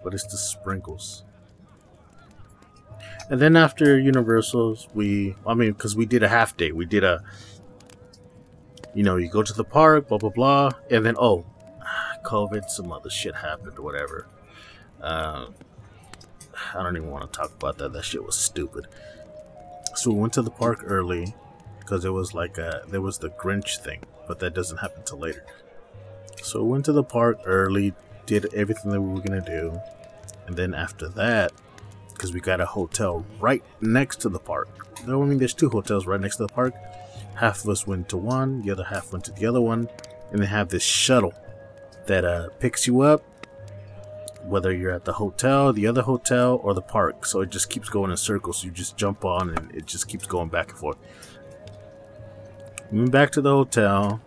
But 0.05 0.15
it's 0.15 0.27
the 0.27 0.37
sprinkles. 0.37 1.25
And 3.29 3.41
then 3.41 3.57
after 3.57 3.99
Universal's, 3.99 4.89
we, 4.95 5.37
I 5.47 5.55
mean, 5.55 5.73
because 5.73 5.97
we 5.97 6.07
did 6.07 6.23
a 6.23 6.29
half 6.29 6.57
day. 6.57 6.73
We 6.73 6.87
did 6.87 7.03
a, 7.03 7.23
you 8.95 9.03
know, 9.03 9.17
you 9.17 9.29
go 9.29 9.43
to 9.43 9.53
the 9.53 9.65
park, 9.65 10.09
blah, 10.09 10.19
blah, 10.19 10.31
blah. 10.31 10.71
And 10.91 11.05
then, 11.05 11.17
oh, 11.19 11.45
ah, 11.81 12.17
COVID, 12.25 12.69
some 12.69 12.93
other 12.93 13.11
shit 13.11 13.37
happened 13.37 13.79
whatever. 13.79 14.29
Uh, 15.03 15.47
I 16.75 16.83
don't 16.83 16.97
even 16.97 17.11
want 17.11 17.33
to 17.33 17.39
talk 17.39 17.53
about 17.53 17.79
that. 17.79 17.93
That 17.93 18.05
shit 18.05 18.25
was 18.25 18.37
stupid. 18.37 18.87
So 19.95 20.11
we 20.11 20.21
went 20.21 20.33
to 20.35 20.43
the 20.43 20.51
park 20.51 20.83
early 20.85 21.35
because 21.81 22.05
it 22.05 22.11
was 22.11 22.33
like 22.33 22.59
a, 22.59 22.83
there 22.89 23.01
was 23.01 23.19
the 23.19 23.31
Grinch 23.31 23.79
thing, 23.79 24.01
but 24.27 24.39
that 24.39 24.55
doesn't 24.55 24.79
happen 24.79 25.03
till 25.05 25.19
later. 25.19 25.45
So 26.43 26.63
we 26.63 26.71
went 26.71 26.85
to 26.87 26.93
the 26.93 27.05
park 27.05 27.41
early, 27.45 27.93
did 28.27 28.53
everything 28.55 28.91
that 28.93 29.01
we 29.01 29.13
were 29.13 29.21
gonna 29.21 29.45
do, 29.45 29.79
and 30.47 30.57
then 30.57 30.75
after 30.75 31.09
that, 31.11 31.53
because 32.13 32.33
we 32.33 32.41
got 32.41 32.61
a 32.61 32.67
hotel 32.67 33.25
right 33.41 33.63
next 33.81 34.21
to 34.23 34.29
the 34.29 34.39
park. 34.39 34.69
I 35.07 35.11
mean 35.11 35.39
there's 35.39 35.55
two 35.55 35.71
hotels 35.71 36.07
right 36.07 36.21
next 36.21 36.37
to 36.37 36.47
the 36.47 36.53
park. 36.53 36.75
Half 37.35 37.65
of 37.65 37.71
us 37.71 37.87
went 37.87 38.09
to 38.11 38.17
one, 38.17 38.63
the 38.63 38.71
other 38.71 38.85
half 38.85 39.13
went 39.13 39.25
to 39.25 39.33
the 39.33 39.47
other 39.47 39.61
one, 39.61 39.89
and 40.31 40.41
they 40.41 40.47
have 40.47 40.69
this 40.69 40.85
shuttle 40.85 41.35
that 42.07 42.25
uh, 42.25 42.49
picks 42.61 42.87
you 42.87 43.01
up, 43.01 43.25
whether 44.53 44.71
you're 44.71 44.93
at 44.93 45.07
the 45.07 45.15
hotel, 45.15 45.73
the 45.73 45.87
other 45.87 46.03
hotel, 46.03 46.61
or 46.63 46.75
the 46.75 46.83
park. 46.83 47.25
So 47.25 47.41
it 47.41 47.51
just 47.51 47.71
keeps 47.71 47.89
going 47.89 48.11
in 48.11 48.19
circles. 48.19 48.59
So 48.59 48.67
you 48.67 48.71
just 48.71 48.99
jump 48.99 49.25
on, 49.25 49.49
and 49.49 49.75
it 49.75 49.87
just 49.87 50.07
keeps 50.07 50.27
going 50.27 50.51
back 50.51 50.69
and 50.69 50.79
forth. 50.79 50.99
We 52.91 52.99
went 52.99 53.13
back 53.13 53.31
to 53.33 53.41
the 53.41 53.51
hotel. 53.51 54.21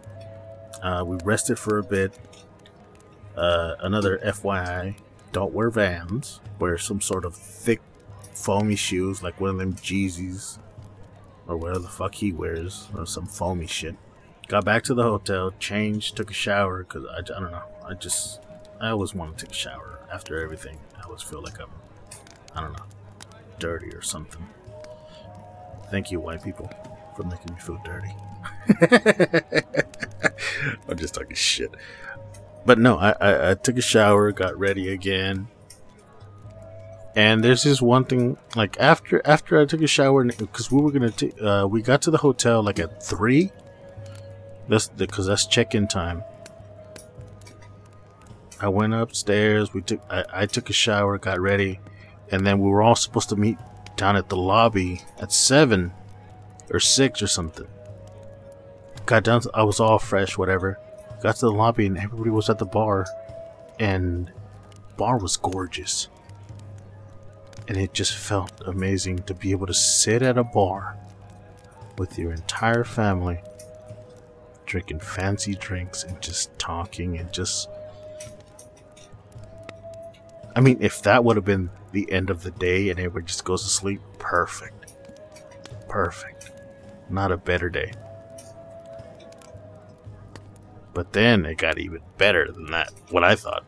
Uh, 0.81 1.03
we 1.05 1.17
rested 1.23 1.59
for 1.59 1.77
a 1.77 1.83
bit. 1.83 2.17
Uh, 3.37 3.75
another 3.81 4.17
FYI: 4.25 4.95
don't 5.31 5.53
wear 5.53 5.69
Vans. 5.69 6.41
Wear 6.59 6.79
some 6.79 7.01
sort 7.01 7.23
of 7.23 7.35
thick, 7.35 7.81
foamy 8.33 8.75
shoes, 8.75 9.21
like 9.21 9.39
one 9.39 9.51
of 9.51 9.57
them 9.59 9.75
Jeezys, 9.75 10.57
or 11.47 11.55
whatever 11.55 11.79
the 11.79 11.87
fuck 11.87 12.15
he 12.15 12.31
wears, 12.31 12.87
or 12.97 13.05
some 13.05 13.27
foamy 13.27 13.67
shit. 13.67 13.95
Got 14.47 14.65
back 14.65 14.83
to 14.85 14.95
the 14.95 15.03
hotel, 15.03 15.53
changed, 15.59 16.17
took 16.17 16.31
a 16.31 16.33
shower 16.33 16.83
because 16.83 17.05
I, 17.05 17.19
I 17.19 17.21
don't 17.21 17.51
know. 17.51 17.63
I 17.87 17.93
just 17.93 18.39
I 18.79 18.89
always 18.89 19.13
want 19.13 19.37
to 19.37 19.45
take 19.45 19.51
a 19.51 19.57
shower 19.57 19.99
after 20.11 20.41
everything. 20.41 20.77
I 20.97 21.03
always 21.05 21.21
feel 21.21 21.41
like 21.41 21.59
I'm 21.59 21.69
I 22.55 22.61
don't 22.61 22.73
know 22.73 22.85
dirty 23.59 23.89
or 23.89 24.01
something. 24.01 24.45
Thank 25.91 26.11
you, 26.11 26.19
white 26.19 26.43
people, 26.43 26.69
for 27.15 27.23
making 27.23 27.53
me 27.53 27.59
feel 27.59 27.79
dirty. 27.85 28.13
I'm 30.89 30.97
just 30.97 31.13
talking 31.13 31.35
shit. 31.35 31.71
But 32.65 32.79
no, 32.79 32.97
I, 32.97 33.11
I, 33.21 33.51
I 33.51 33.53
took 33.53 33.77
a 33.77 33.81
shower, 33.81 34.31
got 34.31 34.57
ready 34.57 34.91
again, 34.91 35.47
and 37.15 37.43
there's 37.43 37.63
this 37.63 37.81
one 37.81 38.05
thing 38.05 38.37
like 38.55 38.77
after 38.79 39.21
after 39.25 39.59
I 39.59 39.65
took 39.65 39.81
a 39.81 39.87
shower 39.87 40.23
because 40.25 40.71
we 40.71 40.81
were 40.81 40.91
gonna 40.91 41.11
t- 41.11 41.31
uh, 41.39 41.65
we 41.65 41.81
got 41.81 42.01
to 42.03 42.11
the 42.11 42.17
hotel 42.17 42.63
like 42.63 42.79
at 42.79 43.01
three 43.01 43.51
that's 44.67 44.87
because 44.89 45.27
that's 45.27 45.45
check-in 45.45 45.87
time. 45.87 46.23
I 48.65 48.67
went 48.67 48.95
upstairs. 48.95 49.75
We 49.75 49.83
took. 49.83 50.01
I, 50.09 50.25
I 50.33 50.45
took 50.47 50.71
a 50.71 50.73
shower, 50.73 51.19
got 51.19 51.39
ready, 51.39 51.79
and 52.31 52.47
then 52.47 52.57
we 52.57 52.67
were 52.67 52.81
all 52.81 52.95
supposed 52.95 53.29
to 53.29 53.35
meet 53.35 53.59
down 53.95 54.15
at 54.15 54.29
the 54.29 54.37
lobby 54.37 55.03
at 55.19 55.31
seven 55.31 55.93
or 56.71 56.79
six 56.79 57.21
or 57.21 57.27
something. 57.27 57.67
Got 59.05 59.23
down. 59.23 59.41
To, 59.41 59.51
I 59.53 59.61
was 59.61 59.79
all 59.79 59.99
fresh, 59.99 60.35
whatever. 60.35 60.79
Got 61.21 61.35
to 61.35 61.45
the 61.45 61.51
lobby 61.51 61.85
and 61.85 61.95
everybody 61.95 62.31
was 62.31 62.49
at 62.49 62.57
the 62.57 62.65
bar, 62.65 63.05
and 63.79 64.31
the 64.87 64.95
bar 64.97 65.19
was 65.19 65.37
gorgeous. 65.37 66.07
And 67.67 67.77
it 67.77 67.93
just 67.93 68.17
felt 68.17 68.63
amazing 68.65 69.19
to 69.27 69.35
be 69.35 69.51
able 69.51 69.67
to 69.67 69.75
sit 69.75 70.23
at 70.23 70.39
a 70.39 70.43
bar 70.43 70.97
with 71.99 72.17
your 72.17 72.33
entire 72.33 72.83
family 72.83 73.37
drinking 74.65 75.01
fancy 75.01 75.53
drinks 75.53 76.03
and 76.03 76.19
just 76.19 76.57
talking 76.57 77.19
and 77.19 77.31
just. 77.31 77.69
I 80.55 80.61
mean, 80.61 80.77
if 80.79 81.01
that 81.03 81.23
would 81.23 81.35
have 81.35 81.45
been 81.45 81.69
the 81.91 82.09
end 82.11 82.29
of 82.29 82.43
the 82.43 82.51
day 82.51 82.89
and 82.89 82.99
everybody 82.99 83.25
just 83.25 83.43
goes 83.43 83.63
to 83.63 83.69
sleep, 83.69 84.01
perfect. 84.19 84.93
Perfect. 85.89 86.51
Not 87.09 87.31
a 87.31 87.37
better 87.37 87.69
day. 87.69 87.91
But 90.93 91.11
then 91.11 91.45
it 91.45 91.57
got 91.57 91.77
even 91.77 92.01
better 92.17 92.49
than 92.51 92.71
that, 92.71 92.93
what 93.09 93.23
I 93.23 93.35
thought. 93.35 93.65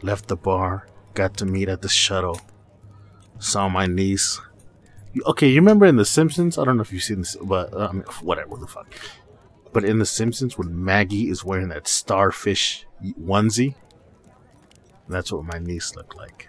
Left 0.00 0.28
the 0.28 0.36
bar, 0.36 0.86
got 1.12 1.36
to 1.38 1.44
meet 1.44 1.68
at 1.68 1.82
the 1.82 1.88
shuttle, 1.88 2.40
saw 3.38 3.68
my 3.68 3.86
niece. 3.86 4.40
Okay, 5.26 5.48
you 5.48 5.56
remember 5.56 5.84
in 5.84 5.96
The 5.96 6.04
Simpsons? 6.04 6.56
I 6.56 6.64
don't 6.64 6.76
know 6.76 6.82
if 6.82 6.92
you've 6.92 7.02
seen 7.02 7.18
this, 7.18 7.36
but 7.36 7.74
uh, 7.74 7.92
whatever 8.22 8.56
the 8.56 8.66
fuck. 8.66 8.94
But 9.72 9.84
in 9.84 9.98
The 9.98 10.06
Simpsons, 10.06 10.56
when 10.56 10.84
Maggie 10.84 11.28
is 11.28 11.44
wearing 11.44 11.68
that 11.68 11.86
starfish 11.86 12.86
onesie, 13.20 13.74
that's 15.08 15.32
what 15.32 15.44
my 15.44 15.58
niece 15.58 15.96
looked 15.96 16.16
like. 16.16 16.48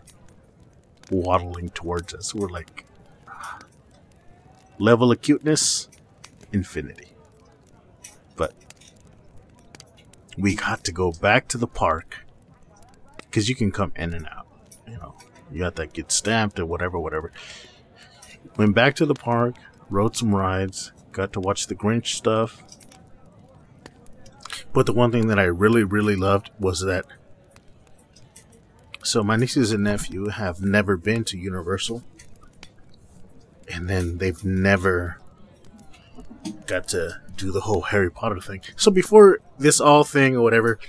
Waddling 1.12 1.70
towards 1.70 2.14
us. 2.14 2.36
We're 2.36 2.49
like, 2.49 2.86
level 4.80 5.12
of 5.12 5.22
cuteness, 5.22 5.89
infinity. 6.51 7.14
But 8.36 8.53
we 10.38 10.55
got 10.55 10.84
to 10.86 10.91
go 10.91 11.12
back 11.12 11.47
to 11.49 11.57
the 11.57 11.68
park 11.68 12.26
because 13.18 13.49
you 13.49 13.55
can 13.55 13.72
come 13.72 13.91
in 13.95 14.14
and 14.14 14.28
out. 14.28 14.47
You 14.88 14.97
know, 14.97 15.16
you 15.51 15.60
got 15.60 15.76
that 15.76 15.93
get 15.93 16.12
stamped 16.12 16.60
or 16.60 16.66
whatever, 16.66 16.99
whatever. 16.99 17.32
Went 18.57 18.76
back 18.76 18.95
to 18.95 19.05
the 19.05 19.16
park, 19.16 19.55
rode 19.89 20.16
some 20.16 20.36
rides, 20.36 20.91
got 21.12 21.34
to 21.34 21.39
watch 21.39 21.68
the 21.68 21.76
Grinch 21.76 22.07
stuff, 22.07 22.64
but 24.74 24.86
the 24.86 24.93
one 24.93 25.12
thing 25.12 25.28
that 25.28 25.39
I 25.39 25.43
really, 25.43 25.84
really 25.84 26.16
loved 26.16 26.51
was 26.60 26.82
that. 26.82 27.05
So 29.04 29.24
my 29.24 29.36
nieces 29.36 29.72
and 29.72 29.84
nephew 29.84 30.28
have 30.28 30.62
never 30.62 30.97
been 30.97 31.24
to 31.26 31.38
Universal, 31.38 32.04
and 33.72 33.89
then 33.89 34.18
they've 34.18 34.43
never 34.43 35.20
got 36.68 36.88
to 36.89 37.22
do 37.38 37.52
the 37.52 37.62
whole 37.62 37.82
Harry 37.82 38.12
Potter 38.12 38.39
thing. 38.39 38.62
So 38.76 38.91
before 38.91 39.39
this 39.58 39.80
all 39.80 40.04
thing 40.04 40.36
or 40.36 40.41
whatever, 40.41 40.80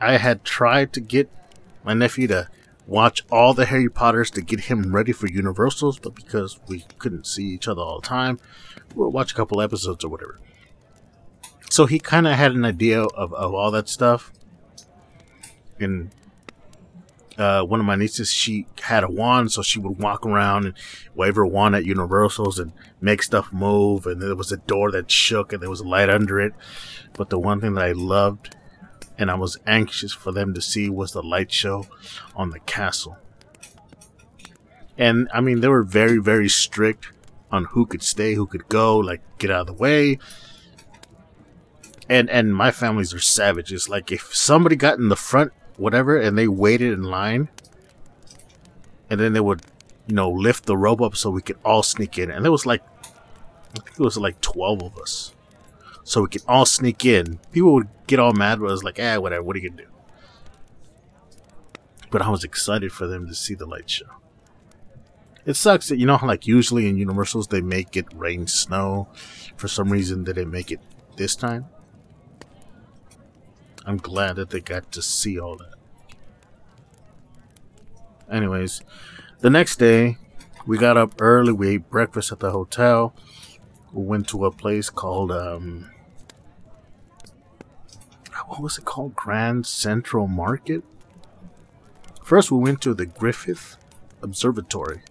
I 0.00 0.16
had 0.16 0.44
tried 0.44 0.92
to 0.94 1.00
get 1.00 1.30
my 1.84 1.94
nephew 1.94 2.28
to 2.28 2.48
watch 2.86 3.24
all 3.30 3.54
the 3.54 3.66
Harry 3.66 3.88
Potters 3.88 4.30
to 4.32 4.40
get 4.40 4.60
him 4.60 4.94
ready 4.94 5.12
for 5.12 5.26
Universals, 5.26 5.98
but 5.98 6.14
because 6.14 6.60
we 6.68 6.84
couldn't 6.98 7.26
see 7.26 7.44
each 7.44 7.68
other 7.68 7.82
all 7.82 8.00
the 8.00 8.06
time, 8.06 8.38
we'll 8.94 9.10
watch 9.10 9.32
a 9.32 9.34
couple 9.34 9.60
episodes 9.60 10.04
or 10.04 10.08
whatever 10.08 10.38
so 11.72 11.86
he 11.86 11.98
kind 11.98 12.26
of 12.26 12.34
had 12.34 12.52
an 12.52 12.66
idea 12.66 13.02
of, 13.02 13.32
of 13.32 13.54
all 13.54 13.70
that 13.70 13.88
stuff. 13.88 14.30
And 15.80 16.10
uh, 17.42 17.64
one 17.64 17.80
of 17.80 17.86
my 17.86 17.96
nieces, 17.96 18.32
she 18.32 18.66
had 18.82 19.04
a 19.04 19.10
wand, 19.10 19.52
so 19.52 19.62
she 19.62 19.78
would 19.78 19.98
walk 19.98 20.24
around 20.24 20.66
and 20.66 20.74
wave 21.14 21.34
her 21.34 21.46
wand 21.46 21.74
at 21.74 21.84
Universals 21.84 22.58
and 22.58 22.72
make 23.00 23.22
stuff 23.22 23.52
move. 23.52 24.06
And 24.06 24.22
there 24.22 24.36
was 24.36 24.52
a 24.52 24.56
door 24.56 24.90
that 24.92 25.10
shook, 25.10 25.52
and 25.52 25.62
there 25.62 25.70
was 25.70 25.80
a 25.80 25.88
light 25.88 26.08
under 26.08 26.40
it. 26.40 26.54
But 27.14 27.30
the 27.30 27.38
one 27.38 27.60
thing 27.60 27.74
that 27.74 27.84
I 27.84 27.92
loved 27.92 28.56
and 29.18 29.30
I 29.30 29.34
was 29.34 29.58
anxious 29.66 30.12
for 30.12 30.32
them 30.32 30.54
to 30.54 30.62
see 30.62 30.88
was 30.88 31.12
the 31.12 31.22
light 31.22 31.52
show 31.52 31.86
on 32.34 32.50
the 32.50 32.60
castle. 32.60 33.18
And 34.96 35.28
I 35.34 35.40
mean, 35.40 35.60
they 35.60 35.68
were 35.68 35.82
very, 35.82 36.18
very 36.18 36.48
strict 36.48 37.08
on 37.50 37.64
who 37.66 37.86
could 37.86 38.02
stay, 38.02 38.34
who 38.34 38.46
could 38.46 38.68
go, 38.68 38.96
like 38.98 39.20
get 39.38 39.50
out 39.50 39.62
of 39.62 39.66
the 39.66 39.72
way 39.74 40.18
and 42.08 42.28
and 42.28 42.54
my 42.54 42.70
families 42.70 43.14
are 43.14 43.20
savages. 43.20 43.88
Like 43.88 44.12
if 44.12 44.34
somebody 44.34 44.76
got 44.76 44.98
in 44.98 45.08
the 45.08 45.16
front, 45.16 45.52
whatever, 45.76 46.16
and 46.16 46.36
they 46.36 46.48
waited 46.48 46.92
in 46.92 47.02
line, 47.02 47.48
and 49.10 49.20
then 49.20 49.32
they 49.32 49.40
would, 49.40 49.62
you 50.06 50.14
know, 50.14 50.30
lift 50.30 50.66
the 50.66 50.76
rope 50.76 51.00
up 51.00 51.16
so 51.16 51.30
we 51.30 51.42
could 51.42 51.58
all 51.64 51.82
sneak 51.82 52.18
in. 52.18 52.30
And 52.30 52.44
there 52.44 52.52
was 52.52 52.66
like, 52.66 52.82
I 53.04 53.80
think 53.80 53.98
it 53.98 54.02
was 54.02 54.16
like 54.16 54.40
twelve 54.40 54.82
of 54.82 54.98
us, 54.98 55.34
so 56.04 56.22
we 56.22 56.28
could 56.28 56.42
all 56.46 56.66
sneak 56.66 57.04
in. 57.04 57.38
People 57.52 57.74
would 57.74 57.88
get 58.06 58.18
all 58.18 58.32
mad, 58.32 58.60
but 58.60 58.68
I 58.68 58.72
was 58.72 58.84
like, 58.84 58.98
eh, 58.98 59.16
whatever. 59.16 59.42
What 59.42 59.56
are 59.56 59.58
you 59.60 59.70
gonna 59.70 59.82
do? 59.82 59.88
But 62.10 62.22
I 62.22 62.28
was 62.28 62.44
excited 62.44 62.92
for 62.92 63.06
them 63.06 63.26
to 63.26 63.34
see 63.34 63.54
the 63.54 63.66
light 63.66 63.88
show. 63.88 64.06
It 65.44 65.54
sucks 65.54 65.88
that 65.88 65.98
you 65.98 66.06
know 66.06 66.16
how 66.18 66.26
like 66.26 66.46
usually 66.46 66.88
in 66.88 66.96
Universals 66.96 67.48
they 67.48 67.60
make 67.60 67.96
it 67.96 68.06
rain 68.14 68.46
snow. 68.46 69.08
For 69.56 69.66
some 69.66 69.90
reason 69.90 70.24
they 70.24 70.32
didn't 70.32 70.52
make 70.52 70.70
it 70.70 70.80
this 71.16 71.34
time. 71.34 71.66
I'm 73.84 73.96
glad 73.96 74.36
that 74.36 74.50
they 74.50 74.60
got 74.60 74.92
to 74.92 75.02
see 75.02 75.38
all 75.38 75.56
that. 75.56 75.74
Anyways, 78.30 78.82
the 79.40 79.50
next 79.50 79.76
day 79.76 80.16
we 80.66 80.78
got 80.78 80.96
up 80.96 81.20
early. 81.20 81.52
We 81.52 81.68
ate 81.70 81.90
breakfast 81.90 82.32
at 82.32 82.40
the 82.40 82.50
hotel. 82.50 83.14
We 83.92 84.04
went 84.04 84.28
to 84.28 84.46
a 84.46 84.50
place 84.50 84.88
called 84.88 85.32
um, 85.32 85.90
what 88.46 88.60
was 88.60 88.78
it 88.78 88.84
called? 88.84 89.14
Grand 89.14 89.66
Central 89.66 90.26
Market. 90.26 90.84
First, 92.22 92.50
we 92.50 92.58
went 92.58 92.80
to 92.82 92.94
the 92.94 93.06
Griffith 93.06 93.76
Observatory 94.22 95.02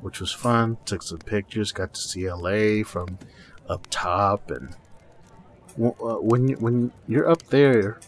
which 0.00 0.20
was 0.20 0.32
fun. 0.32 0.78
Took 0.84 1.02
some 1.02 1.18
pictures, 1.18 1.72
got 1.72 1.94
to 1.94 2.00
see 2.00 2.30
LA 2.30 2.82
from 2.84 3.18
up 3.68 3.86
top, 3.90 4.50
and 4.50 4.74
Uh, 5.80 6.16
when 6.20 6.48
you, 6.48 6.56
when 6.56 6.92
you're 7.08 7.28
up 7.28 7.42
there, 7.44 8.00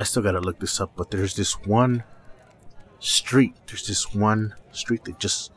I 0.00 0.04
still 0.04 0.22
gotta 0.22 0.40
look 0.40 0.58
this 0.58 0.80
up. 0.80 0.92
But 0.96 1.10
there's 1.10 1.36
this 1.36 1.52
one 1.60 2.04
street. 2.98 3.54
There's 3.66 3.86
this 3.86 4.14
one 4.14 4.54
street 4.72 5.04
that 5.04 5.18
just 5.18 5.52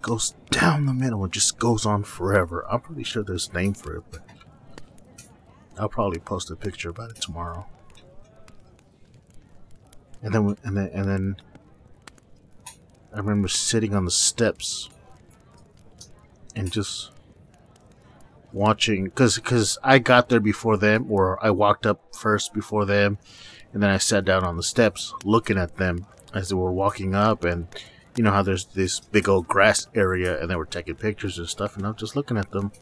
goes 0.00 0.34
down 0.50 0.86
the 0.86 0.94
middle 0.94 1.22
and 1.22 1.32
just 1.32 1.58
goes 1.58 1.86
on 1.86 2.02
forever. 2.02 2.66
I'm 2.68 2.80
pretty 2.80 3.04
sure 3.04 3.22
there's 3.22 3.48
a 3.48 3.52
name 3.52 3.74
for 3.74 3.96
it, 3.96 4.04
but 4.10 4.22
I'll 5.78 5.88
probably 5.88 6.18
post 6.18 6.50
a 6.50 6.56
picture 6.56 6.88
about 6.90 7.10
it 7.10 7.20
tomorrow. 7.20 7.66
And 10.22 10.34
then, 10.34 10.56
and 10.64 10.76
then, 10.76 10.90
and 10.92 11.08
then 11.08 11.36
I 13.12 13.18
remember 13.18 13.48
sitting 13.48 13.94
on 13.94 14.04
the 14.04 14.10
steps 14.10 14.88
and 16.56 16.70
just 16.72 17.11
watching 18.52 19.04
because 19.04 19.36
because 19.36 19.78
I 19.82 19.98
got 19.98 20.28
there 20.28 20.40
before 20.40 20.76
them 20.76 21.06
or 21.10 21.42
I 21.44 21.50
walked 21.50 21.86
up 21.86 22.14
first 22.14 22.52
before 22.52 22.84
them 22.84 23.18
and 23.72 23.82
then 23.82 23.90
I 23.90 23.98
sat 23.98 24.24
down 24.24 24.44
on 24.44 24.56
the 24.56 24.62
steps 24.62 25.14
looking 25.24 25.58
at 25.58 25.76
them 25.76 26.06
as 26.34 26.48
they 26.48 26.54
were 26.54 26.72
walking 26.72 27.14
up 27.14 27.44
and 27.44 27.66
you 28.16 28.22
know 28.22 28.30
how 28.30 28.42
there's 28.42 28.66
this 28.66 29.00
big 29.00 29.28
old 29.28 29.48
grass 29.48 29.86
area 29.94 30.40
and 30.40 30.50
they 30.50 30.56
were 30.56 30.66
taking 30.66 30.94
pictures 30.94 31.38
and 31.38 31.48
stuff 31.48 31.76
and 31.76 31.86
I'm 31.86 31.96
just 31.96 32.16
looking 32.16 32.36
at 32.36 32.50
them. 32.50 32.72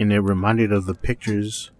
And 0.00 0.12
it 0.12 0.20
reminded 0.20 0.72
of 0.72 0.86
the 0.86 0.94
pictures. 0.94 1.70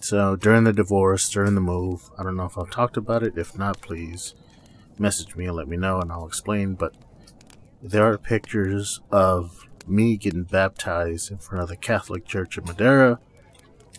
So 0.00 0.34
during 0.34 0.64
the 0.64 0.72
divorce, 0.72 1.30
during 1.30 1.54
the 1.54 1.60
move, 1.60 2.10
I 2.18 2.24
don't 2.24 2.36
know 2.36 2.46
if 2.46 2.58
I've 2.58 2.70
talked 2.70 2.96
about 2.96 3.22
it. 3.22 3.38
If 3.38 3.56
not, 3.56 3.80
please 3.80 4.34
message 5.02 5.34
me 5.34 5.46
and 5.46 5.56
let 5.56 5.68
me 5.68 5.76
know 5.76 6.00
and 6.00 6.12
I'll 6.12 6.26
explain. 6.26 6.74
But 6.74 6.94
there 7.82 8.04
are 8.04 8.16
pictures 8.16 9.00
of 9.10 9.66
me 9.86 10.16
getting 10.16 10.44
baptized 10.44 11.30
in 11.30 11.38
front 11.38 11.62
of 11.62 11.68
the 11.68 11.76
Catholic 11.76 12.24
Church 12.24 12.56
in 12.56 12.64
Madera 12.64 13.18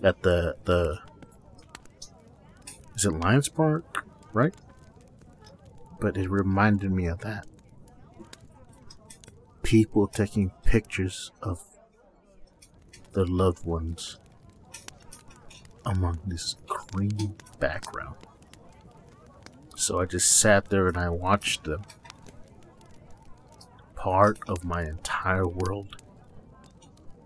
at 0.02 0.24
the 0.24 0.56
the 0.64 1.00
is 2.96 3.06
it 3.06 3.12
Lions 3.12 3.50
Park, 3.50 4.06
right? 4.32 4.56
But 6.00 6.16
it 6.16 6.30
reminded 6.30 6.92
me 6.92 7.08
of 7.08 7.20
that. 7.20 7.48
People 9.62 10.08
taking 10.08 10.52
pictures 10.64 11.32
of 11.42 11.62
their 13.14 13.26
loved 13.26 13.66
ones 13.66 14.20
among 15.86 16.20
this 16.26 16.56
green 16.68 17.36
background. 17.60 18.16
So 19.84 20.00
I 20.00 20.06
just 20.06 20.40
sat 20.40 20.70
there 20.70 20.88
and 20.88 20.96
I 20.96 21.10
watched 21.10 21.66
them. 21.66 21.82
Part 23.96 24.40
of 24.48 24.64
my 24.64 24.84
entire 24.84 25.46
world 25.46 25.98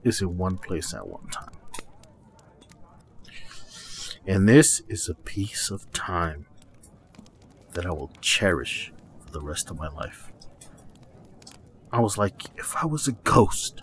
is 0.04 0.22
in 0.22 0.40
one 0.40 0.58
place 0.58 0.92
at 0.92 1.08
one 1.08 1.28
time. 1.28 1.52
And 4.26 4.50
this 4.50 4.82
is 4.88 5.08
a 5.08 5.14
piece 5.14 5.70
of 5.70 5.92
time 5.92 6.48
that 7.74 7.86
I 7.86 7.92
will 7.92 8.12
cherish 8.22 8.92
for 9.20 9.32
the 9.32 9.42
rest 9.42 9.70
of 9.70 9.78
my 9.78 9.90
life. 9.90 10.32
I 11.92 12.00
was 12.00 12.18
like, 12.18 12.42
if 12.56 12.76
I 12.76 12.88
was 12.88 13.08
a 13.08 13.12
ghost, 13.12 13.82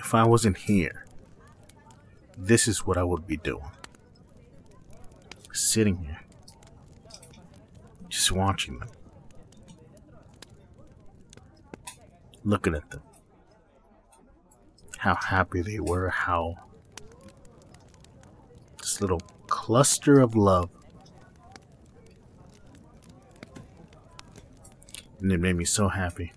if 0.00 0.16
I 0.16 0.24
wasn't 0.24 0.56
here, 0.56 1.06
this 2.36 2.66
is 2.66 2.84
what 2.84 2.98
I 2.98 3.04
would 3.04 3.24
be 3.24 3.36
doing. 3.36 3.70
Sitting 5.52 5.98
here, 5.98 6.25
just 8.16 8.32
watching 8.32 8.78
them, 8.78 8.88
looking 12.44 12.74
at 12.74 12.90
them, 12.90 13.02
how 14.98 15.14
happy 15.14 15.60
they 15.60 15.78
were, 15.78 16.08
how 16.08 16.56
this 18.78 19.00
little 19.00 19.20
cluster 19.46 20.18
of 20.20 20.34
love. 20.34 20.70
And 25.20 25.30
it 25.30 25.38
made 25.38 25.56
me 25.56 25.64
so 25.64 25.88
happy. 25.88 26.32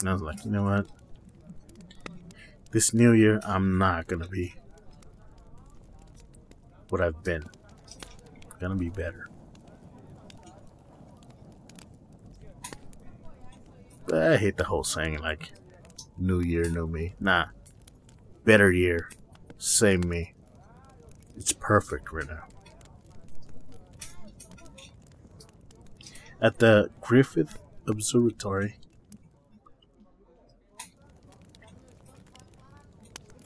And 0.00 0.08
I 0.08 0.12
was 0.12 0.22
like, 0.22 0.44
you 0.44 0.50
know 0.50 0.64
what? 0.64 0.86
this 2.70 2.92
new 2.92 3.12
year, 3.12 3.40
I'm 3.46 3.78
not 3.78 4.06
gonna 4.06 4.28
be 4.28 4.54
what 6.90 7.00
I've 7.00 7.22
been. 7.24 7.44
I'm 8.60 8.68
gonna 8.68 8.74
be 8.76 8.88
better. 8.90 9.30
I 14.12 14.36
hate 14.36 14.56
the 14.56 14.64
whole 14.64 14.84
saying 14.84 15.18
like, 15.18 15.52
new 16.16 16.40
year, 16.40 16.68
new 16.68 16.86
me. 16.86 17.14
Nah. 17.20 17.46
Better 18.44 18.72
year, 18.72 19.10
same 19.58 20.00
me. 20.08 20.34
It's 21.36 21.52
perfect 21.52 22.10
right 22.10 22.26
now. 22.26 22.44
At 26.40 26.58
the 26.58 26.90
Griffith 27.00 27.58
Observatory, 27.86 28.78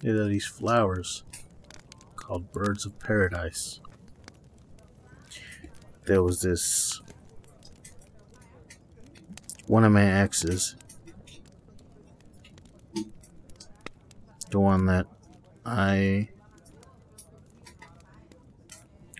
There 0.03 0.21
are 0.21 0.25
these 0.25 0.47
flowers 0.47 1.23
called 2.17 2.51
birds 2.51 2.85
of 2.85 2.99
paradise. 2.99 3.79
There 6.05 6.23
was 6.23 6.43
this 6.43 7.01
one 9.67 9.85
of 9.85 9.93
my 9.93 10.05
exes, 10.05 10.77
the 14.51 14.59
one 14.59 14.87
that 14.87 15.07
I 15.65 16.29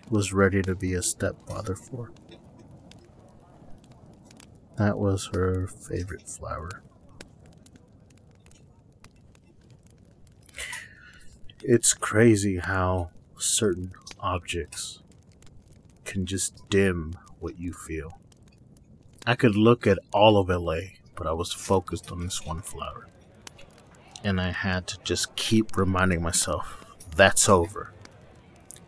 was 0.09 0.33
ready 0.33 0.61
to 0.61 0.75
be 0.75 0.93
a 0.93 1.01
stepfather 1.01 1.75
for. 1.75 2.11
That 4.77 4.97
was 4.97 5.29
her 5.33 5.67
favorite 5.67 6.27
flower. 6.27 6.83
It's 11.61 11.93
crazy 11.93 12.57
how 12.57 13.11
certain 13.37 13.93
objects 14.19 15.02
can 16.05 16.25
just 16.25 16.69
dim 16.69 17.15
what 17.39 17.59
you 17.59 17.73
feel. 17.73 18.19
I 19.25 19.35
could 19.35 19.55
look 19.55 19.87
at 19.87 19.99
all 20.11 20.37
of 20.37 20.49
LA, 20.49 20.79
but 21.15 21.27
I 21.27 21.33
was 21.33 21.51
focused 21.51 22.11
on 22.11 22.21
this 22.21 22.45
one 22.45 22.61
flower. 22.61 23.07
And 24.23 24.39
I 24.39 24.51
had 24.51 24.87
to 24.87 24.97
just 25.03 25.35
keep 25.35 25.77
reminding 25.77 26.21
myself 26.21 26.85
that's 27.15 27.47
over. 27.47 27.91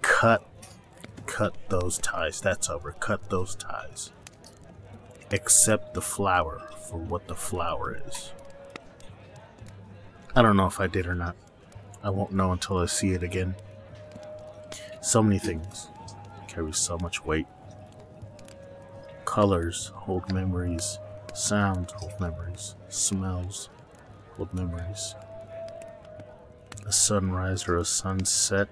Cut 0.01 0.47
cut 1.25 1.55
those 1.69 1.97
ties. 1.97 2.39
That's 2.41 2.69
over. 2.69 2.93
Cut 2.93 3.29
those 3.29 3.55
ties. 3.55 4.11
Accept 5.31 5.93
the 5.93 6.01
flower 6.01 6.61
for 6.89 6.97
what 6.97 7.27
the 7.27 7.35
flower 7.35 7.99
is. 8.07 8.31
I 10.35 10.41
don't 10.41 10.57
know 10.57 10.67
if 10.67 10.79
I 10.79 10.87
did 10.87 11.07
or 11.07 11.15
not. 11.15 11.35
I 12.03 12.09
won't 12.09 12.31
know 12.31 12.51
until 12.51 12.77
I 12.77 12.85
see 12.85 13.11
it 13.11 13.23
again. 13.23 13.55
So 15.01 15.23
many 15.23 15.39
things 15.39 15.87
carry 16.55 16.71
so 16.71 16.97
much 16.99 17.25
weight. 17.25 17.45
Colors 19.25 19.91
hold 19.93 20.33
memories, 20.33 20.97
sounds 21.33 21.91
hold 21.91 22.13
memories, 22.19 22.75
smells 22.87 23.69
hold 24.37 24.53
memories. 24.53 25.13
A 26.87 26.93
sunrise 26.93 27.67
or 27.67 27.75
a 27.77 27.83
sunset, 27.83 28.69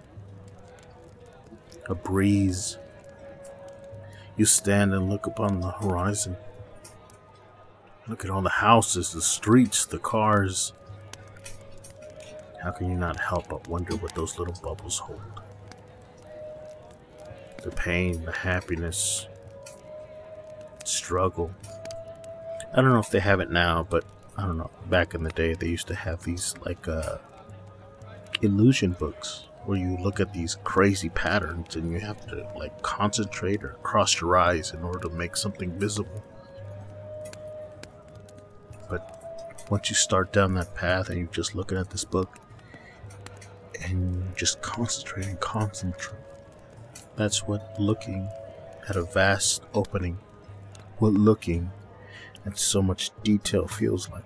a 1.89 1.95
breeze. 1.95 2.77
You 4.37 4.45
stand 4.45 4.93
and 4.93 5.09
look 5.09 5.27
upon 5.27 5.59
the 5.59 5.71
horizon. 5.71 6.37
Look 8.07 8.23
at 8.23 8.31
all 8.31 8.41
the 8.41 8.49
houses, 8.49 9.11
the 9.11 9.21
streets, 9.21 9.85
the 9.85 9.99
cars, 9.99 10.71
how 12.63 12.71
can 12.71 12.89
you 12.89 12.95
not 12.95 13.19
help 13.19 13.49
but 13.49 13.67
wonder 13.67 13.97
what 13.97 14.15
those 14.15 14.39
little 14.39 14.55
bubbles 14.63 14.97
hold? 14.97 15.42
The 17.63 17.71
pain, 17.71 18.23
the 18.25 18.31
happiness, 18.31 19.27
struggle. 20.83 21.51
I 22.73 22.81
don't 22.81 22.91
know 22.91 22.99
if 22.99 23.09
they 23.09 23.19
have 23.19 23.39
it 23.39 23.51
now, 23.51 23.87
but 23.89 24.03
I 24.37 24.41
don't 24.45 24.57
know. 24.57 24.71
Back 24.87 25.13
in 25.13 25.23
the 25.23 25.31
day, 25.31 25.53
they 25.53 25.67
used 25.67 25.87
to 25.87 25.95
have 25.95 26.23
these 26.23 26.55
like 26.65 26.87
uh, 26.87 27.17
illusion 28.41 28.91
books 28.93 29.45
where 29.65 29.77
you 29.77 29.97
look 29.97 30.19
at 30.19 30.33
these 30.33 30.57
crazy 30.63 31.09
patterns 31.09 31.75
and 31.75 31.91
you 31.91 31.99
have 31.99 32.25
to 32.27 32.45
like 32.57 32.81
concentrate 32.81 33.63
or 33.63 33.77
cross 33.83 34.19
your 34.19 34.35
eyes 34.35 34.73
in 34.73 34.83
order 34.83 34.99
to 34.99 35.09
make 35.09 35.37
something 35.37 35.71
visible. 35.79 36.23
But 38.89 39.65
once 39.69 39.89
you 39.89 39.95
start 39.95 40.33
down 40.33 40.53
that 40.55 40.75
path 40.75 41.09
and 41.09 41.17
you're 41.17 41.27
just 41.27 41.55
looking 41.55 41.77
at 41.77 41.89
this 41.89 42.03
book 42.03 42.37
and 43.85 44.35
just 44.35 44.61
concentrating, 44.61 45.31
and 45.31 45.39
concentrate, 45.39 46.19
that's 47.15 47.47
what 47.47 47.79
looking 47.79 48.29
at 48.89 48.95
a 48.95 49.03
vast 49.03 49.63
opening, 49.73 50.17
what 50.97 51.13
looking 51.13 51.71
at 52.45 52.57
so 52.57 52.81
much 52.81 53.11
detail 53.23 53.67
feels 53.67 54.09
like. 54.09 54.23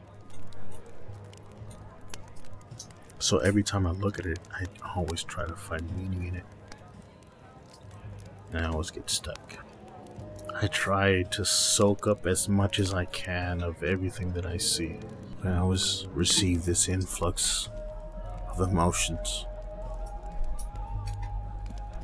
So 3.20 3.40
every 3.40 3.64
time 3.64 3.88
I 3.88 3.92
look 3.92 4.20
at 4.20 4.26
it, 4.26 4.40
I 4.54 4.66
always 4.96 5.24
try 5.24 5.46
to 5.46 5.56
find 5.56 5.84
meaning 5.98 6.28
in 6.28 6.36
it. 6.36 6.46
And 8.54 8.66
I 8.66 8.70
always 8.70 8.92
get 8.92 9.10
stuck. 9.10 9.66
I 10.60 10.68
try 10.68 11.24
to 11.24 11.46
soak 11.46 12.08
up 12.08 12.26
as 12.26 12.48
much 12.48 12.80
as 12.80 12.94
I 12.94 13.06
can 13.06 13.62
of 13.62 13.84
everything 13.84 14.34
that 14.34 14.46
I 14.46 14.58
see. 14.58 14.98
I 15.44 15.58
always 15.58 16.08
receive 16.14 16.66
this 16.66 16.88
influx 16.90 17.70
of 18.50 18.62
emotions. 18.62 19.46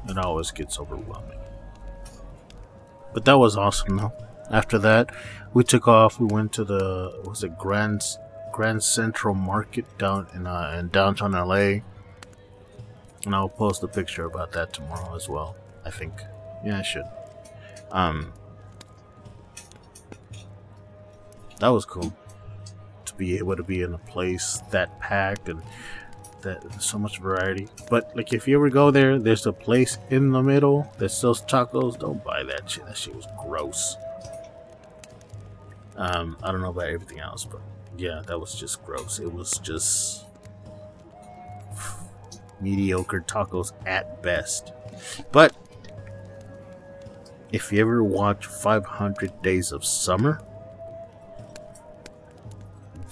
It 0.08 0.18
always 0.18 0.52
gets 0.52 0.80
overwhelming. 0.80 1.40
But 3.14 3.26
that 3.26 3.38
was 3.38 3.56
awesome 3.56 3.98
though. 3.98 4.14
After 4.50 4.78
that, 4.80 5.12
we 5.54 5.64
took 5.64 5.88
off. 5.88 6.20
We 6.20 6.26
went 6.26 6.52
to 6.54 6.64
the 6.64 7.22
was 7.24 7.44
it 7.44 7.58
Grand 7.58 8.04
Grand 8.52 8.84
Central 8.84 9.34
Market 9.34 9.86
down 9.98 10.28
in 10.34 10.48
uh, 10.48 10.76
in 10.78 10.90
downtown 10.90 11.32
LA, 11.32 11.82
and 13.26 13.34
I'll 13.34 13.50
post 13.50 13.84
a 13.84 13.88
picture 13.88 14.26
about 14.26 14.52
that 14.54 14.74
tomorrow 14.74 15.16
as 15.16 15.30
well. 15.30 15.56
I 15.86 15.90
think, 15.90 16.14
yeah, 16.66 16.80
I 16.80 16.82
should. 16.82 17.06
Um, 17.92 18.34
that 21.60 21.70
was 21.70 21.86
cool 21.86 22.14
to 23.06 23.14
be 23.16 23.38
able 23.38 23.56
to 23.56 23.64
be 23.64 23.82
in 23.82 23.94
a 23.94 23.98
place 24.00 24.62
that 24.72 25.00
packed 25.00 25.50
and 25.50 25.62
that 26.44 26.82
so 26.82 26.98
much 26.98 27.20
variety. 27.20 27.68
But 27.90 28.16
like, 28.16 28.34
if 28.34 28.48
you 28.48 28.56
ever 28.56 28.70
go 28.70 28.92
there, 28.92 29.20
there's 29.20 29.46
a 29.46 29.54
place 29.54 29.98
in 30.10 30.32
the 30.32 30.42
middle 30.42 30.92
that 30.98 31.10
sells 31.10 31.42
tacos. 31.44 31.98
Don't 31.98 32.24
buy 32.24 32.44
that 32.44 32.70
shit. 32.70 32.86
That 32.86 32.98
shit 32.98 33.16
was 33.16 33.28
gross. 33.42 33.98
Um, 35.96 36.38
I 36.44 36.52
don't 36.52 36.62
know 36.62 36.70
about 36.70 36.88
everything 36.88 37.20
else, 37.20 37.46
but 37.46 37.62
yeah, 37.98 38.22
that 38.28 38.40
was 38.40 38.56
just 38.56 38.84
gross. 38.84 39.20
It 39.20 39.32
was 39.32 39.58
just 39.60 40.26
mediocre 42.62 43.22
tacos 43.22 43.74
at 43.86 44.24
best. 44.24 44.72
But 45.32 45.56
if 47.52 47.72
you 47.72 47.80
ever 47.82 48.04
watch 48.04 48.46
500 48.46 49.42
Days 49.42 49.72
of 49.72 49.86
Summer, 49.86 50.42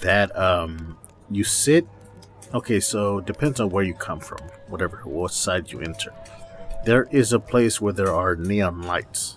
that 0.00 0.36
um 0.36 0.98
you 1.30 1.44
sit 1.44 1.86
okay, 2.54 2.80
so 2.80 3.20
depends 3.20 3.60
on 3.60 3.70
where 3.70 3.84
you 3.84 3.94
come 3.94 4.20
from, 4.20 4.38
whatever 4.68 4.98
what 5.04 5.32
side 5.32 5.72
you 5.72 5.80
enter. 5.80 6.12
There 6.84 7.08
is 7.10 7.32
a 7.32 7.38
place 7.38 7.80
where 7.80 7.92
there 7.92 8.12
are 8.12 8.34
neon 8.34 8.82
lights. 8.82 9.36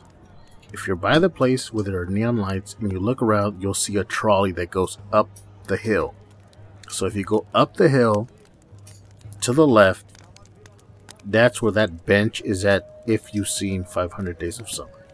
If 0.74 0.88
you're 0.88 0.96
by 0.96 1.20
the 1.20 1.30
place 1.30 1.72
where 1.72 1.84
there 1.84 2.02
are 2.02 2.06
neon 2.06 2.38
lights 2.38 2.76
and 2.80 2.92
you 2.92 3.00
look 3.00 3.22
around, 3.22 3.62
you'll 3.62 3.74
see 3.74 3.98
a 3.98 4.04
trolley 4.04 4.52
that 4.54 4.72
goes 4.72 4.98
up 5.14 5.30
the 5.68 5.78
hill. 5.78 6.16
So 6.90 7.06
if 7.06 7.16
you 7.16 7.24
go 7.24 7.46
up 7.54 7.78
the 7.78 7.90
hill 7.90 8.28
to 9.42 9.54
the 9.54 9.68
left, 9.68 10.06
that's 11.24 11.62
where 11.62 11.72
that 11.72 12.06
bench 12.06 12.42
is 12.42 12.66
at 12.66 13.04
if 13.08 13.34
you've 13.34 13.50
seen 13.50 13.84
500 13.84 14.38
Days 14.38 14.60
of 14.60 14.70
Summer. 14.70 15.06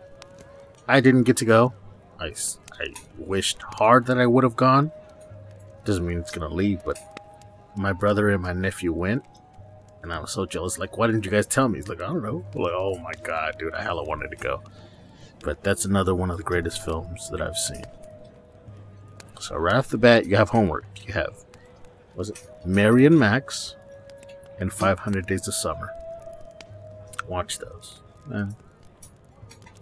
I 0.87 0.99
didn't 0.99 1.23
get 1.23 1.37
to 1.37 1.45
go. 1.45 1.73
I, 2.19 2.33
I 2.79 2.93
wished 3.17 3.61
hard 3.61 4.05
that 4.07 4.17
I 4.17 4.25
would 4.25 4.43
have 4.43 4.55
gone. 4.55 4.91
Doesn't 5.85 6.05
mean 6.05 6.19
it's 6.19 6.31
going 6.31 6.47
to 6.47 6.53
leave, 6.53 6.83
but 6.83 6.97
my 7.75 7.93
brother 7.93 8.29
and 8.29 8.41
my 8.41 8.53
nephew 8.53 8.93
went. 8.93 9.23
And 10.03 10.11
I 10.11 10.19
was 10.19 10.31
so 10.31 10.45
jealous. 10.45 10.79
Like, 10.79 10.97
why 10.97 11.07
didn't 11.07 11.25
you 11.25 11.31
guys 11.31 11.45
tell 11.45 11.67
me? 11.69 11.77
He's 11.77 11.87
like, 11.87 12.01
I 12.01 12.07
don't 12.07 12.23
know. 12.23 12.43
I'm 12.55 12.61
like, 12.61 12.73
oh 12.75 12.97
my 12.97 13.13
god, 13.23 13.57
dude, 13.59 13.75
I 13.75 13.83
hella 13.83 14.03
wanted 14.03 14.31
to 14.31 14.37
go. 14.37 14.63
But 15.43 15.63
that's 15.63 15.85
another 15.85 16.15
one 16.15 16.31
of 16.31 16.37
the 16.37 16.43
greatest 16.43 16.83
films 16.83 17.29
that 17.29 17.41
I've 17.41 17.57
seen. 17.57 17.83
So 19.39 19.55
right 19.57 19.75
off 19.75 19.89
the 19.89 19.97
bat, 19.97 20.25
you 20.25 20.37
have 20.37 20.49
homework. 20.49 20.85
You 21.05 21.13
have, 21.13 21.33
was 22.15 22.29
it 22.29 22.47
Mary 22.65 23.05
and 23.05 23.17
Max, 23.17 23.75
and 24.61 24.71
500 24.71 25.25
Days 25.25 25.47
of 25.47 25.55
Summer. 25.55 25.89
Watch 27.27 27.57
those. 27.57 28.01
And 28.29 28.55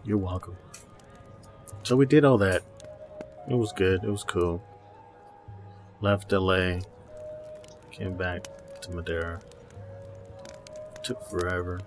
you're 0.06 0.18
welcome. 0.18 0.56
So 1.84 1.96
we 1.98 2.06
did 2.06 2.24
all 2.24 2.38
that. 2.38 2.64
It 3.50 3.56
was 3.56 3.74
good. 3.74 4.04
It 4.04 4.10
was 4.10 4.24
cool. 4.24 4.64
Left 6.02 6.32
LA. 6.32 6.80
Came 8.00 8.16
back 8.16 8.48
to 8.82 8.92
Madera. 8.92 9.42
Took 11.04 11.30
forever. 11.30 11.82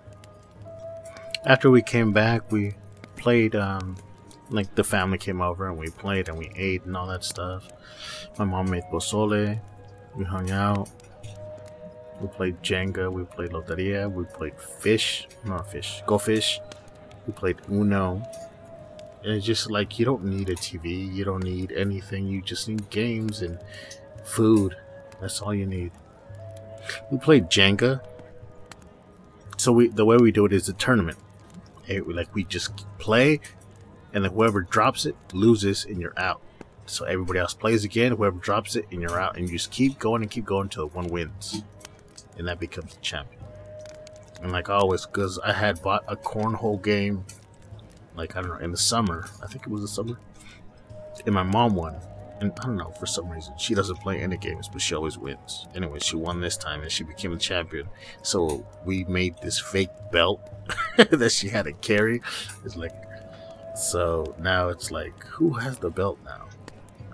After 1.45 1.71
we 1.71 1.81
came 1.81 2.13
back, 2.13 2.51
we 2.51 2.75
played 3.15 3.55
um, 3.55 3.97
like 4.49 4.75
the 4.75 4.83
family 4.83 5.17
came 5.17 5.41
over 5.41 5.67
and 5.67 5.77
we 5.77 5.89
played 5.89 6.29
and 6.29 6.37
we 6.37 6.51
ate 6.55 6.85
and 6.85 6.95
all 6.95 7.07
that 7.07 7.23
stuff. 7.23 7.67
My 8.37 8.45
mom 8.45 8.69
made 8.69 8.83
pozole. 8.91 9.59
We 10.15 10.23
hung 10.23 10.51
out. 10.51 10.87
We 12.21 12.27
played 12.27 12.61
Jenga. 12.61 13.11
We 13.11 13.23
played 13.23 13.49
Loteria. 13.49 14.09
We 14.11 14.25
played 14.25 14.53
fish. 14.59 15.27
Not 15.43 15.71
fish. 15.71 16.03
Go 16.05 16.19
fish. 16.19 16.59
We 17.25 17.33
played 17.33 17.57
Uno. 17.71 18.21
And 19.23 19.33
it's 19.33 19.45
just 19.45 19.71
like 19.71 19.97
you 19.97 20.05
don't 20.05 20.25
need 20.25 20.49
a 20.49 20.55
TV. 20.55 21.11
You 21.11 21.25
don't 21.25 21.43
need 21.43 21.71
anything. 21.71 22.27
You 22.27 22.41
just 22.43 22.67
need 22.67 22.89
games 22.91 23.41
and 23.41 23.57
food. 24.23 24.75
That's 25.19 25.41
all 25.41 25.55
you 25.55 25.65
need. 25.65 25.91
We 27.11 27.17
played 27.17 27.45
Jenga. 27.45 28.01
So 29.57 29.71
we 29.71 29.87
the 29.87 30.05
way 30.05 30.17
we 30.17 30.31
do 30.31 30.45
it 30.45 30.53
is 30.53 30.67
a 30.69 30.73
tournament. 30.73 31.17
Like 31.87 32.33
we 32.33 32.43
just 32.43 32.85
play, 32.97 33.39
and 34.13 34.23
then 34.23 34.31
whoever 34.31 34.61
drops 34.61 35.05
it 35.05 35.15
loses, 35.33 35.85
and 35.85 35.99
you're 36.01 36.17
out. 36.17 36.41
So 36.85 37.05
everybody 37.05 37.39
else 37.39 37.53
plays 37.53 37.83
again. 37.85 38.13
Whoever 38.13 38.39
drops 38.39 38.75
it, 38.75 38.85
and 38.91 39.01
you're 39.01 39.19
out, 39.19 39.37
and 39.37 39.47
you 39.47 39.57
just 39.57 39.71
keep 39.71 39.99
going 39.99 40.21
and 40.21 40.29
keep 40.31 40.45
going 40.45 40.63
until 40.63 40.87
one 40.89 41.07
wins, 41.07 41.63
and 42.37 42.47
that 42.47 42.59
becomes 42.59 42.93
the 42.95 43.01
champion. 43.01 43.41
And 44.41 44.51
like 44.51 44.69
always, 44.69 45.05
because 45.05 45.39
I 45.39 45.53
had 45.53 45.81
bought 45.81 46.03
a 46.07 46.17
cornhole 46.17 46.81
game, 46.81 47.23
like 48.15 48.35
I 48.35 48.41
don't 48.41 48.51
know, 48.51 48.57
in 48.57 48.71
the 48.71 48.77
summer. 48.77 49.29
I 49.41 49.47
think 49.47 49.65
it 49.65 49.69
was 49.69 49.81
the 49.81 49.87
summer, 49.87 50.17
and 51.25 51.33
my 51.33 51.43
mom 51.43 51.75
won. 51.75 51.95
And 52.39 52.51
I 52.59 52.65
don't 52.65 52.77
know, 52.77 52.91
for 52.99 53.05
some 53.05 53.29
reason, 53.29 53.53
she 53.57 53.73
doesn't 53.73 53.97
play 53.97 54.19
any 54.19 54.37
games, 54.37 54.67
but 54.67 54.81
she 54.81 54.95
always 54.95 55.17
wins. 55.17 55.67
Anyway, 55.75 55.99
she 55.99 56.15
won 56.15 56.41
this 56.41 56.57
time 56.57 56.81
and 56.81 56.91
she 56.91 57.03
became 57.03 57.31
a 57.31 57.37
champion. 57.37 57.87
So 58.21 58.65
we 58.85 59.03
made 59.05 59.35
this 59.41 59.59
fake 59.59 59.89
belt 60.11 60.41
that 60.97 61.31
she 61.31 61.49
had 61.49 61.65
to 61.65 61.73
carry. 61.73 62.21
It's 62.65 62.75
like, 62.75 62.93
so 63.75 64.35
now 64.39 64.69
it's 64.69 64.91
like, 64.91 65.23
who 65.25 65.53
has 65.53 65.77
the 65.77 65.89
belt 65.89 66.19
now? 66.25 66.47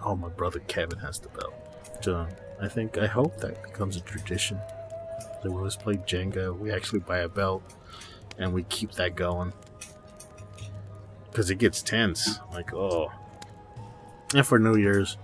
Oh, 0.04 0.16
my 0.16 0.30
brother 0.30 0.60
Kevin 0.68 1.00
has 1.00 1.20
the 1.20 1.30
belt. 1.30 1.54
So 2.02 2.28
I 2.62 2.68
think, 2.68 2.98
I 2.98 3.08
hope 3.08 3.38
that 3.38 3.62
becomes 3.64 3.98
a 3.98 4.02
tradition. 4.02 4.60
So 5.42 5.52
we 5.52 5.58
always 5.58 5.76
play 5.76 5.96
Jenga. 5.96 6.58
We 6.58 6.72
actually 6.72 7.00
buy 7.00 7.20
a 7.20 7.30
belt 7.30 7.64
and 8.38 8.54
we 8.54 8.64
keep 8.64 8.94
that 8.94 9.16
going. 9.16 9.54
Because 11.30 11.50
it 11.50 11.60
gets 11.60 11.82
tense. 11.82 12.40
Like, 12.52 12.74
oh, 12.74 13.12
and 14.36 14.46
for 14.46 14.60
New 14.60 14.76
Year's, 14.76 15.18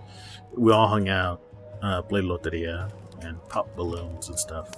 we 0.55 0.71
all 0.71 0.87
hung 0.87 1.09
out, 1.09 1.41
uh, 1.81 2.01
played 2.01 2.23
loteria, 2.23 2.91
and 3.21 3.37
popped 3.49 3.75
balloons 3.75 4.29
and 4.29 4.39
stuff. 4.39 4.69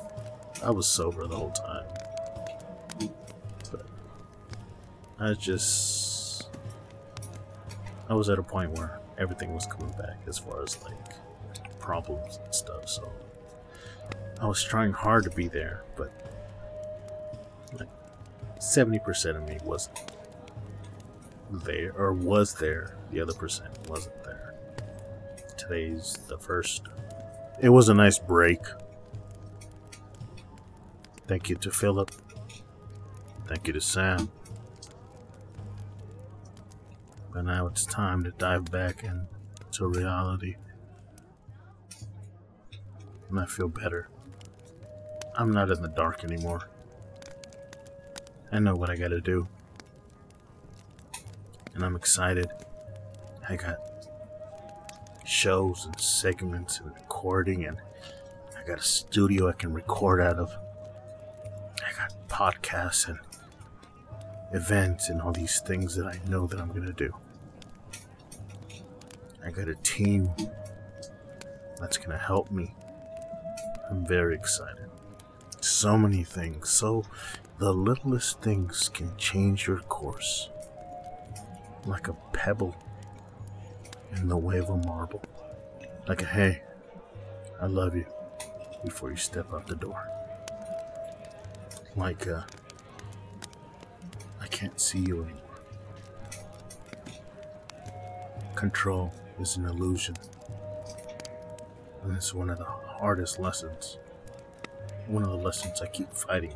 I 0.64 0.72
was 0.72 0.88
sober 0.88 1.28
the 1.28 1.36
whole 1.36 1.52
time. 1.52 1.86
But 3.72 3.86
I 5.20 5.34
just. 5.34 6.50
I 8.10 8.14
was 8.14 8.30
at 8.30 8.40
a 8.40 8.44
point 8.44 8.72
where 8.72 9.00
everything 9.18 9.54
was 9.54 9.66
coming 9.66 9.94
back 9.94 10.18
as 10.28 10.38
far 10.40 10.64
as 10.64 10.82
like 10.84 11.80
problems 11.80 12.40
and 12.44 12.54
stuff, 12.54 12.88
so. 12.90 13.12
I 14.40 14.46
was 14.46 14.64
trying 14.64 14.92
hard 14.92 15.24
to 15.24 15.32
be 15.32 15.48
there, 15.48 15.84
but 15.96 16.12
like 17.80 17.90
70% 18.60 19.36
of 19.36 19.48
me 19.48 19.58
wasn't 19.64 20.00
there 21.50 21.92
or 21.98 22.14
was 22.14 22.54
there. 22.56 22.97
The 23.12 23.22
other 23.22 23.34
percent 23.34 23.78
wasn't 23.90 24.24
there. 24.24 24.56
Today's 25.58 26.18
the 26.28 26.38
first. 26.38 26.88
It 27.62 27.70
was 27.70 27.90
a 27.90 27.94
nice 27.94 28.20
break. 28.20 28.62
Thank 31.28 31.50
you 31.50 31.56
to 31.58 31.72
Philip. 31.72 32.12
Thank 33.48 33.68
you 33.68 33.74
to 33.74 33.82
Sam. 33.82 34.30
But 37.34 37.46
now 37.46 37.68
it's 37.68 37.86
time 37.86 38.24
to 38.24 38.32
dive 38.32 38.72
back 38.72 39.04
into 39.04 39.88
reality. 39.88 40.56
And 43.30 43.40
I 43.40 43.46
feel 43.46 43.68
better. 43.68 44.10
I'm 45.36 45.52
not 45.52 45.70
in 45.70 45.82
the 45.82 45.90
dark 45.90 46.24
anymore. 46.24 46.70
I 48.52 48.60
know 48.60 48.76
what 48.76 48.90
I 48.90 48.96
gotta 48.96 49.22
do. 49.22 49.48
And 51.76 51.84
I'm 51.84 51.96
excited. 51.96 52.48
I 53.50 53.56
got 53.56 53.78
shows 55.26 55.86
and 55.86 56.00
segments 56.00 56.80
and 56.80 56.94
recording, 56.94 57.66
and 57.66 57.78
I 58.58 58.68
got 58.68 58.80
a 58.80 58.84
studio 58.84 59.48
I 59.48 59.54
can 59.54 59.74
record 59.74 60.20
out 60.20 60.38
of. 60.38 60.52
I 61.78 61.94
got 61.96 62.14
podcasts 62.28 63.08
and 63.08 63.20
events 64.54 65.08
and 65.08 65.22
all 65.22 65.32
these 65.32 65.62
things 65.62 65.96
that 65.96 66.06
I 66.06 66.20
know 66.28 66.46
that 66.48 66.60
I'm 66.60 66.74
gonna 66.74 66.92
do. 66.92 67.14
I 69.46 69.52
got 69.52 69.70
a 69.70 69.76
team 69.76 70.30
that's 71.80 71.98
gonna 71.98 72.18
help 72.18 72.52
me. 72.52 72.76
I'm 73.90 74.06
very 74.06 74.36
excited. 74.36 74.90
So 75.62 75.98
many 75.98 76.26
things. 76.26 76.70
So 76.70 77.06
the 77.60 77.74
littlest 77.74 78.42
things 78.42 78.90
can 78.90 79.16
change 79.16 79.68
your 79.68 79.80
course. 79.80 80.50
Like 81.86 82.10
a 82.10 82.14
pebble 82.34 82.76
in 84.16 84.28
the 84.28 84.38
way 84.38 84.58
of 84.58 84.70
a 84.70 84.78
marble. 84.78 85.24
Like 86.08 86.22
a 86.22 86.26
hey, 86.26 86.62
I 87.62 87.66
love 87.66 87.96
you 87.96 88.06
before 88.86 89.10
you 89.10 89.18
step 89.18 89.54
out 89.54 89.68
the 89.68 89.76
door. 89.76 90.08
Like 91.96 92.26
a 92.28 92.46
I 94.40 94.48
can't 94.48 94.80
see 94.80 95.00
you 95.00 95.24
anymore. 95.24 95.42
Control 98.56 99.14
is 99.40 99.58
an 99.58 99.66
illusion. 99.66 100.16
And 102.04 102.16
it's 102.16 102.34
one 102.34 102.50
of 102.50 102.58
the 102.58 102.66
hardest 102.66 103.40
lessons. 103.40 103.98
One 105.08 105.24
of 105.24 105.30
the 105.30 105.38
lessons 105.38 105.82
I 105.82 105.88
keep 105.88 106.12
fighting. 106.14 106.56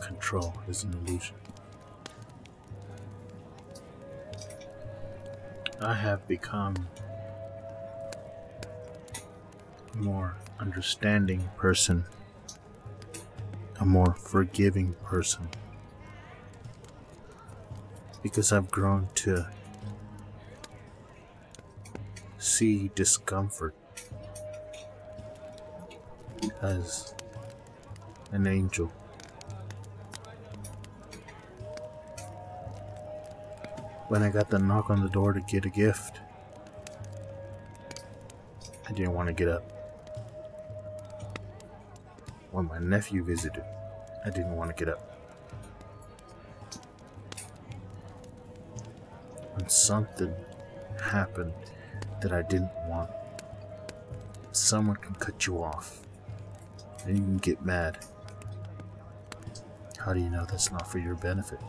Control 0.00 0.54
is 0.68 0.82
an 0.84 0.94
illusion. 0.94 1.36
I 5.82 5.94
have 5.94 6.28
become 6.28 6.88
a 9.92 9.96
more 9.96 10.36
understanding 10.60 11.50
person, 11.56 12.04
a 13.80 13.84
more 13.84 14.14
forgiving 14.14 14.94
person, 15.04 15.48
because 18.22 18.52
I've 18.52 18.70
grown 18.70 19.08
to 19.16 19.48
see 22.38 22.92
discomfort 22.94 23.74
as 26.60 27.12
an 28.30 28.46
angel. 28.46 28.92
When 34.12 34.22
I 34.22 34.28
got 34.28 34.50
the 34.50 34.58
knock 34.58 34.90
on 34.90 35.00
the 35.00 35.08
door 35.08 35.32
to 35.32 35.40
get 35.40 35.64
a 35.64 35.70
gift, 35.70 36.20
I 38.86 38.92
didn't 38.92 39.14
want 39.14 39.28
to 39.28 39.32
get 39.32 39.48
up. 39.48 39.62
When 42.50 42.66
my 42.66 42.78
nephew 42.78 43.24
visited, 43.24 43.64
I 44.22 44.28
didn't 44.28 44.54
want 44.54 44.68
to 44.68 44.84
get 44.84 44.92
up. 44.92 45.00
When 49.54 49.66
something 49.70 50.34
happened 51.02 51.54
that 52.20 52.32
I 52.34 52.42
didn't 52.42 52.74
want, 52.86 53.10
someone 54.50 54.96
can 54.96 55.14
cut 55.14 55.46
you 55.46 55.64
off 55.64 56.02
and 57.06 57.16
you 57.16 57.24
can 57.24 57.38
get 57.38 57.64
mad. 57.64 58.04
How 59.96 60.12
do 60.12 60.20
you 60.20 60.28
know 60.28 60.44
that's 60.44 60.70
not 60.70 60.86
for 60.86 60.98
your 60.98 61.14
benefit? 61.14 61.60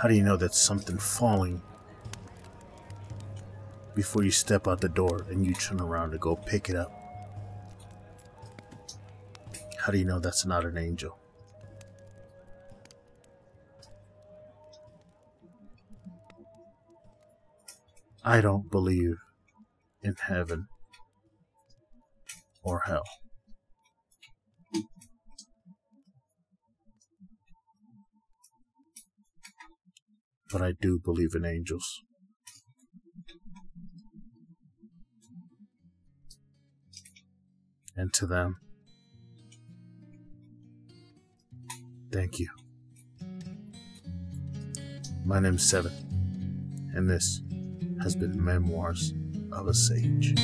How 0.00 0.08
do 0.08 0.14
you 0.14 0.22
know 0.22 0.38
that's 0.38 0.58
something 0.58 0.96
falling 0.96 1.60
before 3.94 4.22
you 4.22 4.30
step 4.30 4.66
out 4.66 4.80
the 4.80 4.88
door 4.88 5.26
and 5.28 5.44
you 5.44 5.52
turn 5.52 5.78
around 5.78 6.12
to 6.12 6.18
go 6.18 6.36
pick 6.36 6.70
it 6.70 6.74
up? 6.74 6.90
How 9.78 9.92
do 9.92 9.98
you 9.98 10.06
know 10.06 10.18
that's 10.18 10.46
not 10.46 10.64
an 10.64 10.78
angel? 10.78 11.18
I 18.24 18.40
don't 18.40 18.70
believe 18.70 19.16
in 20.02 20.14
heaven 20.18 20.68
or 22.62 22.84
hell. 22.86 23.04
But 30.52 30.62
I 30.62 30.72
do 30.80 30.98
believe 30.98 31.34
in 31.34 31.44
angels. 31.44 32.02
And 37.96 38.12
to 38.14 38.26
them, 38.26 38.56
thank 42.12 42.38
you. 42.38 42.48
My 45.24 45.38
name's 45.38 45.68
Seven, 45.68 45.92
and 46.94 47.08
this 47.08 47.42
has 48.02 48.16
been 48.16 48.42
Memoirs 48.42 49.12
of 49.52 49.68
a 49.68 49.74
Sage. 49.74 50.34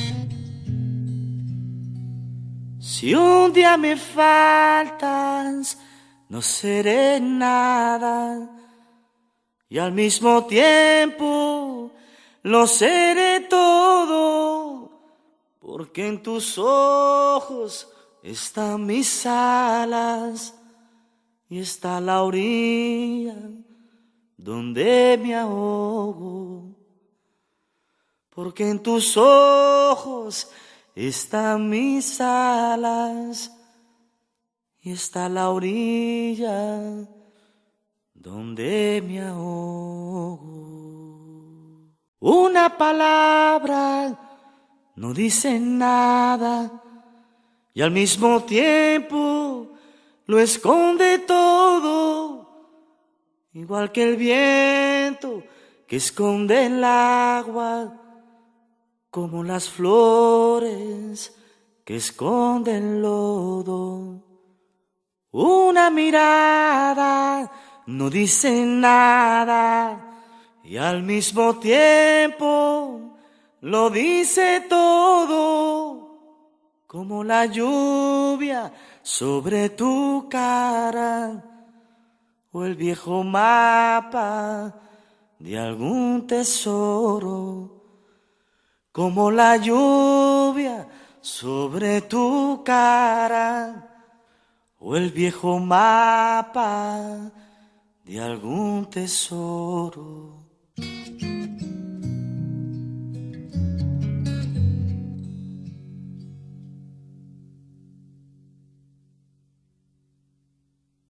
Si 2.79 3.13
un 3.13 3.53
día 3.53 3.77
me 3.77 3.95
faltas, 3.97 5.77
no 6.29 6.41
seré 6.41 7.19
nada. 7.19 8.56
Y 9.69 9.79
al 9.79 9.91
mismo 9.91 10.45
tiempo 10.45 11.91
lo 12.43 12.67
seré 12.67 13.41
todo, 13.41 14.89
porque 15.59 16.07
en 16.07 16.23
tus 16.23 16.57
ojos 16.57 17.89
están 18.23 18.85
mis 18.85 19.25
alas 19.25 20.57
y 21.49 21.59
está 21.59 21.99
la 21.99 22.23
orilla 22.23 23.35
donde 24.37 25.19
me 25.21 25.35
ahogo. 25.35 26.73
Porque 28.29 28.69
en 28.69 28.81
tus 28.81 29.17
ojos 29.17 30.49
están 30.95 31.69
mis 31.69 32.21
alas 32.21 33.51
y 34.79 34.91
está 34.91 35.27
la 35.27 35.49
orilla 35.49 37.07
donde 38.27 39.01
me 39.07 39.21
ahogo. 39.21 40.41
Una 42.19 42.77
palabra 42.77 44.19
no 44.97 45.13
dice 45.13 45.57
nada 45.57 46.83
y 47.73 47.81
al 47.81 47.91
mismo 47.91 48.43
tiempo 48.43 49.69
lo 50.25 50.39
esconde 50.39 51.19
todo, 51.19 52.49
igual 53.53 53.93
que 53.93 54.03
el 54.03 54.17
viento 54.17 55.43
que 55.87 55.95
esconde 55.95 56.65
el 56.65 56.83
agua 56.83 57.93
como 59.09 59.41
las 59.41 59.69
flores 59.69 61.33
que 61.85 61.95
esconden 61.95 63.01
lodo. 63.01 64.21
Una 65.31 65.89
mirada 65.89 67.66
no 67.87 68.09
dice 68.09 68.65
nada 68.65 69.99
y 70.63 70.77
al 70.77 71.03
mismo 71.03 71.55
tiempo 71.57 73.17
lo 73.61 73.89
dice 73.89 74.65
todo, 74.69 76.09
como 76.85 77.23
la 77.23 77.45
lluvia 77.45 78.71
sobre 79.01 79.69
tu 79.69 80.27
cara 80.29 81.43
o 82.51 82.65
el 82.65 82.75
viejo 82.75 83.23
mapa 83.23 84.73
de 85.39 85.57
algún 85.57 86.27
tesoro 86.27 87.77
como 88.91 89.29
la 89.29 89.57
lluvia 89.57 90.87
sobre 91.21 92.01
tu 92.01 92.63
cara 92.65 93.87
o 94.79 94.95
el 94.97 95.11
viejo 95.11 95.59
mapa 95.59 97.31
de 98.07 98.21
algún 98.21 98.89
tesoro. 98.89 100.36